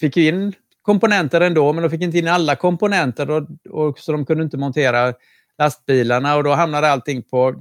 fick 0.00 0.16
in 0.16 0.52
komponenter 0.82 1.40
ändå, 1.40 1.72
men 1.72 1.82
de 1.82 1.90
fick 1.90 2.02
inte 2.02 2.18
in 2.18 2.28
alla 2.28 2.56
komponenter 2.56 3.30
och, 3.30 3.48
och, 3.70 3.98
så 3.98 4.12
de 4.12 4.26
kunde 4.26 4.44
inte 4.44 4.56
montera 4.56 5.14
lastbilarna 5.58 6.36
och 6.36 6.44
då 6.44 6.50
hamnade 6.50 6.90
allting 6.90 7.22
på, 7.22 7.54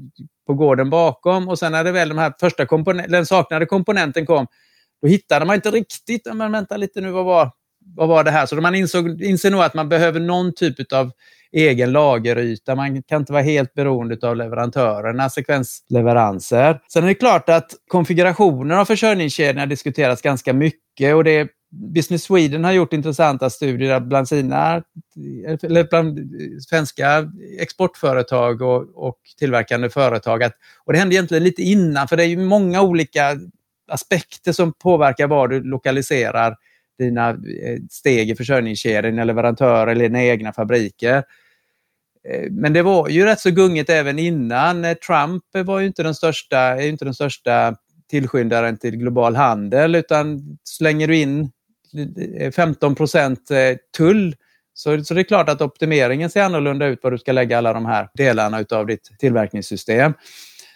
på 0.48 0.54
gården 0.54 0.90
bakom 0.90 1.50
och 1.50 1.60
sen 1.60 1.72
när 1.72 1.84
det 1.84 1.92
väl 1.92 2.10
de 2.10 2.18
här 2.18 2.34
första 2.40 2.66
komponenten, 2.66 3.12
den 3.12 3.26
saknade 3.26 3.66
komponenten 3.66 4.26
kom, 4.26 4.48
då 5.02 5.08
hittade 5.08 5.46
man 5.46 5.56
inte 5.56 5.72
riktigt, 5.72 6.28
men 6.34 6.52
vänta 6.52 6.78
lite 6.78 7.02
nu, 7.02 7.12
vad 7.12 7.26
var, 7.26 7.52
vad 7.96 8.10
var 8.10 8.24
det 8.24 8.32
här? 8.32 8.46
Så 8.46 8.56
man 8.56 8.76
insåg, 8.76 9.22
inser 9.22 9.52
nog 9.52 9.62
att 9.62 9.74
man 9.74 9.90
behöver 9.90 10.20
någon 10.20 10.54
typ 10.54 10.94
av 10.94 11.12
egen 11.52 11.92
lageryta. 11.92 12.76
Man 12.76 13.04
kan 13.04 13.22
inte 13.22 13.34
vara 13.34 13.44
helt 13.44 13.74
beroende 13.74 14.28
av 14.28 14.36
leverantörerna, 14.36 15.30
sekvensleveranser. 15.30 16.80
Sen 16.94 17.04
är 17.04 17.08
det 17.08 17.14
klart 17.14 17.50
att 17.50 17.72
konfigurationen 17.88 18.78
av 18.78 18.86
försörjningskedjorna 18.86 19.66
diskuteras 19.66 20.22
ganska 20.22 20.54
mycket 20.54 21.16
och 21.16 21.24
det 21.24 21.50
Business 21.94 22.24
Sweden 22.24 22.64
har 22.64 22.72
gjort 22.72 22.94
intressanta 22.94 23.50
studier 23.50 24.00
bland 24.00 24.28
sina 24.28 24.84
eller 25.64 25.88
bland 25.90 26.20
svenska 26.70 27.32
exportföretag 27.60 28.62
och, 28.62 29.08
och 29.08 29.18
tillverkande 29.40 29.90
företag. 29.90 30.44
Att, 30.44 30.54
och 30.86 30.94
det 30.94 31.00
hände 31.00 31.16
egentligen 31.16 31.44
lite 31.44 31.62
innan, 31.62 32.08
för 32.08 32.18
det 32.18 32.24
är 32.24 32.28
ju 32.28 32.38
många 32.38 32.82
olika 32.82 33.38
aspekter 33.88 34.52
som 34.52 34.74
påverkar 34.74 35.28
var 35.28 35.48
du 35.48 35.64
lokaliserar 35.64 36.56
dina 37.00 37.30
eh, 37.30 37.80
steg 37.90 38.30
i 38.30 38.36
försörjningskedjan, 38.36 39.04
dina 39.04 39.24
leverantörer 39.24 39.88
eller 39.88 40.04
dina 40.04 40.24
egna 40.24 40.54
fabriker. 40.54 41.24
Eh, 42.30 42.52
men 42.52 42.74
det 42.74 42.82
var 42.82 43.10
ju 43.10 43.26
rätt 43.26 43.40
så 43.40 43.52
gungigt 43.52 43.90
även 43.90 44.20
innan. 44.20 44.86
Eh, 44.86 44.94
Trump 44.94 45.44
var 45.54 45.80
ju 45.80 45.88
inte 45.88 46.04
den 46.04 46.16
största, 46.16 46.58
är 46.58 46.88
inte 46.88 47.06
den 47.06 47.14
största 47.14 47.76
tillskyndaren 48.10 48.78
till 48.78 48.98
global 48.98 49.36
handel 49.36 49.96
utan 49.96 50.58
slänger 50.64 51.08
du 51.08 51.18
in 51.18 51.52
15% 51.94 53.78
tull 53.98 54.36
så, 54.74 55.04
så 55.04 55.14
det 55.14 55.22
är 55.22 55.24
klart 55.24 55.50
att 55.50 55.62
optimeringen 55.62 56.30
ser 56.30 56.44
annorlunda 56.44 56.88
ut 56.88 57.04
var 57.04 57.12
du 57.12 57.18
ska 57.18 57.32
lägga 57.32 57.58
alla 57.58 57.74
de 57.74 57.86
här 57.86 58.10
delarna 58.14 58.66
av 58.72 58.88
ditt 58.88 59.12
tillverkningssystem. 59.20 60.14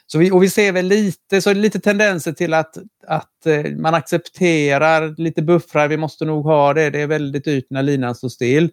Så 0.07 0.19
vi, 0.19 0.31
och 0.31 0.43
vi 0.43 0.49
ser 0.49 0.71
väl 0.71 0.85
lite, 0.85 1.41
så 1.41 1.53
lite 1.53 1.79
tendenser 1.79 2.31
till 2.31 2.53
att, 2.53 2.77
att 3.07 3.45
eh, 3.45 3.71
man 3.77 3.95
accepterar 3.95 5.15
lite 5.17 5.41
buffrar. 5.41 5.87
Vi 5.87 5.97
måste 5.97 6.25
nog 6.25 6.43
ha 6.43 6.73
det. 6.73 6.89
Det 6.89 7.01
är 7.01 7.07
väldigt 7.07 7.45
dyrt 7.45 7.65
när 7.69 7.83
linan 7.83 8.15
står 8.15 8.29
still. 8.29 8.69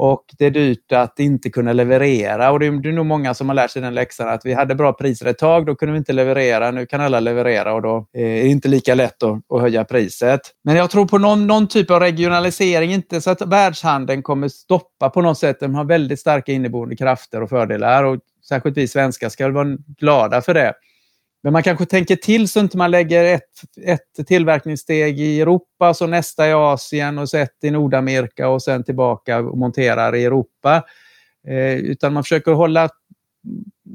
Och 0.00 0.24
det 0.38 0.46
är 0.46 0.50
dyrt 0.50 0.92
att 0.92 1.18
inte 1.18 1.50
kunna 1.50 1.72
leverera. 1.72 2.50
Och 2.50 2.60
det 2.60 2.66
är, 2.66 2.70
det 2.70 2.88
är 2.88 2.92
nog 2.92 3.06
många 3.06 3.34
som 3.34 3.48
har 3.48 3.54
lärt 3.54 3.70
sig 3.70 3.82
den 3.82 3.94
läxan 3.94 4.28
att 4.28 4.44
vi 4.44 4.54
hade 4.54 4.74
bra 4.74 4.92
priser 4.92 5.26
ett 5.26 5.38
tag, 5.38 5.66
då 5.66 5.74
kunde 5.74 5.92
vi 5.92 5.98
inte 5.98 6.12
leverera. 6.12 6.70
Nu 6.70 6.86
kan 6.86 7.00
alla 7.00 7.20
leverera 7.20 7.74
och 7.74 7.82
då 7.82 7.96
eh, 8.16 8.22
är 8.22 8.42
det 8.42 8.48
inte 8.48 8.68
lika 8.68 8.94
lätt 8.94 9.22
att, 9.22 9.52
att 9.52 9.60
höja 9.60 9.84
priset. 9.84 10.40
Men 10.64 10.76
jag 10.76 10.90
tror 10.90 11.06
på 11.06 11.18
någon, 11.18 11.46
någon 11.46 11.68
typ 11.68 11.90
av 11.90 12.00
regionalisering, 12.00 12.92
inte 12.92 13.20
så 13.20 13.30
att 13.30 13.42
världshandeln 13.42 14.22
kommer 14.22 14.48
stoppa 14.48 15.10
på 15.10 15.22
något 15.22 15.38
sätt. 15.38 15.60
De 15.60 15.74
har 15.74 15.84
väldigt 15.84 16.20
starka 16.20 16.52
inneboende 16.52 16.96
krafter 16.96 17.42
och 17.42 17.48
fördelar. 17.48 18.04
Och 18.04 18.18
särskilt 18.48 18.76
vi 18.76 18.88
svenskar 18.88 19.28
ska 19.28 19.48
vara 19.48 19.76
glada 19.98 20.42
för 20.42 20.54
det. 20.54 20.74
Men 21.42 21.52
man 21.52 21.62
kanske 21.62 21.86
tänker 21.86 22.16
till 22.16 22.48
så 22.48 22.60
inte 22.60 22.76
man 22.76 22.90
lägger 22.90 23.24
ett, 23.24 23.42
ett 23.84 24.26
tillverkningssteg 24.26 25.20
i 25.20 25.40
Europa, 25.40 25.94
så 25.94 26.06
nästa 26.06 26.48
i 26.48 26.52
Asien 26.52 27.18
och 27.18 27.28
så 27.28 27.36
ett 27.36 27.64
i 27.64 27.70
Nordamerika 27.70 28.48
och 28.48 28.62
sen 28.62 28.84
tillbaka 28.84 29.38
och 29.38 29.58
monterar 29.58 30.14
i 30.14 30.24
Europa. 30.24 30.84
Eh, 31.48 31.74
utan 31.74 32.12
man 32.12 32.24
försöker 32.24 32.52
hålla, 32.52 32.88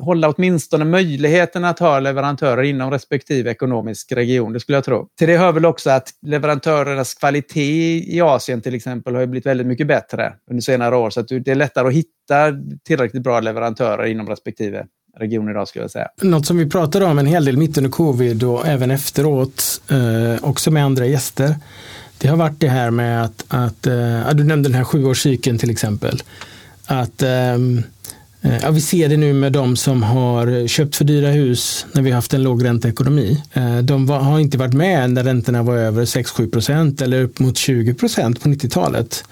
hålla 0.02 0.30
åtminstone 0.30 0.86
möjligheten 0.86 1.66
att 1.66 1.80
ha 1.80 2.00
leverantörer 2.00 2.64
inom 2.64 2.92
respektive 2.92 3.52
ekonomisk 3.52 4.12
region, 4.12 4.54
det 4.54 4.60
skulle 4.60 4.78
jag 4.78 4.86
tro. 4.86 5.08
Till 5.18 5.28
det 5.28 5.38
hör 5.38 5.52
väl 5.52 5.66
också 5.66 5.90
att 5.90 6.10
leverantörernas 6.22 7.14
kvalitet 7.14 8.04
i 8.16 8.22
Asien 8.22 8.62
till 8.62 8.76
exempel 8.76 9.16
har 9.16 9.26
blivit 9.26 9.46
väldigt 9.46 9.68
mycket 9.68 9.88
bättre 9.88 10.34
under 10.50 10.62
senare 10.62 10.96
år, 10.96 11.10
så 11.10 11.20
att 11.20 11.28
det 11.28 11.48
är 11.48 11.56
lättare 11.56 11.88
att 11.88 11.94
hitta 11.94 12.52
tillräckligt 12.84 13.24
bra 13.24 13.40
leverantörer 13.40 14.06
inom 14.06 14.30
respektive 14.30 14.86
region 15.18 15.50
idag 15.50 15.68
skulle 15.68 15.84
jag 15.84 15.92
säga. 15.92 16.08
Något 16.22 16.46
som 16.46 16.58
vi 16.58 16.70
pratade 16.70 17.06
om 17.06 17.20
en 17.20 17.26
hel 17.26 17.46
del 17.46 17.58
mitt 17.58 17.78
under 17.78 17.92
covid 17.92 18.44
och 18.44 18.68
även 18.68 18.92
efteråt, 18.92 19.82
eh, 19.92 20.44
också 20.50 20.72
med 20.72 20.86
andra 20.86 21.06
gäster, 21.06 21.56
det 22.18 22.28
har 22.28 22.38
varit 22.38 22.60
det 22.60 22.68
här 22.68 22.92
med 22.92 23.24
att, 23.24 23.46
att 23.48 23.88
eh, 23.88 24.30
du 24.34 24.44
nämnde 24.44 24.70
den 24.70 24.78
här 24.78 24.84
sjuårscykeln 24.84 25.58
till 25.58 25.70
exempel, 25.70 26.24
att 26.86 27.22
eh, 27.22 27.58
Eh, 28.44 28.58
ja, 28.62 28.72
vi 28.72 28.82
ser 28.82 29.10
det 29.10 29.18
nu 29.18 29.34
med 29.34 29.52
de 29.52 29.76
som 29.76 30.04
har 30.04 30.68
köpt 30.68 30.96
för 30.96 31.06
dyra 31.06 31.28
hus 31.28 31.86
när 31.92 32.02
vi 32.02 32.10
har 32.10 32.16
haft 32.16 32.34
en 32.34 32.44
lågränteekonomi. 32.44 33.44
Eh, 33.54 33.78
de 33.78 34.06
var, 34.06 34.20
har 34.20 34.40
inte 34.40 34.58
varit 34.58 34.74
med 34.74 35.10
när 35.10 35.24
räntorna 35.24 35.64
var 35.64 35.78
över 35.78 36.06
6-7 36.06 36.52
procent 36.52 37.02
eller 37.02 37.24
upp 37.24 37.40
mot 37.40 37.58
20 37.58 37.94
procent 37.94 38.44
på 38.44 38.50
90-talet. 38.50 39.24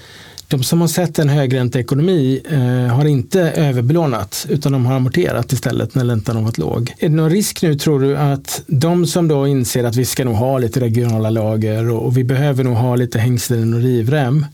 De 0.48 0.64
som 0.64 0.82
har 0.82 0.88
sett 0.88 1.20
en 1.20 1.30
högränteekonomi 1.30 2.42
eh, 2.50 2.96
har 2.96 3.06
inte 3.06 3.42
överbelånat 3.42 4.46
utan 4.50 4.72
de 4.72 4.86
har 4.86 4.96
amorterat 4.96 5.52
istället 5.52 5.96
när 5.96 6.06
räntan 6.06 6.36
har 6.36 6.44
varit 6.44 6.58
låg. 6.58 6.94
Är 7.00 7.10
det 7.10 7.16
någon 7.16 7.30
risk 7.30 7.62
nu 7.62 7.76
tror 7.76 8.00
du 8.00 8.18
att 8.18 8.64
de 8.68 9.06
som 9.06 9.28
då 9.28 9.48
inser 9.48 9.84
att 9.84 9.96
vi 9.96 10.06
ska 10.06 10.26
nog 10.26 10.36
ha 10.36 10.58
lite 10.58 10.80
regionala 10.80 11.30
lager 11.30 11.90
och, 11.90 12.06
och 12.06 12.18
vi 12.18 12.24
behöver 12.24 12.64
nog 12.64 12.76
ha 12.76 12.96
lite 12.96 13.20
hängslen 13.20 13.74
och 13.74 13.80
rivrem 13.80 14.46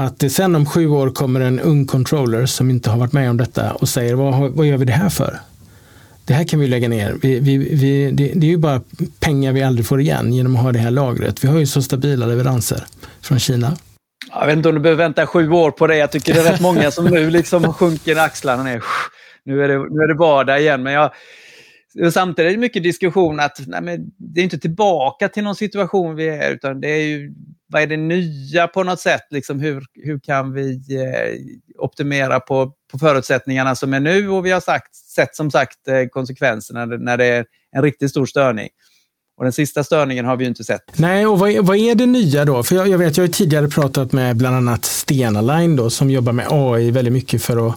att 0.00 0.18
det 0.18 0.30
sen 0.30 0.56
om 0.56 0.66
sju 0.66 0.88
år 0.88 1.10
kommer 1.10 1.40
en 1.40 1.60
ung 1.60 1.86
controller 1.86 2.46
som 2.46 2.70
inte 2.70 2.90
har 2.90 2.98
varit 2.98 3.12
med 3.12 3.30
om 3.30 3.36
detta 3.36 3.72
och 3.72 3.88
säger 3.88 4.14
vad, 4.14 4.50
vad 4.50 4.66
gör 4.66 4.76
vi 4.76 4.84
det 4.84 4.92
här 4.92 5.08
för? 5.08 5.40
Det 6.24 6.34
här 6.34 6.44
kan 6.44 6.60
vi 6.60 6.66
lägga 6.66 6.88
ner. 6.88 7.16
Vi, 7.22 7.40
vi, 7.40 7.58
vi, 7.58 8.10
det, 8.10 8.32
det, 8.34 8.46
är 8.46 8.50
ju 8.50 8.56
bara 8.56 8.80
pengar 9.20 9.52
vi 9.52 9.62
aldrig 9.62 9.86
får 9.86 10.00
igen 10.00 10.32
genom 10.32 10.56
att 10.56 10.62
ha 10.62 10.72
det 10.72 10.78
här 10.78 10.90
lagret. 10.90 11.44
Vi 11.44 11.48
har 11.48 11.58
ju 11.58 11.66
så 11.66 11.82
stabila 11.82 12.26
leveranser 12.26 12.84
från 13.22 13.38
Kina. 13.38 13.76
Jag 14.30 14.46
vet 14.46 14.56
inte 14.56 14.68
om 14.68 14.74
du 14.74 14.80
behöver 14.80 15.04
vänta 15.04 15.26
sju 15.26 15.50
år 15.50 15.70
på 15.70 15.86
det. 15.86 15.96
Jag 15.96 16.12
tycker 16.12 16.34
det 16.34 16.40
är 16.40 16.52
rätt 16.52 16.60
många 16.60 16.90
som 16.90 17.04
nu 17.04 17.30
liksom 17.30 17.72
sjunker 17.72 18.16
axlarna 18.16 18.62
ner. 18.62 18.82
Nu 19.44 19.64
är 19.64 19.68
det, 19.68 19.78
nu 19.78 20.02
är 20.02 20.08
det 20.08 20.14
vardag 20.14 20.60
igen. 20.60 20.82
Men 20.82 20.92
jag, 20.92 21.10
samtidigt 22.12 22.48
är 22.48 22.52
det 22.52 22.60
mycket 22.60 22.82
diskussion 22.82 23.40
att 23.40 23.60
nej, 23.66 23.82
men 23.82 24.10
det 24.16 24.40
är 24.40 24.44
inte 24.44 24.58
tillbaka 24.58 25.28
till 25.28 25.44
någon 25.44 25.56
situation 25.56 26.14
vi 26.14 26.28
är 26.28 26.50
utan 26.50 26.80
det 26.80 26.88
är 26.88 27.02
ju 27.02 27.34
vad 27.68 27.82
är 27.82 27.86
det 27.86 27.96
nya 27.96 28.68
på 28.68 28.82
något 28.82 29.00
sätt? 29.00 29.22
Liksom 29.30 29.60
hur, 29.60 29.84
hur 29.94 30.18
kan 30.18 30.52
vi 30.52 30.72
eh, 30.74 31.82
optimera 31.82 32.40
på, 32.40 32.72
på 32.92 32.98
förutsättningarna 32.98 33.74
som 33.74 33.94
är 33.94 34.00
nu? 34.00 34.28
Och 34.28 34.46
vi 34.46 34.50
har 34.50 34.60
sagt, 34.60 34.96
sett 34.96 35.36
som 35.36 35.50
sagt 35.50 35.88
eh, 35.88 36.08
konsekvenserna 36.10 36.86
när 36.86 37.16
det 37.16 37.26
är 37.26 37.44
en 37.76 37.82
riktigt 37.82 38.10
stor 38.10 38.26
störning. 38.26 38.68
Och 39.36 39.44
den 39.44 39.52
sista 39.52 39.84
störningen 39.84 40.24
har 40.24 40.36
vi 40.36 40.44
ju 40.44 40.48
inte 40.48 40.64
sett. 40.64 40.98
Nej, 40.98 41.26
och 41.26 41.38
vad 41.38 41.50
är, 41.50 41.62
vad 41.62 41.76
är 41.76 41.94
det 41.94 42.06
nya 42.06 42.44
då? 42.44 42.62
För 42.62 42.74
jag, 42.74 42.88
jag 42.88 42.98
vet, 42.98 43.16
jag 43.16 43.24
har 43.24 43.28
tidigare 43.28 43.68
pratat 43.68 44.12
med 44.12 44.36
bland 44.36 44.56
annat 44.56 44.84
Stena 44.84 45.40
Line 45.40 45.76
då, 45.76 45.90
som 45.90 46.10
jobbar 46.10 46.32
med 46.32 46.46
AI 46.50 46.90
väldigt 46.90 47.12
mycket 47.12 47.42
för 47.42 47.68
att 47.68 47.74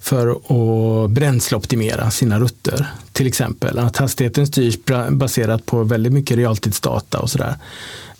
för 0.00 0.30
att 0.30 1.10
bränsleoptimera 1.10 2.10
sina 2.10 2.40
rutter. 2.40 2.86
Till 3.12 3.26
exempel 3.26 3.78
att 3.78 3.96
hastigheten 3.96 4.46
styrs 4.46 4.78
baserat 5.10 5.66
på 5.66 5.82
väldigt 5.82 6.12
mycket 6.12 6.36
realtidsdata 6.36 7.18
och 7.18 7.30
sådär. 7.30 7.54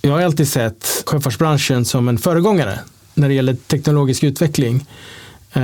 Jag 0.02 0.12
har 0.12 0.22
alltid 0.22 0.48
sett 0.48 1.02
sjöfartsbranschen 1.06 1.84
som 1.84 2.08
en 2.08 2.18
föregångare 2.18 2.78
när 3.14 3.28
det 3.28 3.34
gäller 3.34 3.54
teknologisk 3.54 4.22
utveckling. 4.22 4.86
Eh, 5.52 5.62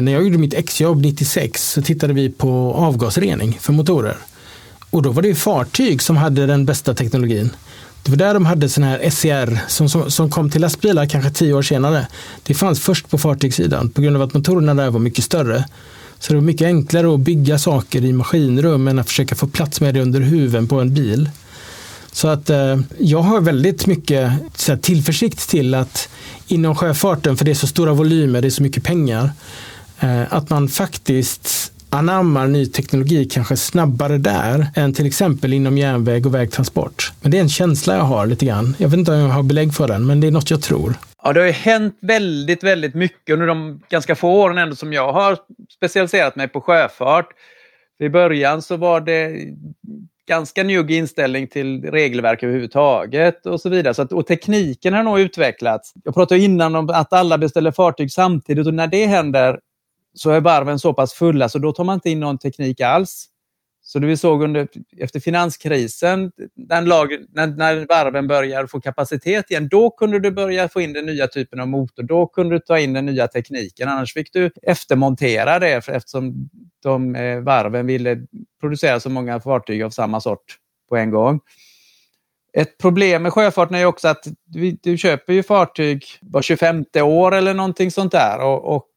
när 0.00 0.12
jag 0.12 0.22
gjorde 0.22 0.38
mitt 0.38 0.54
exjobb 0.54 1.00
96 1.00 1.72
så 1.72 1.82
tittade 1.82 2.12
vi 2.12 2.30
på 2.30 2.74
avgasrening 2.74 3.58
för 3.60 3.72
motorer. 3.72 4.16
Och 4.90 5.02
då 5.02 5.10
var 5.10 5.22
det 5.22 5.34
fartyg 5.34 6.02
som 6.02 6.16
hade 6.16 6.46
den 6.46 6.66
bästa 6.66 6.94
teknologin. 6.94 7.50
Det 8.02 8.10
var 8.10 8.16
där 8.16 8.34
de 8.34 8.46
hade 8.46 8.68
sådana 8.68 8.92
här 8.92 9.10
SCR 9.10 9.58
som, 9.68 9.88
som, 9.88 10.10
som, 10.10 10.30
kom 10.30 10.50
till 10.50 10.60
lastbilar 10.60 11.06
kanske 11.06 11.30
tio 11.30 11.52
år 11.52 11.62
senare. 11.62 12.06
Det 12.42 12.54
fanns 12.54 12.80
först 12.80 13.08
på 13.08 13.18
fartygssidan 13.18 13.90
på 13.90 14.00
grund 14.00 14.16
av 14.16 14.22
att 14.22 14.34
motorerna 14.34 14.74
där 14.74 14.90
var 14.90 15.00
mycket 15.00 15.24
större. 15.24 15.64
Så 16.18 16.32
det 16.32 16.36
var 16.36 16.44
mycket 16.44 16.66
enklare 16.66 17.14
att 17.14 17.20
bygga 17.20 17.58
saker 17.58 18.04
i 18.04 18.12
maskinrum 18.12 18.88
än 18.88 18.98
att 18.98 19.08
försöka 19.08 19.34
få 19.34 19.46
plats 19.46 19.80
med 19.80 19.94
det 19.94 20.00
under 20.00 20.20
huven 20.20 20.68
på 20.68 20.80
en 20.80 20.94
bil. 20.94 21.30
Så 22.12 22.28
att 22.28 22.50
eh, 22.50 22.78
jag 22.98 23.22
har 23.22 23.40
väldigt 23.40 23.86
mycket 23.86 24.32
så 24.56 24.72
här, 24.72 24.78
tillförsikt 24.78 25.48
till 25.48 25.74
att 25.74 26.08
inom 26.46 26.74
sjöfarten, 26.74 27.36
för 27.36 27.44
det 27.44 27.50
är 27.50 27.54
så 27.54 27.66
stora 27.66 27.92
volymer, 27.92 28.40
det 28.40 28.48
är 28.48 28.50
så 28.50 28.62
mycket 28.62 28.84
pengar, 28.84 29.30
eh, 30.00 30.22
att 30.32 30.50
man 30.50 30.68
faktiskt 30.68 31.72
anammar 31.90 32.46
ny 32.46 32.66
teknologi 32.66 33.24
kanske 33.24 33.56
snabbare 33.56 34.18
där 34.18 34.66
än 34.76 34.94
till 34.94 35.06
exempel 35.06 35.52
inom 35.52 35.78
järnväg 35.78 36.26
och 36.26 36.34
vägtransport. 36.34 37.12
Men 37.20 37.30
det 37.30 37.36
är 37.36 37.42
en 37.42 37.48
känsla 37.48 37.96
jag 37.96 38.02
har 38.02 38.26
lite 38.26 38.46
grann. 38.46 38.76
Jag 38.78 38.88
vet 38.88 38.98
inte 38.98 39.12
om 39.12 39.18
jag 39.18 39.28
har 39.28 39.42
belägg 39.42 39.74
för 39.74 39.88
den, 39.88 40.06
men 40.06 40.20
det 40.20 40.26
är 40.26 40.30
något 40.30 40.50
jag 40.50 40.62
tror. 40.62 40.94
Ja, 41.22 41.32
det 41.32 41.40
har 41.40 41.46
ju 41.46 41.52
hänt 41.52 41.98
väldigt, 42.00 42.62
väldigt 42.64 42.94
mycket 42.94 43.32
under 43.32 43.46
de 43.46 43.80
ganska 43.88 44.14
få 44.14 44.28
åren 44.28 44.58
ändå 44.58 44.76
som 44.76 44.92
jag 44.92 45.12
har 45.12 45.38
specialiserat 45.76 46.36
mig 46.36 46.48
på 46.48 46.60
sjöfart. 46.60 47.28
I 48.00 48.08
början 48.08 48.62
så 48.62 48.76
var 48.76 49.00
det 49.00 49.36
ganska 50.28 50.62
njugg 50.62 50.90
inställning 50.90 51.48
till 51.48 51.82
regelverk 51.82 52.42
överhuvudtaget 52.42 53.46
och 53.46 53.60
så 53.60 53.68
vidare. 53.68 53.94
Så 53.94 54.02
att, 54.02 54.12
och 54.12 54.26
tekniken 54.26 54.94
har 54.94 55.02
nog 55.02 55.20
utvecklats. 55.20 55.92
Jag 56.04 56.14
pratade 56.14 56.40
innan 56.40 56.74
om 56.74 56.90
att 56.90 57.12
alla 57.12 57.38
beställer 57.38 57.70
fartyg 57.70 58.12
samtidigt 58.12 58.66
och 58.66 58.74
när 58.74 58.86
det 58.86 59.06
händer 59.06 59.58
så 60.18 60.30
är 60.30 60.40
varven 60.40 60.78
så 60.78 60.94
pass 60.94 61.12
fulla 61.12 61.48
så 61.48 61.58
då 61.58 61.72
tar 61.72 61.84
man 61.84 61.94
inte 61.94 62.10
in 62.10 62.20
någon 62.20 62.38
teknik 62.38 62.80
alls. 62.80 63.28
Så 63.80 63.98
det 63.98 64.06
vi 64.06 64.16
såg 64.16 64.42
under, 64.42 64.68
efter 64.98 65.20
finanskrisen, 65.20 66.32
den 66.56 66.84
lag, 66.84 67.08
när, 67.28 67.46
när 67.46 67.86
varven 67.88 68.26
börjar 68.26 68.66
få 68.66 68.80
kapacitet 68.80 69.50
igen, 69.50 69.68
då 69.68 69.90
kunde 69.90 70.18
du 70.18 70.30
börja 70.30 70.68
få 70.68 70.80
in 70.80 70.92
den 70.92 71.06
nya 71.06 71.26
typen 71.26 71.60
av 71.60 71.68
motor. 71.68 72.02
Då 72.02 72.26
kunde 72.26 72.54
du 72.54 72.60
ta 72.60 72.78
in 72.78 72.92
den 72.92 73.06
nya 73.06 73.28
tekniken. 73.28 73.88
Annars 73.88 74.14
fick 74.14 74.32
du 74.32 74.50
eftermontera 74.62 75.58
det 75.58 75.88
eftersom 75.88 76.48
de, 76.82 77.14
eh, 77.14 77.40
varven 77.40 77.86
ville 77.86 78.26
producera 78.60 79.00
så 79.00 79.10
många 79.10 79.40
fartyg 79.40 79.82
av 79.82 79.90
samma 79.90 80.20
sort 80.20 80.56
på 80.88 80.96
en 80.96 81.10
gång. 81.10 81.40
Ett 82.52 82.78
problem 82.78 83.22
med 83.22 83.32
sjöfarten 83.32 83.76
är 83.76 83.84
också 83.84 84.08
att 84.08 84.26
du, 84.44 84.76
du 84.82 84.98
köper 84.98 85.32
ju 85.32 85.42
fartyg 85.42 86.04
var 86.20 86.42
25 86.42 86.84
år 87.02 87.34
eller 87.34 87.54
någonting 87.54 87.90
sånt 87.90 88.12
där 88.12 88.40
och, 88.40 88.76
och 88.76 88.88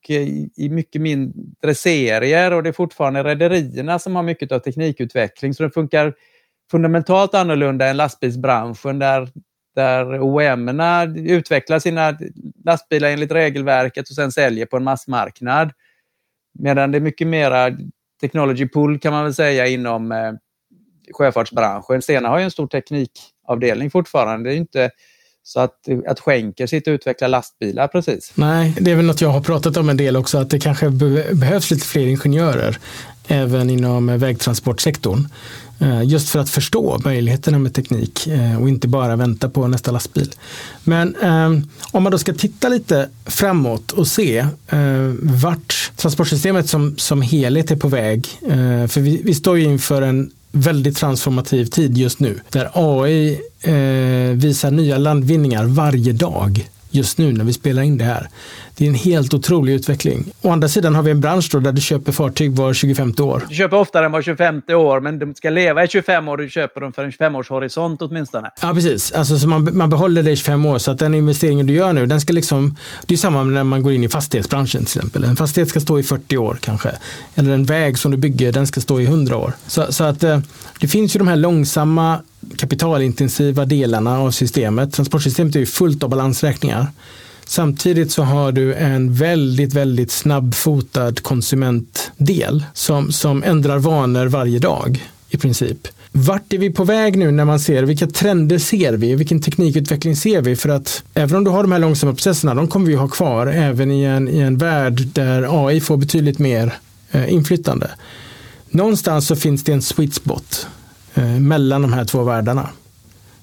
i 0.55 0.69
mycket 0.69 1.01
mindre 1.01 1.75
serier 1.75 2.53
och 2.53 2.63
det 2.63 2.69
är 2.69 2.73
fortfarande 2.73 3.23
rederierna 3.23 3.99
som 3.99 4.15
har 4.15 4.23
mycket 4.23 4.51
av 4.51 4.59
teknikutveckling 4.59 5.53
så 5.53 5.63
det 5.63 5.71
funkar 5.71 6.13
fundamentalt 6.71 7.35
annorlunda 7.35 7.87
än 7.87 7.97
lastbilsbranschen 7.97 8.99
där, 8.99 9.29
där 9.75 10.19
OEM 10.19 10.69
utvecklar 11.15 11.79
sina 11.79 12.17
lastbilar 12.65 13.09
enligt 13.09 13.31
regelverket 13.31 14.09
och 14.09 14.15
sen 14.15 14.31
säljer 14.31 14.65
på 14.65 14.77
en 14.77 14.83
massmarknad. 14.83 15.71
Medan 16.59 16.91
det 16.91 16.97
är 16.97 17.01
mycket 17.01 17.27
mera 17.27 17.77
technology 18.21 18.69
pull 18.69 18.99
kan 18.99 19.13
man 19.13 19.23
väl 19.23 19.33
säga 19.33 19.67
inom 19.67 20.11
eh, 20.11 20.33
sjöfartsbranschen. 21.13 22.01
Stena 22.01 22.29
har 22.29 22.37
ju 22.37 22.43
en 22.43 22.51
stor 22.51 22.67
teknik 22.67 23.11
avdelning 23.51 23.91
fortfarande. 23.91 24.49
Det 24.49 24.55
är 24.55 24.57
inte 24.57 24.89
så 25.43 25.59
att, 25.59 25.75
att 26.07 26.19
Schenker 26.19 26.67
sitter 26.67 26.91
och 26.91 26.95
utvecklar 26.95 27.27
lastbilar 27.27 27.87
precis. 27.87 28.31
Nej, 28.35 28.75
det 28.79 28.91
är 28.91 28.95
väl 28.95 29.05
något 29.05 29.21
jag 29.21 29.29
har 29.29 29.41
pratat 29.41 29.77
om 29.77 29.89
en 29.89 29.97
del 29.97 30.17
också, 30.17 30.37
att 30.37 30.49
det 30.49 30.59
kanske 30.59 30.89
be 30.89 31.25
behövs 31.33 31.71
lite 31.71 31.85
fler 31.85 32.07
ingenjörer 32.07 32.77
även 33.27 33.69
inom 33.69 34.09
eh, 34.09 34.17
vägtransportsektorn. 34.17 35.27
Eh, 35.79 36.03
just 36.03 36.29
för 36.29 36.39
att 36.39 36.49
förstå 36.49 37.01
möjligheterna 37.05 37.59
med 37.59 37.73
teknik 37.73 38.27
eh, 38.27 38.61
och 38.61 38.69
inte 38.69 38.87
bara 38.87 39.15
vänta 39.15 39.49
på 39.49 39.67
nästa 39.67 39.91
lastbil. 39.91 40.31
Men 40.83 41.15
om 41.91 42.03
man 42.03 42.11
då 42.11 42.17
ska 42.17 42.33
titta 42.33 42.69
lite 42.69 43.09
framåt 43.25 43.91
och 43.91 44.07
se 44.07 44.45
vart 45.21 45.91
transportsystemet 45.95 46.69
som, 46.69 46.97
som 46.97 47.21
helhet 47.21 47.71
är 47.71 47.75
på 47.75 47.87
väg. 47.87 48.27
För 48.89 48.99
vi, 48.99 49.21
vi 49.23 49.33
står 49.35 49.57
ju 49.57 49.63
inför 49.63 50.01
en 50.01 50.31
väldigt 50.51 50.97
transformativ 50.97 51.65
tid 51.65 51.97
just 51.97 52.19
nu. 52.19 52.39
Där 52.49 52.69
AI 52.73 53.41
eh, 53.61 54.35
visar 54.35 54.71
nya 54.71 54.97
landvinningar 54.97 55.65
varje 55.65 56.13
dag 56.13 56.69
just 56.91 57.17
nu 57.17 57.33
när 57.33 57.43
vi 57.43 57.53
spelar 57.53 57.81
in 57.81 57.97
det 57.97 58.05
här. 58.05 58.29
Det 58.77 58.85
är 58.85 58.89
en 58.89 58.95
helt 58.95 59.33
otrolig 59.33 59.73
utveckling. 59.73 60.31
Å 60.41 60.49
andra 60.49 60.67
sidan 60.67 60.95
har 60.95 61.03
vi 61.03 61.11
en 61.11 61.21
bransch 61.21 61.51
där 61.61 61.71
du 61.71 61.81
köper 61.81 62.11
fartyg 62.11 62.51
var 62.51 62.73
25 62.73 63.13
år. 63.19 63.43
Du 63.49 63.55
köper 63.55 63.77
oftare 63.77 64.05
än 64.05 64.11
var 64.11 64.21
25 64.21 64.61
år, 64.69 64.99
men 64.99 65.19
de 65.19 65.35
ska 65.35 65.49
leva 65.49 65.83
i 65.83 65.87
25 65.87 66.27
år. 66.27 66.37
Du 66.37 66.49
köper 66.49 66.81
dem 66.81 66.93
för 66.93 67.03
en 67.03 67.11
25-årshorisont 67.11 67.97
åtminstone. 67.99 68.49
Ja, 68.61 68.73
precis. 68.73 69.11
Alltså, 69.11 69.39
så 69.39 69.47
man, 69.47 69.77
man 69.77 69.89
behåller 69.89 70.23
det 70.23 70.31
i 70.31 70.35
25 70.35 70.65
år. 70.65 70.77
Så 70.77 70.91
att 70.91 70.99
den 70.99 71.13
investeringen 71.13 71.67
du 71.67 71.73
gör 71.73 71.93
nu, 71.93 72.05
den 72.05 72.21
ska 72.21 72.33
liksom... 72.33 72.75
Det 73.05 73.13
är 73.13 73.17
samma 73.17 73.43
när 73.43 73.63
man 73.63 73.83
går 73.83 73.93
in 73.93 74.03
i 74.03 74.09
fastighetsbranschen 74.09 74.85
till 74.85 74.97
exempel. 74.99 75.23
En 75.23 75.35
fastighet 75.35 75.69
ska 75.69 75.79
stå 75.79 75.99
i 75.99 76.03
40 76.03 76.37
år 76.37 76.57
kanske. 76.61 76.91
Eller 77.35 77.53
en 77.53 77.65
väg 77.65 77.97
som 77.97 78.11
du 78.11 78.17
bygger, 78.17 78.51
den 78.51 78.67
ska 78.67 78.81
stå 78.81 79.01
i 79.01 79.05
100 79.05 79.37
år. 79.37 79.53
Så, 79.67 79.93
så 79.93 80.03
att 80.03 80.23
eh, 80.23 80.39
det 80.79 80.87
finns 80.87 81.15
ju 81.15 81.17
de 81.17 81.27
här 81.27 81.35
långsamma 81.35 82.21
kapitalintensiva 82.57 83.65
delarna 83.65 84.19
av 84.19 84.31
systemet. 84.31 84.93
Transportsystemet 84.93 85.55
är 85.55 85.59
ju 85.59 85.65
fullt 85.65 86.03
av 86.03 86.09
balansräkningar. 86.09 86.87
Samtidigt 87.51 88.11
så 88.11 88.23
har 88.23 88.51
du 88.51 88.73
en 88.73 89.13
väldigt, 89.13 89.73
väldigt 89.73 90.11
snabbfotad 90.11 91.13
konsumentdel 91.21 92.65
som, 92.73 93.11
som 93.11 93.43
ändrar 93.43 93.77
vanor 93.77 94.25
varje 94.25 94.59
dag 94.59 95.09
i 95.29 95.37
princip. 95.37 95.87
Vart 96.11 96.53
är 96.53 96.57
vi 96.57 96.69
på 96.69 96.83
väg 96.83 97.17
nu 97.17 97.31
när 97.31 97.45
man 97.45 97.59
ser, 97.59 97.83
vilka 97.83 98.07
trender 98.07 98.57
ser 98.57 98.93
vi, 98.93 99.15
vilken 99.15 99.41
teknikutveckling 99.41 100.15
ser 100.15 100.41
vi? 100.41 100.55
För 100.55 100.69
att 100.69 101.03
även 101.13 101.37
om 101.37 101.43
du 101.43 101.51
har 101.51 101.63
de 101.63 101.71
här 101.71 101.79
långsamma 101.79 102.13
processerna, 102.13 102.55
de 102.55 102.67
kommer 102.67 102.87
vi 102.87 102.95
ha 102.95 103.07
kvar 103.07 103.47
även 103.47 103.91
i 103.91 104.03
en, 104.03 104.29
i 104.29 104.39
en 104.39 104.57
värld 104.57 105.07
där 105.13 105.67
AI 105.67 105.81
får 105.81 105.97
betydligt 105.97 106.39
mer 106.39 106.73
eh, 107.11 107.33
inflytande. 107.33 107.91
Någonstans 108.69 109.27
så 109.27 109.35
finns 109.35 109.63
det 109.63 109.73
en 109.73 109.81
sweet 109.81 110.13
spot 110.13 110.67
eh, 111.13 111.39
mellan 111.39 111.81
de 111.81 111.93
här 111.93 112.05
två 112.05 112.23
världarna. 112.23 112.69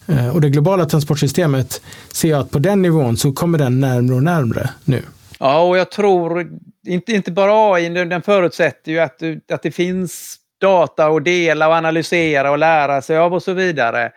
Eh, 0.08 0.34
och 0.34 0.40
det 0.40 0.50
globala 0.50 0.86
transportsystemet 0.86 1.82
ser 2.12 2.28
jag 2.28 2.40
att 2.40 2.50
på 2.50 2.58
den 2.58 2.82
nivån 2.82 3.16
så 3.16 3.32
kommer 3.32 3.58
den 3.58 3.80
närmre 3.80 4.14
och 4.14 4.22
närmre 4.22 4.70
nu. 4.84 5.02
Ja, 5.38 5.60
och 5.60 5.78
jag 5.78 5.90
tror 5.90 6.48
inte, 6.86 7.12
inte 7.12 7.32
bara 7.32 7.74
AI, 7.74 7.88
den 7.88 8.22
förutsätter 8.22 8.92
ju 8.92 8.98
att, 8.98 9.22
att 9.52 9.62
det 9.62 9.70
finns 9.70 10.36
data 10.60 11.06
att 11.06 11.24
dela 11.24 11.68
och 11.68 11.74
analysera 11.74 12.50
och 12.50 12.58
lära 12.58 13.02
sig 13.02 13.18
av 13.18 13.34
och 13.34 13.42
så 13.42 13.52
vidare. 13.52 14.12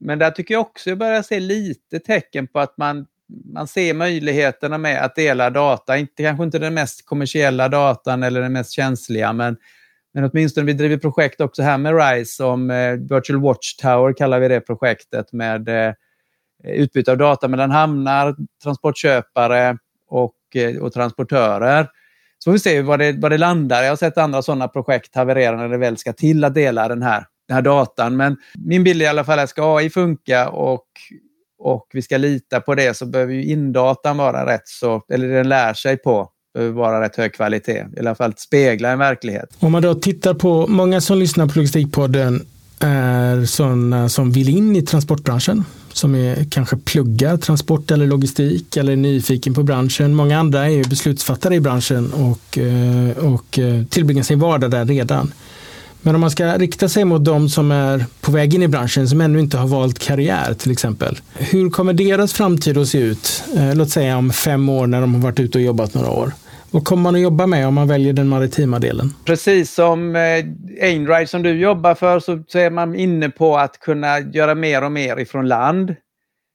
Men 0.00 0.18
där 0.18 0.30
tycker 0.30 0.54
jag 0.54 0.60
också 0.60 0.90
jag 0.90 0.98
börjar 0.98 1.22
se 1.22 1.40
lite 1.40 1.98
tecken 1.98 2.46
på 2.46 2.60
att 2.60 2.76
man, 2.76 3.06
man 3.54 3.68
ser 3.68 3.94
möjligheterna 3.94 4.78
med 4.78 5.04
att 5.04 5.14
dela 5.14 5.50
data. 5.50 5.98
Inte, 5.98 6.22
kanske 6.22 6.44
inte 6.44 6.58
den 6.58 6.74
mest 6.74 7.06
kommersiella 7.06 7.68
datan 7.68 8.22
eller 8.22 8.40
den 8.40 8.52
mest 8.52 8.72
känsliga, 8.72 9.32
men 9.32 9.56
men 10.14 10.24
åtminstone 10.24 10.66
vi 10.66 10.72
driver 10.72 10.96
projekt 10.96 11.40
också 11.40 11.62
här 11.62 11.78
med 11.78 11.96
RISE 11.96 12.44
om 12.44 12.70
eh, 12.70 12.92
Virtual 12.92 13.40
Watchtower 13.40 14.12
kallar 14.12 14.40
vi 14.40 14.48
det 14.48 14.60
projektet 14.60 15.32
med 15.32 15.68
eh, 15.68 15.94
utbyte 16.64 17.12
av 17.12 17.18
data 17.18 17.48
mellan 17.48 17.70
hamnar, 17.70 18.36
transportköpare 18.62 19.78
och, 20.08 20.34
eh, 20.54 20.76
och 20.76 20.92
transportörer. 20.92 21.88
Så 22.38 22.50
får 22.50 22.52
vi 22.52 22.58
se 22.58 22.82
vad 22.82 22.98
det, 22.98 23.12
vad 23.12 23.30
det 23.30 23.38
landar. 23.38 23.82
Jag 23.82 23.90
har 23.90 23.96
sett 23.96 24.18
andra 24.18 24.42
sådana 24.42 24.68
projekt 24.68 25.14
haverera 25.14 25.56
när 25.56 25.68
det 25.68 25.78
väl 25.78 25.96
ska 25.96 26.12
till 26.12 26.44
att 26.44 26.54
dela 26.54 26.88
den 26.88 27.02
här, 27.02 27.24
den 27.48 27.54
här 27.54 27.62
datan. 27.62 28.16
Men 28.16 28.36
min 28.58 28.84
bild 28.84 29.02
är 29.02 29.06
i 29.06 29.08
alla 29.08 29.24
fall 29.24 29.38
att 29.38 29.50
ska 29.50 29.76
AI 29.76 29.90
funka 29.90 30.48
och, 30.48 30.86
och 31.58 31.86
vi 31.92 32.02
ska 32.02 32.16
lita 32.16 32.60
på 32.60 32.74
det 32.74 32.96
så 32.96 33.06
behöver 33.06 33.32
ju 33.32 33.44
indatan 33.44 34.16
vara 34.16 34.46
rätt 34.46 34.68
så, 34.68 35.02
eller 35.08 35.28
den 35.28 35.48
lär 35.48 35.74
sig 35.74 35.96
på 35.96 36.30
behöver 36.54 36.72
vara 36.72 37.00
rätt 37.00 37.16
hög 37.16 37.34
kvalitet. 37.34 37.86
I 37.96 38.00
alla 38.00 38.14
fall 38.14 38.34
spegla 38.36 38.90
en 38.90 38.98
verklighet. 38.98 39.48
Om 39.58 39.72
man 39.72 39.82
då 39.82 39.94
tittar 39.94 40.34
på, 40.34 40.66
många 40.66 41.00
som 41.00 41.18
lyssnar 41.18 41.46
på 41.46 41.58
Logistikpodden 41.58 42.46
är 42.80 43.44
sådana 43.44 44.08
som 44.08 44.32
vill 44.32 44.48
in 44.48 44.76
i 44.76 44.82
transportbranschen. 44.82 45.64
Som 45.92 46.14
är, 46.14 46.44
kanske 46.50 46.76
pluggar 46.76 47.36
transport 47.36 47.90
eller 47.90 48.06
logistik 48.06 48.76
eller 48.76 48.92
är 48.92 48.96
nyfiken 48.96 49.54
på 49.54 49.62
branschen. 49.62 50.14
Många 50.14 50.38
andra 50.38 50.70
är 50.70 50.84
beslutsfattare 50.84 51.54
i 51.54 51.60
branschen 51.60 52.12
och, 52.12 52.58
eh, 52.58 53.32
och 53.32 53.58
eh, 53.58 53.84
tillbringar 53.84 54.22
sin 54.22 54.38
vardag 54.38 54.70
där 54.70 54.84
redan. 54.84 55.32
Men 56.02 56.14
om 56.14 56.20
man 56.20 56.30
ska 56.30 56.58
rikta 56.58 56.88
sig 56.88 57.04
mot 57.04 57.24
de 57.24 57.48
som 57.48 57.72
är 57.72 58.04
på 58.20 58.32
väg 58.32 58.54
in 58.54 58.62
i 58.62 58.68
branschen 58.68 59.08
som 59.08 59.20
ännu 59.20 59.40
inte 59.40 59.58
har 59.58 59.66
valt 59.66 59.98
karriär 59.98 60.54
till 60.54 60.72
exempel. 60.72 61.18
Hur 61.34 61.70
kommer 61.70 61.92
deras 61.92 62.32
framtid 62.32 62.78
att 62.78 62.88
se 62.88 62.98
ut? 62.98 63.42
Eh, 63.56 63.74
låt 63.74 63.90
säga 63.90 64.16
om 64.16 64.30
fem 64.32 64.68
år 64.68 64.86
när 64.86 65.00
de 65.00 65.14
har 65.14 65.20
varit 65.20 65.40
ute 65.40 65.58
och 65.58 65.64
jobbat 65.64 65.94
några 65.94 66.10
år. 66.10 66.32
Vad 66.72 66.84
kommer 66.84 67.02
man 67.02 67.14
att 67.14 67.20
jobba 67.20 67.46
med 67.46 67.66
om 67.66 67.74
man 67.74 67.88
väljer 67.88 68.12
den 68.12 68.28
maritima 68.28 68.78
delen? 68.78 69.14
Precis 69.24 69.74
som 69.74 70.16
eh, 70.16 70.44
Einride 70.80 71.26
som 71.26 71.42
du 71.42 71.60
jobbar 71.60 71.94
för 71.94 72.20
så, 72.20 72.42
så 72.46 72.58
är 72.58 72.70
man 72.70 72.94
inne 72.94 73.30
på 73.30 73.56
att 73.56 73.80
kunna 73.80 74.20
göra 74.20 74.54
mer 74.54 74.84
och 74.84 74.92
mer 74.92 75.16
ifrån 75.20 75.48
land. 75.48 75.94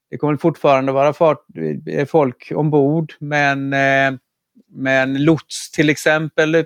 Det 0.09 0.17
kommer 0.17 0.37
fortfarande 0.37 0.91
vara 0.91 1.13
fart, 1.13 1.45
eh, 1.89 2.05
folk 2.05 2.51
ombord 2.55 3.13
men 3.19 3.73
eh, 3.73 4.19
men 4.69 5.23
lots 5.23 5.71
till 5.71 5.89
exempel 5.89 6.65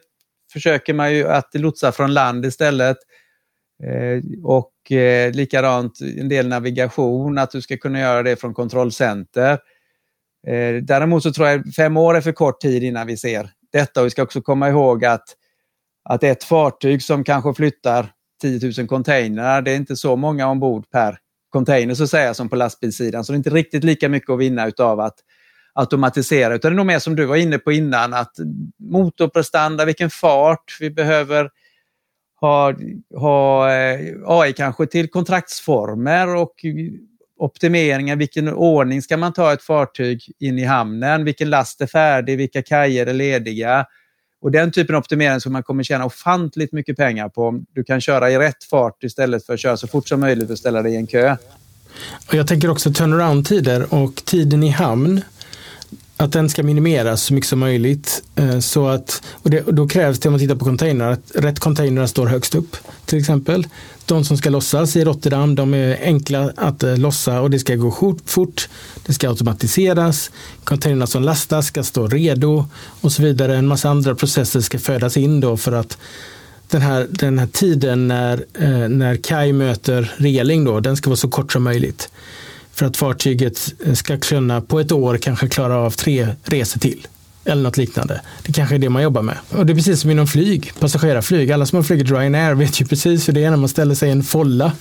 försöker 0.54 0.94
man 0.94 1.14
ju 1.14 1.28
att 1.28 1.50
lotsa 1.54 1.92
från 1.92 2.14
land 2.14 2.46
istället. 2.46 2.98
Och 4.44 4.72
likadant 5.32 6.00
en 6.02 6.30
del 6.30 6.48
navigation, 6.48 7.38
att 7.38 7.52
du 7.52 7.62
ska 7.62 7.78
kunna 7.78 8.00
göra 8.00 8.24
det 8.24 8.36
från 8.36 8.54
kontrollcenter. 8.54 9.58
Eh, 10.48 10.76
däremot 10.76 11.24
så 11.24 11.34
tror 11.34 11.48
jag 11.48 11.74
fem 11.76 11.98
år 11.98 12.18
är 12.18 12.22
för 12.22 12.32
kort 12.32 12.62
tid 12.62 12.84
innan 12.84 13.08
vi 13.08 13.18
ser 13.18 13.50
detta. 13.72 14.00
Och 14.00 14.06
vi 14.06 14.10
ska 14.10 14.24
också 14.24 14.42
komma 14.42 14.70
ihåg 14.70 15.06
att, 15.06 15.36
att 16.10 16.24
ett 16.24 16.44
fartyg 16.44 17.04
som 17.04 17.24
kanske 17.24 17.54
flyttar 17.54 18.12
10 18.42 18.72
000 18.78 18.88
containrar, 18.88 19.62
det 19.62 19.72
är 19.72 19.76
inte 19.76 19.96
så 19.96 20.16
många 20.16 20.48
ombord 20.48 20.90
per 20.90 21.18
container 21.50 21.94
så 21.94 22.04
att 22.04 22.10
säga 22.10 22.34
som 22.34 22.50
på 22.50 22.56
lastbilssidan. 22.56 23.26
Så 23.26 23.32
det 23.32 23.36
är 23.36 23.38
inte 23.38 23.50
riktigt 23.50 23.84
lika 23.84 24.10
mycket 24.10 24.30
att 24.30 24.40
vinna 24.40 24.68
utav 24.68 25.00
att 25.00 25.16
automatisera. 25.74 26.56
Utan 26.56 26.72
det 26.72 26.76
är 26.76 26.78
nog 26.78 26.86
mer 26.86 27.00
som 27.00 27.16
du 27.16 27.26
var 27.26 27.36
inne 27.36 27.58
på 27.58 27.72
innan, 27.72 28.14
att 28.14 28.36
motorprestanda, 28.80 29.86
vilken 29.86 30.10
fart 30.10 30.78
vi 30.80 30.90
behöver 30.90 31.50
ha, 32.40 32.74
ha 33.16 33.74
eh, 33.74 34.00
AI 34.26 34.54
kanske 34.54 34.86
till 34.86 35.10
kontraktsformer 35.10 36.36
och 36.36 36.66
optimeringar, 37.40 38.16
vilken 38.16 38.48
ordning 38.48 39.02
ska 39.02 39.18
man 39.18 39.34
ta 39.34 39.54
ett 39.54 39.64
fartyg 39.64 40.32
in 40.40 40.60
i 40.60 40.64
hamnen, 40.64 41.26
vilken 41.26 41.50
last 41.50 41.82
är 41.82 41.88
färdig, 41.88 42.38
vilka 42.38 42.62
kajer 42.62 43.06
är 43.06 43.14
lediga. 43.14 43.86
Och 44.42 44.52
den 44.52 44.72
typen 44.72 44.96
av 44.96 45.00
optimering 45.00 45.42
som 45.42 45.54
man 45.54 45.64
kommer 45.64 45.84
tjäna 45.84 46.06
ofantligt 46.06 46.72
mycket 46.72 46.98
pengar 46.98 47.30
på. 47.30 47.48
Om 47.48 47.66
du 47.74 47.84
kan 47.84 48.02
köra 48.02 48.32
i 48.32 48.38
rätt 48.38 48.64
fart 48.64 49.04
istället 49.04 49.46
för 49.46 49.54
att 49.54 49.60
köra 49.60 49.78
så 49.78 49.88
fort 49.88 50.08
som 50.08 50.20
möjligt 50.20 50.50
och 50.50 50.58
ställa 50.58 50.82
dig 50.82 50.94
i 50.94 50.96
en 50.96 51.08
kö. 51.08 51.36
Och 52.28 52.34
jag 52.34 52.48
tänker 52.48 52.70
också 52.70 52.90
turnaround-tider 52.90 53.94
och 53.94 54.16
tiden 54.16 54.64
i 54.64 54.70
hamn 54.70 55.22
att 56.20 56.32
den 56.32 56.50
ska 56.50 56.64
minimeras 56.64 57.24
så 57.24 57.34
mycket 57.34 57.50
som 57.50 57.60
möjligt. 57.60 58.24
Eh, 58.36 58.60
så 58.60 58.88
att, 58.88 59.22
och, 59.34 59.50
det, 59.50 59.62
och 59.62 59.74
då 59.74 59.88
krävs 59.88 60.20
det 60.20 60.30
om 60.30 60.34
man 60.34 60.40
tittar 60.40 60.56
på 60.56 60.66
containrar 60.66 61.12
att 61.12 61.32
rätt 61.36 61.60
containrar 61.60 62.08
står 62.08 62.28
högst 62.28 62.56
upp 62.56 62.78
till 63.06 63.20
exempel. 63.20 63.68
De 64.06 64.26
som 64.26 64.38
ska 64.38 64.50
lossas 64.50 64.96
i 64.96 65.04
Rotterdam 65.04 65.56
de 65.56 65.74
är 65.74 65.98
enkla 66.02 66.52
att 66.56 66.84
eh, 66.84 66.98
lossa 66.98 67.42
och 67.42 67.50
det 67.50 67.60
ska 67.60 67.76
gå 67.76 68.16
fort. 68.26 68.70
Det 69.06 69.14
ska 69.14 69.30
automatiseras. 69.30 70.32
Containrarna 70.64 71.08
som 71.08 71.24
lastas 71.24 71.68
ska 71.68 71.84
stå 71.84 72.08
redo 72.08 72.66
och 73.02 73.12
så 73.12 73.24
vidare. 73.24 73.58
En 73.58 73.68
massa 73.68 73.90
andra 73.90 74.16
processer 74.16 74.62
ska 74.62 74.80
födas 74.80 75.18
in 75.18 75.40
då 75.40 75.58
för 75.58 75.72
att 75.72 75.98
den 76.70 76.82
här, 76.82 77.08
den 77.10 77.40
här 77.40 77.48
tiden 77.48 78.08
när, 78.08 78.46
eh, 78.54 78.90
när 78.90 79.16
kaj 79.16 79.54
möter 79.54 80.14
reling 80.18 80.66
då, 80.66 80.80
den 80.80 80.98
ska 80.98 81.10
vara 81.10 81.18
så 81.18 81.30
kort 81.30 81.52
som 81.52 81.64
möjligt 81.64 82.10
för 82.80 82.86
att 82.86 82.98
fartyget 82.98 83.74
eh, 83.86 83.94
ska 83.94 84.18
kunna 84.18 84.62
på 84.62 84.80
ett 84.80 84.92
år 84.92 85.18
kanske 85.18 85.48
klara 85.48 85.78
av 85.78 85.92
tre 85.92 86.28
resor 86.44 86.80
till. 86.80 87.08
Eller 87.46 87.64
något 87.64 87.78
liknande. 87.78 88.22
Det 88.44 88.52
kanske 88.54 88.76
är 88.76 88.80
det 88.80 88.90
man 88.90 89.04
jobbar 89.04 89.22
med. 89.22 89.38
Och 89.50 89.66
det 89.66 89.74
är 89.74 89.76
precis 89.76 90.02
som 90.02 90.12
inom 90.12 90.28
flyg, 90.28 90.72
passagerarflyg. 90.80 91.52
Alla 91.52 91.66
som 91.66 91.76
har 91.76 91.84
flugit 91.84 92.12
Ryanair 92.12 92.54
vet 92.54 92.82
ju 92.82 92.86
precis 92.86 93.28
hur 93.28 93.34
det 93.34 93.44
är 93.44 93.50
när 93.50 93.58
man 93.58 93.70
ställer 93.70 93.96
sig 93.96 94.10
i 94.10 94.12
en 94.12 94.24
folla 94.24 94.72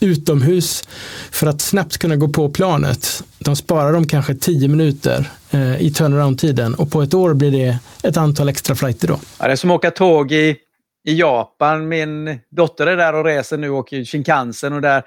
utomhus 0.00 0.88
för 1.30 1.46
att 1.46 1.60
snabbt 1.60 1.98
kunna 1.98 2.16
gå 2.16 2.28
på 2.28 2.50
planet. 2.50 3.24
De 3.38 3.56
sparar 3.56 3.92
dem 3.92 4.06
kanske 4.06 4.34
tio 4.34 4.68
minuter 4.68 5.30
eh, 5.50 5.82
i 5.82 5.90
turnaround-tiden 5.90 6.74
och 6.74 6.90
på 6.90 7.02
ett 7.02 7.14
år 7.14 7.34
blir 7.34 7.50
det 7.50 7.78
ett 8.02 8.16
antal 8.16 8.48
extra 8.48 8.74
flighter 8.74 9.08
då. 9.08 9.20
Ja, 9.38 9.46
det 9.46 9.52
är 9.52 9.56
som 9.56 9.70
att 9.70 9.74
åka 9.74 9.90
tåg 9.90 10.32
i, 10.32 10.56
i 11.04 11.18
Japan. 11.18 11.88
Min 11.88 12.38
dotter 12.50 12.86
är 12.86 12.96
där 12.96 13.14
och 13.14 13.24
reser 13.24 13.58
nu 13.58 13.70
och 13.70 13.78
åker 13.78 14.04
Shinkansen 14.04 14.72
och 14.72 14.80
där 14.80 15.02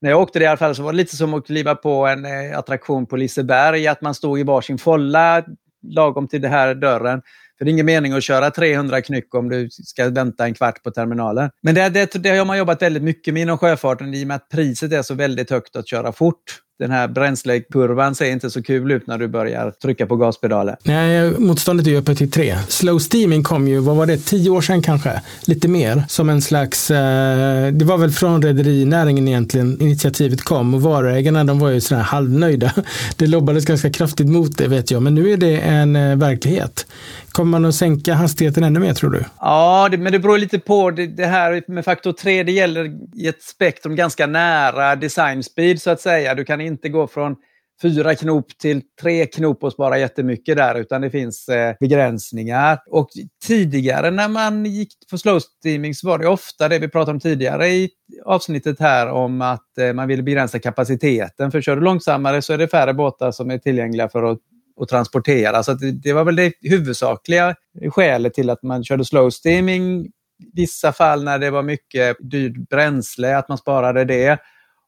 när 0.00 0.10
jag 0.10 0.20
åkte 0.20 0.38
det 0.38 0.44
i 0.44 0.48
alla 0.48 0.56
fall 0.56 0.74
så 0.74 0.82
var 0.82 0.92
det 0.92 0.96
lite 0.96 1.16
som 1.16 1.34
att 1.34 1.46
kliva 1.46 1.74
på 1.74 2.06
en 2.06 2.24
eh, 2.24 2.58
attraktion 2.58 3.06
på 3.06 3.16
Liseberg, 3.16 3.86
att 3.86 4.00
man 4.00 4.14
stod 4.14 4.40
i 4.40 4.42
varsin 4.42 4.78
folla 4.78 5.44
lagom 5.82 6.28
till 6.28 6.40
den 6.40 6.50
här 6.50 6.74
dörren. 6.74 7.22
För 7.58 7.64
det 7.64 7.70
är 7.70 7.72
ingen 7.72 7.86
mening 7.86 8.12
att 8.12 8.22
köra 8.22 8.50
300 8.50 9.02
knyck 9.02 9.34
om 9.34 9.48
du 9.48 9.68
ska 9.70 10.10
vänta 10.10 10.44
en 10.44 10.54
kvart 10.54 10.82
på 10.82 10.90
terminalen. 10.90 11.50
Men 11.62 11.74
det, 11.74 11.88
det, 11.88 12.22
det 12.22 12.36
har 12.36 12.44
man 12.44 12.58
jobbat 12.58 12.82
väldigt 12.82 13.02
mycket 13.02 13.34
med 13.34 13.42
inom 13.42 13.58
sjöfarten 13.58 14.14
i 14.14 14.24
och 14.24 14.28
med 14.28 14.34
att 14.34 14.48
priset 14.48 14.92
är 14.92 15.02
så 15.02 15.14
väldigt 15.14 15.50
högt 15.50 15.76
att 15.76 15.88
köra 15.88 16.12
fort 16.12 16.60
den 16.78 16.90
här 16.90 17.08
bränslekurvan 17.08 18.14
ser 18.14 18.30
inte 18.30 18.50
så 18.50 18.62
kul 18.62 18.92
ut 18.92 19.06
när 19.06 19.18
du 19.18 19.28
börjar 19.28 19.70
trycka 19.70 20.06
på 20.06 20.16
gaspedalen. 20.16 20.76
Nej, 20.82 21.30
motståndet 21.38 21.86
är 21.86 21.90
ju 21.90 21.96
uppe 21.96 22.14
till 22.14 22.30
tre. 22.30 22.58
Slow 22.68 22.98
steaming 22.98 23.42
kom 23.42 23.68
ju, 23.68 23.78
vad 23.78 23.96
var 23.96 24.06
det, 24.06 24.18
tio 24.18 24.50
år 24.50 24.60
sedan 24.60 24.82
kanske? 24.82 25.20
Lite 25.46 25.68
mer. 25.68 26.02
Som 26.08 26.28
en 26.28 26.42
slags, 26.42 26.90
eh, 26.90 27.72
det 27.72 27.84
var 27.84 27.98
väl 27.98 28.10
från 28.10 28.42
rederinäringen 28.42 29.28
egentligen 29.28 29.82
initiativet 29.82 30.42
kom 30.42 30.74
och 30.74 30.82
varuägarna 30.82 31.44
de 31.44 31.58
var 31.58 31.70
ju 31.70 31.80
sådär 31.80 32.02
halvnöjda. 32.02 32.72
Det 33.16 33.26
lobbades 33.26 33.64
ganska 33.64 33.90
kraftigt 33.90 34.28
mot 34.28 34.58
det 34.58 34.68
vet 34.68 34.90
jag, 34.90 35.02
men 35.02 35.14
nu 35.14 35.32
är 35.32 35.36
det 35.36 35.56
en 35.56 35.96
eh, 35.96 36.16
verklighet. 36.16 36.86
Kommer 37.32 37.50
man 37.50 37.64
att 37.68 37.74
sänka 37.74 38.14
hastigheten 38.14 38.64
ännu 38.64 38.80
mer 38.80 38.94
tror 38.94 39.10
du? 39.10 39.24
Ja, 39.40 39.88
det, 39.90 39.98
men 39.98 40.12
det 40.12 40.18
beror 40.18 40.38
lite 40.38 40.58
på. 40.58 40.90
Det, 40.90 41.06
det, 41.06 41.26
här 41.26 41.62
med 41.66 41.84
faktor 41.84 42.12
3, 42.12 42.42
det 42.42 42.52
gäller 42.52 42.92
i 43.14 43.28
ett 43.28 43.42
spektrum 43.42 43.96
ganska 43.96 44.26
nära 44.26 44.96
design 44.96 45.42
speed 45.42 45.82
så 45.82 45.90
att 45.90 46.00
säga. 46.00 46.34
Du 46.34 46.44
kan 46.44 46.60
inte 46.68 46.88
gå 46.88 47.06
från 47.06 47.36
fyra 47.82 48.14
knop 48.14 48.58
till 48.58 48.82
tre 49.00 49.26
knop 49.26 49.64
och 49.64 49.72
spara 49.72 49.98
jättemycket 49.98 50.56
där, 50.56 50.74
utan 50.74 51.00
det 51.00 51.10
finns 51.10 51.48
eh, 51.48 51.74
begränsningar. 51.80 52.78
Och 52.86 53.08
tidigare 53.46 54.10
när 54.10 54.28
man 54.28 54.66
gick 54.66 54.92
på 55.10 55.18
slow 55.18 55.38
steaming 55.38 55.94
så 55.94 56.08
var 56.08 56.18
det 56.18 56.28
ofta 56.28 56.68
det 56.68 56.78
vi 56.78 56.88
pratade 56.88 57.10
om 57.10 57.20
tidigare 57.20 57.68
i 57.68 57.90
avsnittet 58.24 58.80
här 58.80 59.08
om 59.08 59.42
att 59.42 59.78
eh, 59.78 59.92
man 59.92 60.08
ville 60.08 60.22
begränsa 60.22 60.58
kapaciteten. 60.58 61.50
För 61.50 61.60
kör 61.60 61.76
du 61.76 61.82
långsammare 61.82 62.42
så 62.42 62.52
är 62.52 62.58
det 62.58 62.68
färre 62.68 62.94
båtar 62.94 63.32
som 63.32 63.50
är 63.50 63.58
tillgängliga 63.58 64.08
för 64.08 64.22
att 64.22 64.38
och 64.78 64.88
transportera. 64.88 65.62
Så 65.62 65.74
det, 65.74 65.92
det, 65.92 66.12
var 66.12 66.24
väl 66.24 66.36
det 66.36 66.52
huvudsakliga 66.62 67.54
skälet 67.90 68.34
till 68.34 68.50
att 68.50 68.62
man 68.62 68.84
körde 68.84 69.04
slow 69.04 69.30
steaming. 69.30 70.10
Vissa 70.54 70.92
fall 70.92 71.24
när 71.24 71.38
det 71.38 71.50
var 71.50 71.62
mycket 71.62 72.16
dyrt 72.20 72.68
bränsle, 72.68 73.36
att 73.36 73.48
man 73.48 73.58
sparade 73.58 74.04
det. 74.04 74.38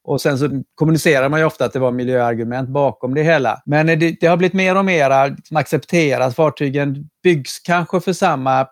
Och 0.03 0.21
sen 0.21 0.37
så 0.37 0.63
kommunicerar 0.75 1.29
man 1.29 1.39
ju 1.39 1.45
ofta 1.45 1.65
att 1.65 1.73
det 1.73 1.79
var 1.79 1.91
miljöargument 1.91 2.69
bakom 2.69 3.13
det 3.13 3.23
hela. 3.23 3.61
Men 3.65 3.87
det, 3.87 3.95
det 3.95 4.27
har 4.27 4.37
blivit 4.37 4.53
mer 4.53 4.77
och 4.77 4.85
mer 4.85 5.29
liksom 5.29 5.57
accepterat. 5.57 6.35
Fartygen 6.35 7.09
byggs 7.23 7.59
kanske 7.59 7.99
för 7.99 8.13
samma 8.13 8.67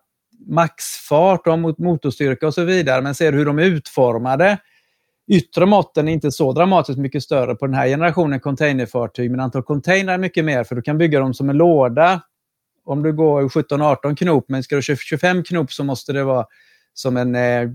maxfart 0.47 1.47
och 1.47 1.59
motorstyrka 1.79 2.47
och 2.47 2.53
så 2.53 2.63
vidare, 2.63 3.01
men 3.01 3.15
ser 3.15 3.33
hur 3.33 3.45
de 3.45 3.59
är 3.59 3.63
utformade 3.63 4.57
yttre 5.29 5.65
måtten 5.65 6.07
är 6.07 6.13
inte 6.13 6.31
så 6.31 6.53
dramatiskt 6.53 6.99
mycket 6.99 7.23
större 7.23 7.55
på 7.55 7.65
den 7.65 7.75
här 7.75 7.87
generationen 7.87 8.39
containerfartyg, 8.39 9.31
men 9.31 9.39
antal 9.39 9.63
containrar 9.63 10.13
är 10.13 10.17
mycket 10.17 10.45
mer 10.45 10.63
för 10.63 10.75
du 10.75 10.81
kan 10.81 10.97
bygga 10.97 11.19
dem 11.19 11.33
som 11.33 11.49
en 11.49 11.57
låda. 11.57 12.21
Om 12.85 13.03
du 13.03 13.13
går 13.13 13.49
17-18 13.49 14.15
knop, 14.15 14.45
men 14.47 14.63
ska 14.63 14.75
du 14.75 14.81
köra 14.81 14.97
25 14.97 15.43
knop 15.43 15.71
så 15.71 15.83
måste 15.83 16.13
det 16.13 16.23
vara 16.23 16.45
som 16.93 17.17
en, 17.17 17.35
eh, 17.35 17.69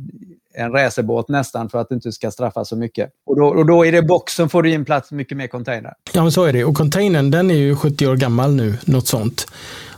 en 0.54 0.72
racerbåt 0.72 1.28
nästan 1.28 1.68
för 1.68 1.78
att 1.78 1.88
du 1.88 1.94
inte 1.94 2.12
ska 2.12 2.30
straffa 2.30 2.64
så 2.64 2.76
mycket. 2.76 3.10
Och 3.26 3.36
då, 3.36 3.46
och 3.46 3.66
då 3.66 3.86
i 3.86 3.90
det 3.90 4.02
boxen 4.02 4.48
får 4.48 4.62
du 4.62 4.70
in 4.70 4.84
plats 4.84 5.12
mycket 5.12 5.36
mer 5.36 5.46
containrar. 5.46 5.94
Ja, 6.12 6.22
men 6.22 6.32
så 6.32 6.44
är 6.44 6.52
det. 6.52 6.64
Och 6.64 6.76
containern 6.76 7.30
den 7.30 7.50
är 7.50 7.54
ju 7.54 7.76
70 7.76 8.06
år 8.06 8.16
gammal 8.16 8.54
nu, 8.54 8.74
något 8.84 9.06
sånt. 9.06 9.46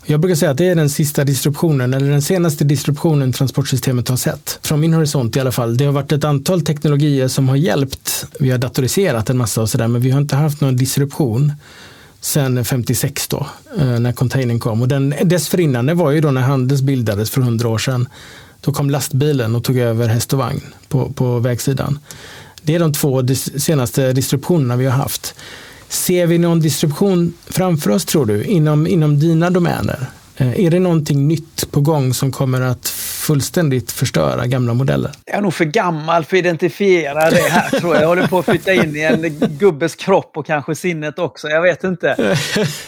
Jag 0.08 0.20
brukar 0.20 0.34
säga 0.34 0.50
att 0.50 0.56
det 0.56 0.68
är 0.68 0.74
den 0.74 0.90
sista 0.90 1.24
disruptionen, 1.24 1.94
eller 1.94 2.10
den 2.10 2.22
senaste 2.22 2.64
disruptionen 2.64 3.32
transportsystemet 3.32 4.08
har 4.08 4.16
sett. 4.16 4.58
Från 4.62 4.80
min 4.80 4.94
horisont 4.94 5.36
i 5.36 5.40
alla 5.40 5.52
fall. 5.52 5.76
Det 5.76 5.84
har 5.84 5.92
varit 5.92 6.12
ett 6.12 6.24
antal 6.24 6.62
teknologier 6.62 7.28
som 7.28 7.48
har 7.48 7.56
hjälpt. 7.56 8.26
Vi 8.40 8.50
har 8.50 8.58
datoriserat 8.58 9.30
en 9.30 9.36
massa 9.38 9.62
och 9.62 9.70
sådär, 9.70 9.88
men 9.88 10.00
vi 10.00 10.10
har 10.10 10.20
inte 10.20 10.36
haft 10.36 10.60
någon 10.60 10.76
disruption 10.76 11.52
sen 12.20 12.64
56 12.64 13.28
då, 13.28 13.46
eh, 13.78 14.00
när 14.00 14.12
containern 14.12 14.58
kom. 14.58 14.82
Och 14.82 14.88
den 14.88 15.14
dessförinnan, 15.22 15.86
det 15.86 15.94
var 15.94 16.10
ju 16.10 16.20
då 16.20 16.30
när 16.30 16.40
Handels 16.40 16.82
bildades 16.82 17.30
för 17.30 17.40
100 17.40 17.68
år 17.68 17.78
sedan. 17.78 18.08
Då 18.66 18.72
kom 18.72 18.90
lastbilen 18.90 19.54
och 19.54 19.64
tog 19.64 19.78
över 19.78 20.08
häst 20.08 20.32
och 20.32 20.38
vagn 20.38 20.62
på, 20.88 21.12
på 21.12 21.38
vägsidan. 21.38 21.98
Det 22.62 22.74
är 22.74 22.78
de 22.78 22.92
två 22.92 23.22
senaste 23.56 24.12
disruptionerna 24.12 24.76
vi 24.76 24.84
har 24.84 24.92
haft. 24.92 25.34
Ser 25.88 26.26
vi 26.26 26.38
någon 26.38 26.60
distribution 26.60 27.34
framför 27.46 27.90
oss 27.90 28.04
tror 28.04 28.26
du, 28.26 28.44
inom, 28.44 28.86
inom 28.86 29.18
dina 29.18 29.50
domäner? 29.50 30.10
Eh, 30.36 30.64
är 30.64 30.70
det 30.70 30.78
någonting 30.78 31.28
nytt 31.28 31.70
på 31.70 31.80
gång 31.80 32.14
som 32.14 32.32
kommer 32.32 32.60
att 32.60 32.88
fullständigt 33.26 33.92
förstöra 33.92 34.46
gamla 34.46 34.74
modeller? 34.74 35.10
Jag 35.24 35.36
är 35.36 35.40
nog 35.40 35.54
för 35.54 35.64
gammal 35.64 36.24
för 36.24 36.36
att 36.36 36.38
identifiera 36.38 37.30
det 37.30 37.50
här 37.50 37.80
tror 37.80 37.94
jag. 37.94 38.02
Jag 38.02 38.08
håller 38.08 38.26
på 38.26 38.38
att 38.38 38.44
flytta 38.44 38.72
in 38.72 38.96
i 38.96 39.00
en 39.00 39.48
gubbes 39.58 39.94
kropp 39.94 40.36
och 40.36 40.46
kanske 40.46 40.74
sinnet 40.74 41.18
också. 41.18 41.48
Jag 41.48 41.62
vet 41.62 41.84
inte. 41.84 42.36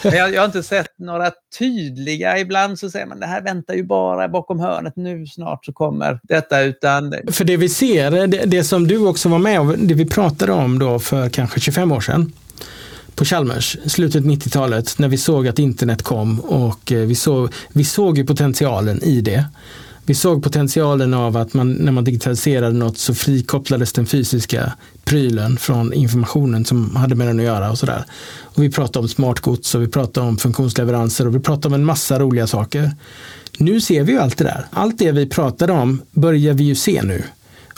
Men 0.03 0.12
jag, 0.12 0.34
jag 0.34 0.40
har 0.40 0.46
inte 0.46 0.62
sett 0.62 0.99
några 0.99 1.30
tydliga. 1.59 2.38
Ibland 2.38 2.78
så 2.78 2.90
säger 2.90 3.07
man 3.07 3.20
det 3.20 3.26
här 3.26 3.42
väntar 3.42 3.74
ju 3.74 3.84
bara 3.84 4.28
bakom 4.28 4.61
hörnet. 4.61 4.96
Nu 4.96 5.26
snart 5.26 5.64
så 5.64 5.72
kommer 5.72 6.20
detta. 6.22 6.61
Utan... 6.61 7.14
För 7.32 7.44
det 7.44 7.57
vi 7.57 7.68
ser, 7.68 8.26
det, 8.26 8.44
det 8.44 8.64
som 8.64 8.88
du 8.88 9.07
också 9.07 9.28
var 9.28 9.38
med 9.38 9.61
om, 9.61 9.74
det 9.78 9.94
vi 9.94 10.07
pratade 10.07 10.53
om 10.53 10.78
då 10.78 10.99
för 10.99 11.28
kanske 11.28 11.61
25 11.61 11.92
år 11.92 12.01
sedan 12.01 12.32
på 13.18 13.24
Chalmers, 13.24 13.76
slutet 13.86 14.24
90-talet, 14.24 14.98
när 14.98 15.08
vi 15.08 15.18
såg 15.18 15.48
att 15.48 15.58
internet 15.58 16.02
kom 16.02 16.40
och 16.40 16.92
eh, 16.92 16.98
vi 16.98 17.14
såg, 17.14 17.52
vi 17.68 17.84
såg 17.84 18.18
ju 18.18 18.26
potentialen 18.26 19.02
i 19.02 19.20
det. 19.20 19.44
Vi 20.04 20.14
såg 20.14 20.42
potentialen 20.42 21.14
av 21.14 21.36
att 21.36 21.54
man, 21.54 21.72
när 21.72 21.92
man 21.92 22.04
digitaliserade 22.04 22.72
något 22.72 22.98
så 22.98 23.14
frikopplades 23.14 23.92
den 23.92 24.06
fysiska 24.06 24.72
prylen 25.04 25.56
från 25.56 25.92
informationen 25.92 26.64
som 26.64 26.96
hade 26.96 27.14
med 27.14 27.26
den 27.26 27.38
att 27.38 27.44
göra 27.44 27.70
och 27.70 27.78
sådär. 27.78 28.04
Och 28.42 28.62
vi 28.62 28.70
pratade 28.70 28.98
om 28.98 29.08
smartgods 29.08 29.74
och 29.74 29.82
vi 29.82 29.88
pratade 29.88 30.26
om 30.26 30.38
funktionsleveranser 30.38 31.26
och 31.26 31.34
vi 31.34 31.40
pratade 31.40 31.66
om 31.68 31.74
en 31.80 31.84
massa 31.84 32.18
roliga 32.18 32.46
saker. 32.46 32.90
Nu 33.58 33.80
ser 33.80 34.02
vi 34.02 34.12
ju 34.12 34.18
allt 34.18 34.38
det 34.38 34.44
där. 34.44 34.66
Allt 34.70 34.98
det 34.98 35.12
vi 35.12 35.26
pratade 35.26 35.72
om 35.72 36.02
börjar 36.12 36.54
vi 36.54 36.64
ju 36.64 36.74
se 36.74 37.02
nu. 37.02 37.22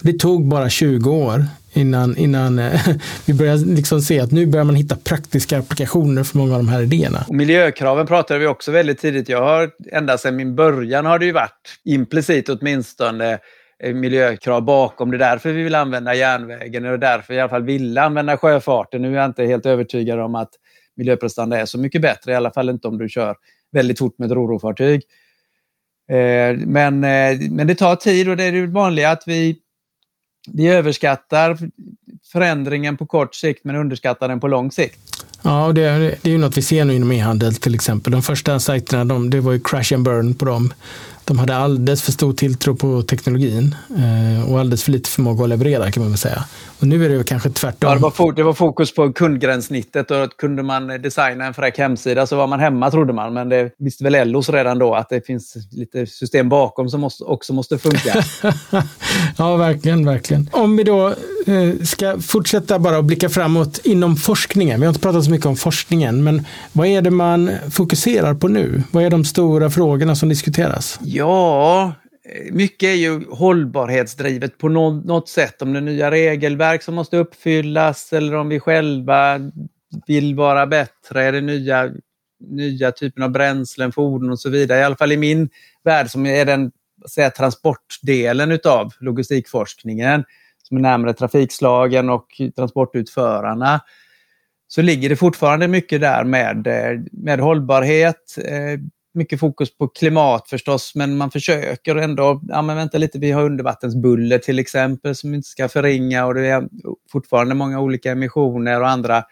Det 0.00 0.18
tog 0.18 0.48
bara 0.48 0.70
20 0.70 1.10
år 1.10 1.46
innan, 1.72 2.16
innan 2.16 2.58
eh, 2.58 2.80
vi 3.26 3.34
börjar 3.34 3.56
liksom 3.56 4.00
se 4.00 4.20
att 4.20 4.30
nu 4.30 4.46
börjar 4.46 4.64
man 4.64 4.74
hitta 4.74 4.96
praktiska 4.96 5.58
applikationer 5.58 6.24
för 6.24 6.38
många 6.38 6.52
av 6.52 6.58
de 6.58 6.68
här 6.68 6.82
idéerna. 6.82 7.24
Och 7.28 7.34
miljökraven 7.34 8.06
pratade 8.06 8.40
vi 8.40 8.46
också 8.46 8.72
väldigt 8.72 8.98
tidigt. 8.98 9.28
Jag 9.28 9.42
har 9.42 9.70
ända 9.92 10.18
sedan 10.18 10.36
min 10.36 10.54
början 10.54 11.06
har 11.06 11.18
det 11.18 11.26
ju 11.26 11.32
varit 11.32 11.80
implicit 11.84 12.48
åtminstone 12.48 13.38
eh, 13.82 13.94
miljökrav 13.94 14.62
bakom. 14.62 15.10
Det 15.10 15.16
är 15.16 15.18
därför 15.18 15.52
vi 15.52 15.62
vill 15.62 15.74
använda 15.74 16.14
järnvägen 16.14 16.84
och 16.84 16.98
det 16.98 17.06
är 17.06 17.16
därför 17.16 17.32
vi 17.32 17.38
i 17.38 17.40
alla 17.40 17.50
fall 17.50 17.64
vill 17.64 17.98
använda 17.98 18.36
sjöfarten. 18.36 19.02
Nu 19.02 19.12
är 19.12 19.16
jag 19.16 19.26
inte 19.26 19.44
helt 19.44 19.66
övertygad 19.66 20.20
om 20.20 20.34
att 20.34 20.50
miljöprestanda 20.96 21.60
är 21.60 21.66
så 21.66 21.78
mycket 21.78 22.02
bättre, 22.02 22.32
i 22.32 22.34
alla 22.34 22.50
fall 22.50 22.68
inte 22.68 22.88
om 22.88 22.98
du 22.98 23.08
kör 23.08 23.36
väldigt 23.72 23.98
fort 23.98 24.18
med 24.18 24.26
ett 24.26 24.32
rorofartyg. 24.32 25.02
Eh, 26.10 26.56
men, 26.66 27.00
men 27.50 27.66
det 27.66 27.74
tar 27.74 27.96
tid 27.96 28.28
och 28.28 28.36
det 28.36 28.44
är 28.44 28.52
det 28.52 28.66
vanliga 28.66 29.10
att 29.10 29.22
vi 29.26 29.58
vi 30.48 30.68
överskattar 30.68 31.58
förändringen 32.32 32.96
på 32.96 33.06
kort 33.06 33.34
sikt 33.34 33.64
men 33.64 33.76
underskattar 33.76 34.28
den 34.28 34.40
på 34.40 34.48
lång 34.48 34.72
sikt. 34.72 34.98
Ja, 35.42 35.72
det 35.72 35.82
är, 35.82 35.98
det 35.98 36.26
är 36.26 36.32
ju 36.32 36.38
något 36.38 36.56
vi 36.56 36.62
ser 36.62 36.84
nu 36.84 36.94
inom 36.94 37.12
e-handel 37.12 37.54
till 37.54 37.74
exempel. 37.74 38.12
De 38.12 38.22
första 38.22 38.60
sajterna, 38.60 39.04
de, 39.04 39.30
det 39.30 39.40
var 39.40 39.52
ju 39.52 39.60
crash 39.60 39.94
and 39.94 40.04
burn 40.04 40.34
på 40.34 40.44
dem. 40.44 40.72
De 41.30 41.38
hade 41.38 41.56
alldeles 41.56 42.02
för 42.02 42.12
stor 42.12 42.32
tilltro 42.32 42.74
på 42.74 43.02
teknologin 43.02 43.74
eh, 43.96 44.50
och 44.52 44.60
alldeles 44.60 44.84
för 44.84 44.92
lite 44.92 45.10
förmåga 45.10 45.42
att 45.44 45.48
leverera 45.48 45.90
kan 45.90 46.02
man 46.02 46.10
väl 46.10 46.18
säga. 46.18 46.44
Och 46.80 46.86
nu 46.86 47.04
är 47.04 47.08
det 47.08 47.24
kanske 47.24 47.50
tvärtom. 47.50 47.88
Ja, 47.90 47.94
det, 47.94 48.00
var 48.00 48.32
det 48.32 48.42
var 48.42 48.52
fokus 48.52 48.94
på 48.94 49.12
kundgränssnittet 49.12 50.10
och 50.10 50.22
att 50.22 50.36
kunde 50.36 50.62
man 50.62 50.86
designa 50.86 51.46
en 51.46 51.54
fräck 51.54 51.78
hemsida 51.78 52.26
så 52.26 52.36
var 52.36 52.46
man 52.46 52.60
hemma 52.60 52.90
trodde 52.90 53.12
man. 53.12 53.34
Men 53.34 53.48
det 53.48 53.70
visste 53.78 54.04
väl 54.04 54.14
Ellos 54.14 54.48
redan 54.48 54.78
då 54.78 54.94
att 54.94 55.08
det 55.08 55.26
finns 55.26 55.56
lite 55.70 56.06
system 56.06 56.48
bakom 56.48 56.88
som 56.88 57.00
måste, 57.00 57.24
också 57.24 57.52
måste 57.52 57.78
funka. 57.78 58.24
ja, 59.36 59.56
verkligen, 59.56 60.06
verkligen. 60.06 60.50
Om 60.52 60.76
vi 60.76 60.84
då 60.84 61.08
eh, 61.46 61.82
ska 61.84 62.18
fortsätta 62.20 62.78
bara 62.78 62.98
att 62.98 63.04
blicka 63.04 63.28
framåt 63.28 63.80
inom 63.84 64.16
forskningen. 64.16 64.80
Vi 64.80 64.86
har 64.86 64.90
inte 64.90 65.02
pratat 65.02 65.24
så 65.24 65.30
mycket 65.30 65.46
om 65.46 65.56
forskningen, 65.56 66.24
men 66.24 66.46
vad 66.72 66.86
är 66.86 67.02
det 67.02 67.10
man 67.10 67.50
fokuserar 67.70 68.34
på 68.34 68.48
nu? 68.48 68.82
Vad 68.90 69.04
är 69.04 69.10
de 69.10 69.24
stora 69.24 69.70
frågorna 69.70 70.16
som 70.16 70.28
diskuteras? 70.28 70.98
Ja, 71.02 71.19
Ja, 71.20 71.92
eh, 72.24 72.52
mycket 72.52 72.86
är 72.86 72.94
ju 72.94 73.24
hållbarhetsdrivet 73.30 74.58
på 74.58 74.68
något 74.68 75.28
sätt. 75.28 75.62
Om 75.62 75.72
det 75.72 75.78
är 75.78 75.82
nya 75.82 76.10
regelverk 76.10 76.82
som 76.82 76.94
måste 76.94 77.16
uppfyllas 77.16 78.12
eller 78.12 78.34
om 78.34 78.48
vi 78.48 78.60
själva 78.60 79.38
vill 80.06 80.34
vara 80.34 80.66
bättre. 80.66 81.24
Är 81.24 81.32
det 81.32 81.40
nya, 81.40 81.90
nya 82.48 82.92
typer 82.92 83.22
av 83.22 83.30
bränslen, 83.30 83.92
fordon 83.92 84.30
och 84.30 84.40
så 84.40 84.50
vidare. 84.50 84.78
I 84.78 84.82
alla 84.82 84.96
fall 84.96 85.12
i 85.12 85.16
min 85.16 85.48
värld 85.84 86.10
som 86.10 86.26
är 86.26 86.44
den 86.44 86.72
säga, 87.08 87.30
transportdelen 87.30 88.52
utav 88.52 88.92
logistikforskningen 89.00 90.24
som 90.62 90.76
är 90.76 90.80
närmare 90.80 91.14
trafikslagen 91.14 92.10
och 92.10 92.26
transportutförarna 92.56 93.80
så 94.68 94.82
ligger 94.82 95.08
det 95.08 95.16
fortfarande 95.16 95.68
mycket 95.68 96.00
där 96.00 96.24
med, 96.24 96.66
eh, 96.66 97.00
med 97.12 97.40
hållbarhet, 97.40 98.36
eh, 98.44 98.80
mycket 99.14 99.40
fokus 99.40 99.76
på 99.76 99.88
klimat 99.88 100.48
förstås, 100.48 100.92
men 100.94 101.16
man 101.16 101.30
försöker 101.30 101.96
ändå, 101.96 102.40
ja 102.48 102.62
men 102.62 102.76
vänta 102.76 102.98
lite, 102.98 103.18
vi 103.18 103.30
har 103.30 103.44
undervattensbuller 103.44 104.38
till 104.38 104.58
exempel 104.58 105.14
som 105.14 105.34
inte 105.34 105.48
ska 105.48 105.68
förringa 105.68 106.26
och 106.26 106.34
det 106.34 106.46
är 106.46 106.68
fortfarande 107.12 107.54
många 107.54 107.80
olika 107.80 108.10
emissioner 108.10 108.80
och 108.80 108.88
andra 108.88 109.24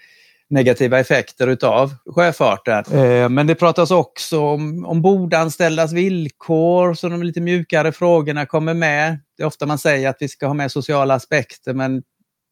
negativa 0.50 0.98
effekter 0.98 1.46
utav 1.46 1.94
sjöfarten. 2.14 2.84
Eh, 2.92 3.28
men 3.28 3.46
det 3.46 3.54
pratas 3.54 3.90
också 3.90 4.40
om 4.40 4.86
ombordanställdas 4.86 5.92
villkor, 5.92 6.94
så 6.94 7.08
de 7.08 7.22
lite 7.22 7.40
mjukare 7.40 7.92
frågorna 7.92 8.46
kommer 8.46 8.74
med. 8.74 9.18
Det 9.36 9.42
är 9.42 9.46
ofta 9.46 9.66
man 9.66 9.78
säger 9.78 10.08
att 10.08 10.16
vi 10.20 10.28
ska 10.28 10.46
ha 10.46 10.54
med 10.54 10.72
sociala 10.72 11.14
aspekter, 11.14 11.74
men 11.74 12.02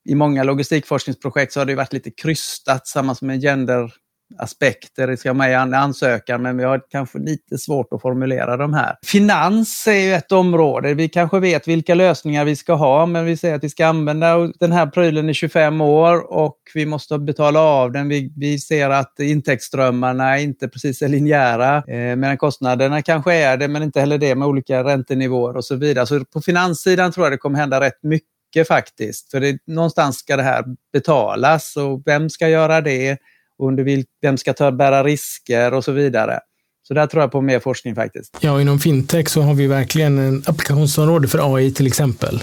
i 0.08 0.14
många 0.14 0.42
logistikforskningsprojekt 0.42 1.52
så 1.52 1.60
har 1.60 1.64
det 1.64 1.74
varit 1.74 1.92
lite 1.92 2.10
krystat, 2.10 2.86
samma 2.86 3.14
som 3.14 3.30
en 3.30 3.40
gender 3.40 3.92
aspekter 4.38 5.06
det 5.06 5.16
ska 5.16 5.34
med 5.34 5.50
i 5.50 5.54
ansökan, 5.54 6.42
men 6.42 6.56
vi 6.56 6.64
har 6.64 6.82
kanske 6.90 7.18
lite 7.18 7.58
svårt 7.58 7.92
att 7.92 8.02
formulera 8.02 8.56
de 8.56 8.74
här. 8.74 8.96
Finans 9.04 9.86
är 9.86 9.92
ju 9.92 10.14
ett 10.14 10.32
område. 10.32 10.94
Vi 10.94 11.08
kanske 11.08 11.40
vet 11.40 11.68
vilka 11.68 11.94
lösningar 11.94 12.44
vi 12.44 12.56
ska 12.56 12.74
ha, 12.74 13.06
men 13.06 13.24
vi 13.24 13.36
säger 13.36 13.54
att 13.54 13.64
vi 13.64 13.70
ska 13.70 13.86
använda 13.86 14.38
den 14.60 14.72
här 14.72 14.86
prylen 14.86 15.28
i 15.28 15.34
25 15.34 15.80
år 15.80 16.32
och 16.32 16.58
vi 16.74 16.86
måste 16.86 17.18
betala 17.18 17.60
av 17.60 17.92
den. 17.92 18.08
Vi, 18.08 18.32
vi 18.36 18.58
ser 18.58 18.90
att 18.90 19.20
intäktsströmmarna 19.20 20.38
inte 20.38 20.68
precis 20.68 21.02
är 21.02 21.08
linjära, 21.08 21.76
eh, 21.76 22.16
medan 22.16 22.38
kostnaderna 22.38 23.02
kanske 23.02 23.34
är 23.34 23.56
det, 23.56 23.68
men 23.68 23.82
inte 23.82 24.00
heller 24.00 24.18
det 24.18 24.34
med 24.34 24.48
olika 24.48 24.84
räntenivåer 24.84 25.56
och 25.56 25.64
så 25.64 25.76
vidare. 25.76 26.06
Så 26.06 26.24
på 26.24 26.40
finanssidan 26.40 27.12
tror 27.12 27.26
jag 27.26 27.32
det 27.32 27.38
kommer 27.38 27.58
hända 27.58 27.80
rätt 27.80 28.02
mycket 28.02 28.68
faktiskt. 28.68 29.30
För 29.30 29.40
det, 29.40 29.58
någonstans 29.66 30.16
ska 30.16 30.36
det 30.36 30.42
här 30.42 30.64
betalas 30.92 31.76
och 31.76 32.02
vem 32.06 32.30
ska 32.30 32.48
göra 32.48 32.80
det? 32.80 33.18
Under 33.62 33.84
vil, 33.84 34.04
vem 34.22 34.38
ska 34.38 34.52
ta, 34.52 34.72
bära 34.72 35.04
risker 35.04 35.74
och 35.74 35.84
så 35.84 35.92
vidare. 35.92 36.40
Så 36.88 36.94
där 36.94 37.06
tror 37.06 37.22
jag 37.22 37.32
på 37.32 37.40
mer 37.40 37.60
forskning 37.60 37.94
faktiskt. 37.94 38.36
Ja, 38.40 38.60
inom 38.60 38.78
fintech 38.78 39.28
så 39.28 39.42
har 39.42 39.54
vi 39.54 39.66
verkligen 39.66 40.18
en 40.18 40.42
applikationsområde 40.46 41.28
för 41.28 41.56
AI 41.56 41.72
till 41.72 41.86
exempel. 41.86 42.42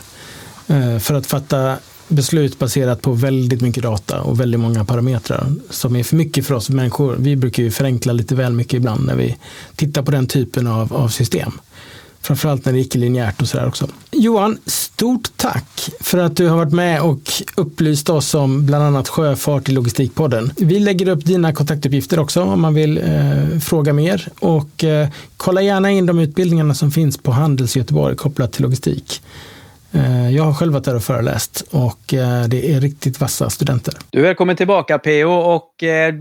Eh, 0.68 1.00
för 1.00 1.14
att 1.14 1.26
fatta 1.26 1.78
beslut 2.08 2.60
baserat 2.60 3.02
på 3.02 3.12
väldigt 3.12 3.62
mycket 3.62 3.84
data 3.84 4.22
och 4.22 4.40
väldigt 4.40 4.60
många 4.60 4.86
parametrar 4.86 5.48
som 5.70 5.96
är 5.96 6.04
för 6.04 6.16
mycket 6.16 6.46
för 6.46 6.56
oss 6.56 6.70
människor. 6.70 7.16
Vi 7.20 7.36
brukar 7.36 7.64
ju 7.64 7.72
förenkla 7.72 8.14
lite 8.14 8.36
väl 8.36 8.54
mycket 8.54 8.74
ibland 8.74 9.06
när 9.06 9.16
vi 9.16 9.38
tittar 9.76 10.02
på 10.02 10.12
den 10.12 10.28
typen 10.28 10.68
av, 10.68 10.94
av 10.94 11.08
system. 11.08 11.52
Framförallt 12.24 12.66
när 12.66 12.74
det 12.74 12.80
är 12.80 12.82
icke-linjärt 12.82 13.42
och 13.42 13.48
sådär 13.48 13.68
också. 13.68 13.88
Johan, 14.12 14.58
stort 14.66 15.30
tack 15.36 15.90
för 16.00 16.18
att 16.18 16.36
du 16.36 16.48
har 16.48 16.58
varit 16.58 16.74
med 16.74 17.02
och 17.02 17.32
upplyst 17.56 18.10
oss 18.10 18.36
om 18.36 18.66
bland 18.66 18.84
annat 18.84 19.08
sjöfart 19.10 19.70
i 19.70 19.72
Logistikpodden. 19.72 20.52
Vi 20.58 20.80
lägger 20.80 21.08
upp 21.08 21.26
dina 21.26 21.54
kontaktuppgifter 21.54 22.20
också 22.20 22.44
om 22.44 22.62
man 22.62 22.74
vill 22.74 22.98
eh, 22.98 23.60
fråga 23.60 23.94
mer 23.94 24.28
och 24.40 24.84
eh, 24.84 25.08
kolla 25.38 25.62
gärna 25.62 25.92
in 25.92 26.06
de 26.06 26.20
utbildningarna 26.20 26.76
som 26.76 26.92
finns 26.92 27.18
på 27.18 27.32
Handels 27.32 27.76
Göteborg 27.76 28.16
kopplat 28.16 28.52
till 28.52 28.64
logistik. 28.64 29.22
Eh, 29.94 30.30
jag 30.36 30.44
har 30.44 30.54
själv 30.54 30.74
varit 30.74 30.84
där 30.84 30.96
och 30.96 31.04
föreläst 31.04 31.66
och 31.72 32.14
eh, 32.14 32.44
det 32.44 32.72
är 32.72 32.82
riktigt 32.82 33.20
vassa 33.20 33.50
studenter. 33.50 33.94
Du 34.10 34.20
är 34.20 34.24
välkommen 34.24 34.56
tillbaka 34.56 35.00
PO 35.00 35.30
och 35.30 35.84
eh, 35.84 36.14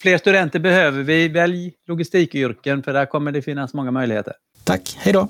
fler 0.00 0.18
studenter 0.18 0.58
behöver 0.58 1.02
vi. 1.02 1.28
Välj 1.28 1.72
logistikyrken 1.88 2.82
för 2.82 2.92
där 2.92 3.06
kommer 3.06 3.32
det 3.32 3.42
finnas 3.42 3.74
många 3.74 3.90
möjligheter. 3.90 4.32
Tack, 4.64 4.96
hej 4.98 5.12
då! 5.12 5.28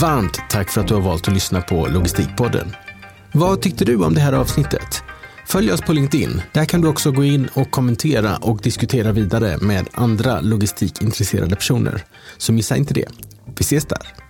Varmt 0.00 0.38
tack 0.50 0.70
för 0.70 0.80
att 0.80 0.88
du 0.88 0.94
har 0.94 1.00
valt 1.00 1.28
att 1.28 1.34
lyssna 1.34 1.60
på 1.60 1.86
Logistikpodden. 1.86 2.76
Vad 3.32 3.62
tyckte 3.62 3.84
du 3.84 4.04
om 4.04 4.14
det 4.14 4.20
här 4.20 4.32
avsnittet? 4.32 5.02
Följ 5.48 5.72
oss 5.72 5.80
på 5.80 5.92
LinkedIn. 5.92 6.42
Där 6.52 6.64
kan 6.64 6.80
du 6.80 6.88
också 6.88 7.12
gå 7.12 7.24
in 7.24 7.48
och 7.54 7.70
kommentera 7.70 8.36
och 8.36 8.60
diskutera 8.62 9.12
vidare 9.12 9.58
med 9.58 9.88
andra 9.92 10.40
logistikintresserade 10.40 11.56
personer. 11.56 12.04
Så 12.38 12.52
missa 12.52 12.76
inte 12.76 12.94
det. 12.94 13.08
Vi 13.46 13.60
ses 13.60 13.84
där. 13.86 14.27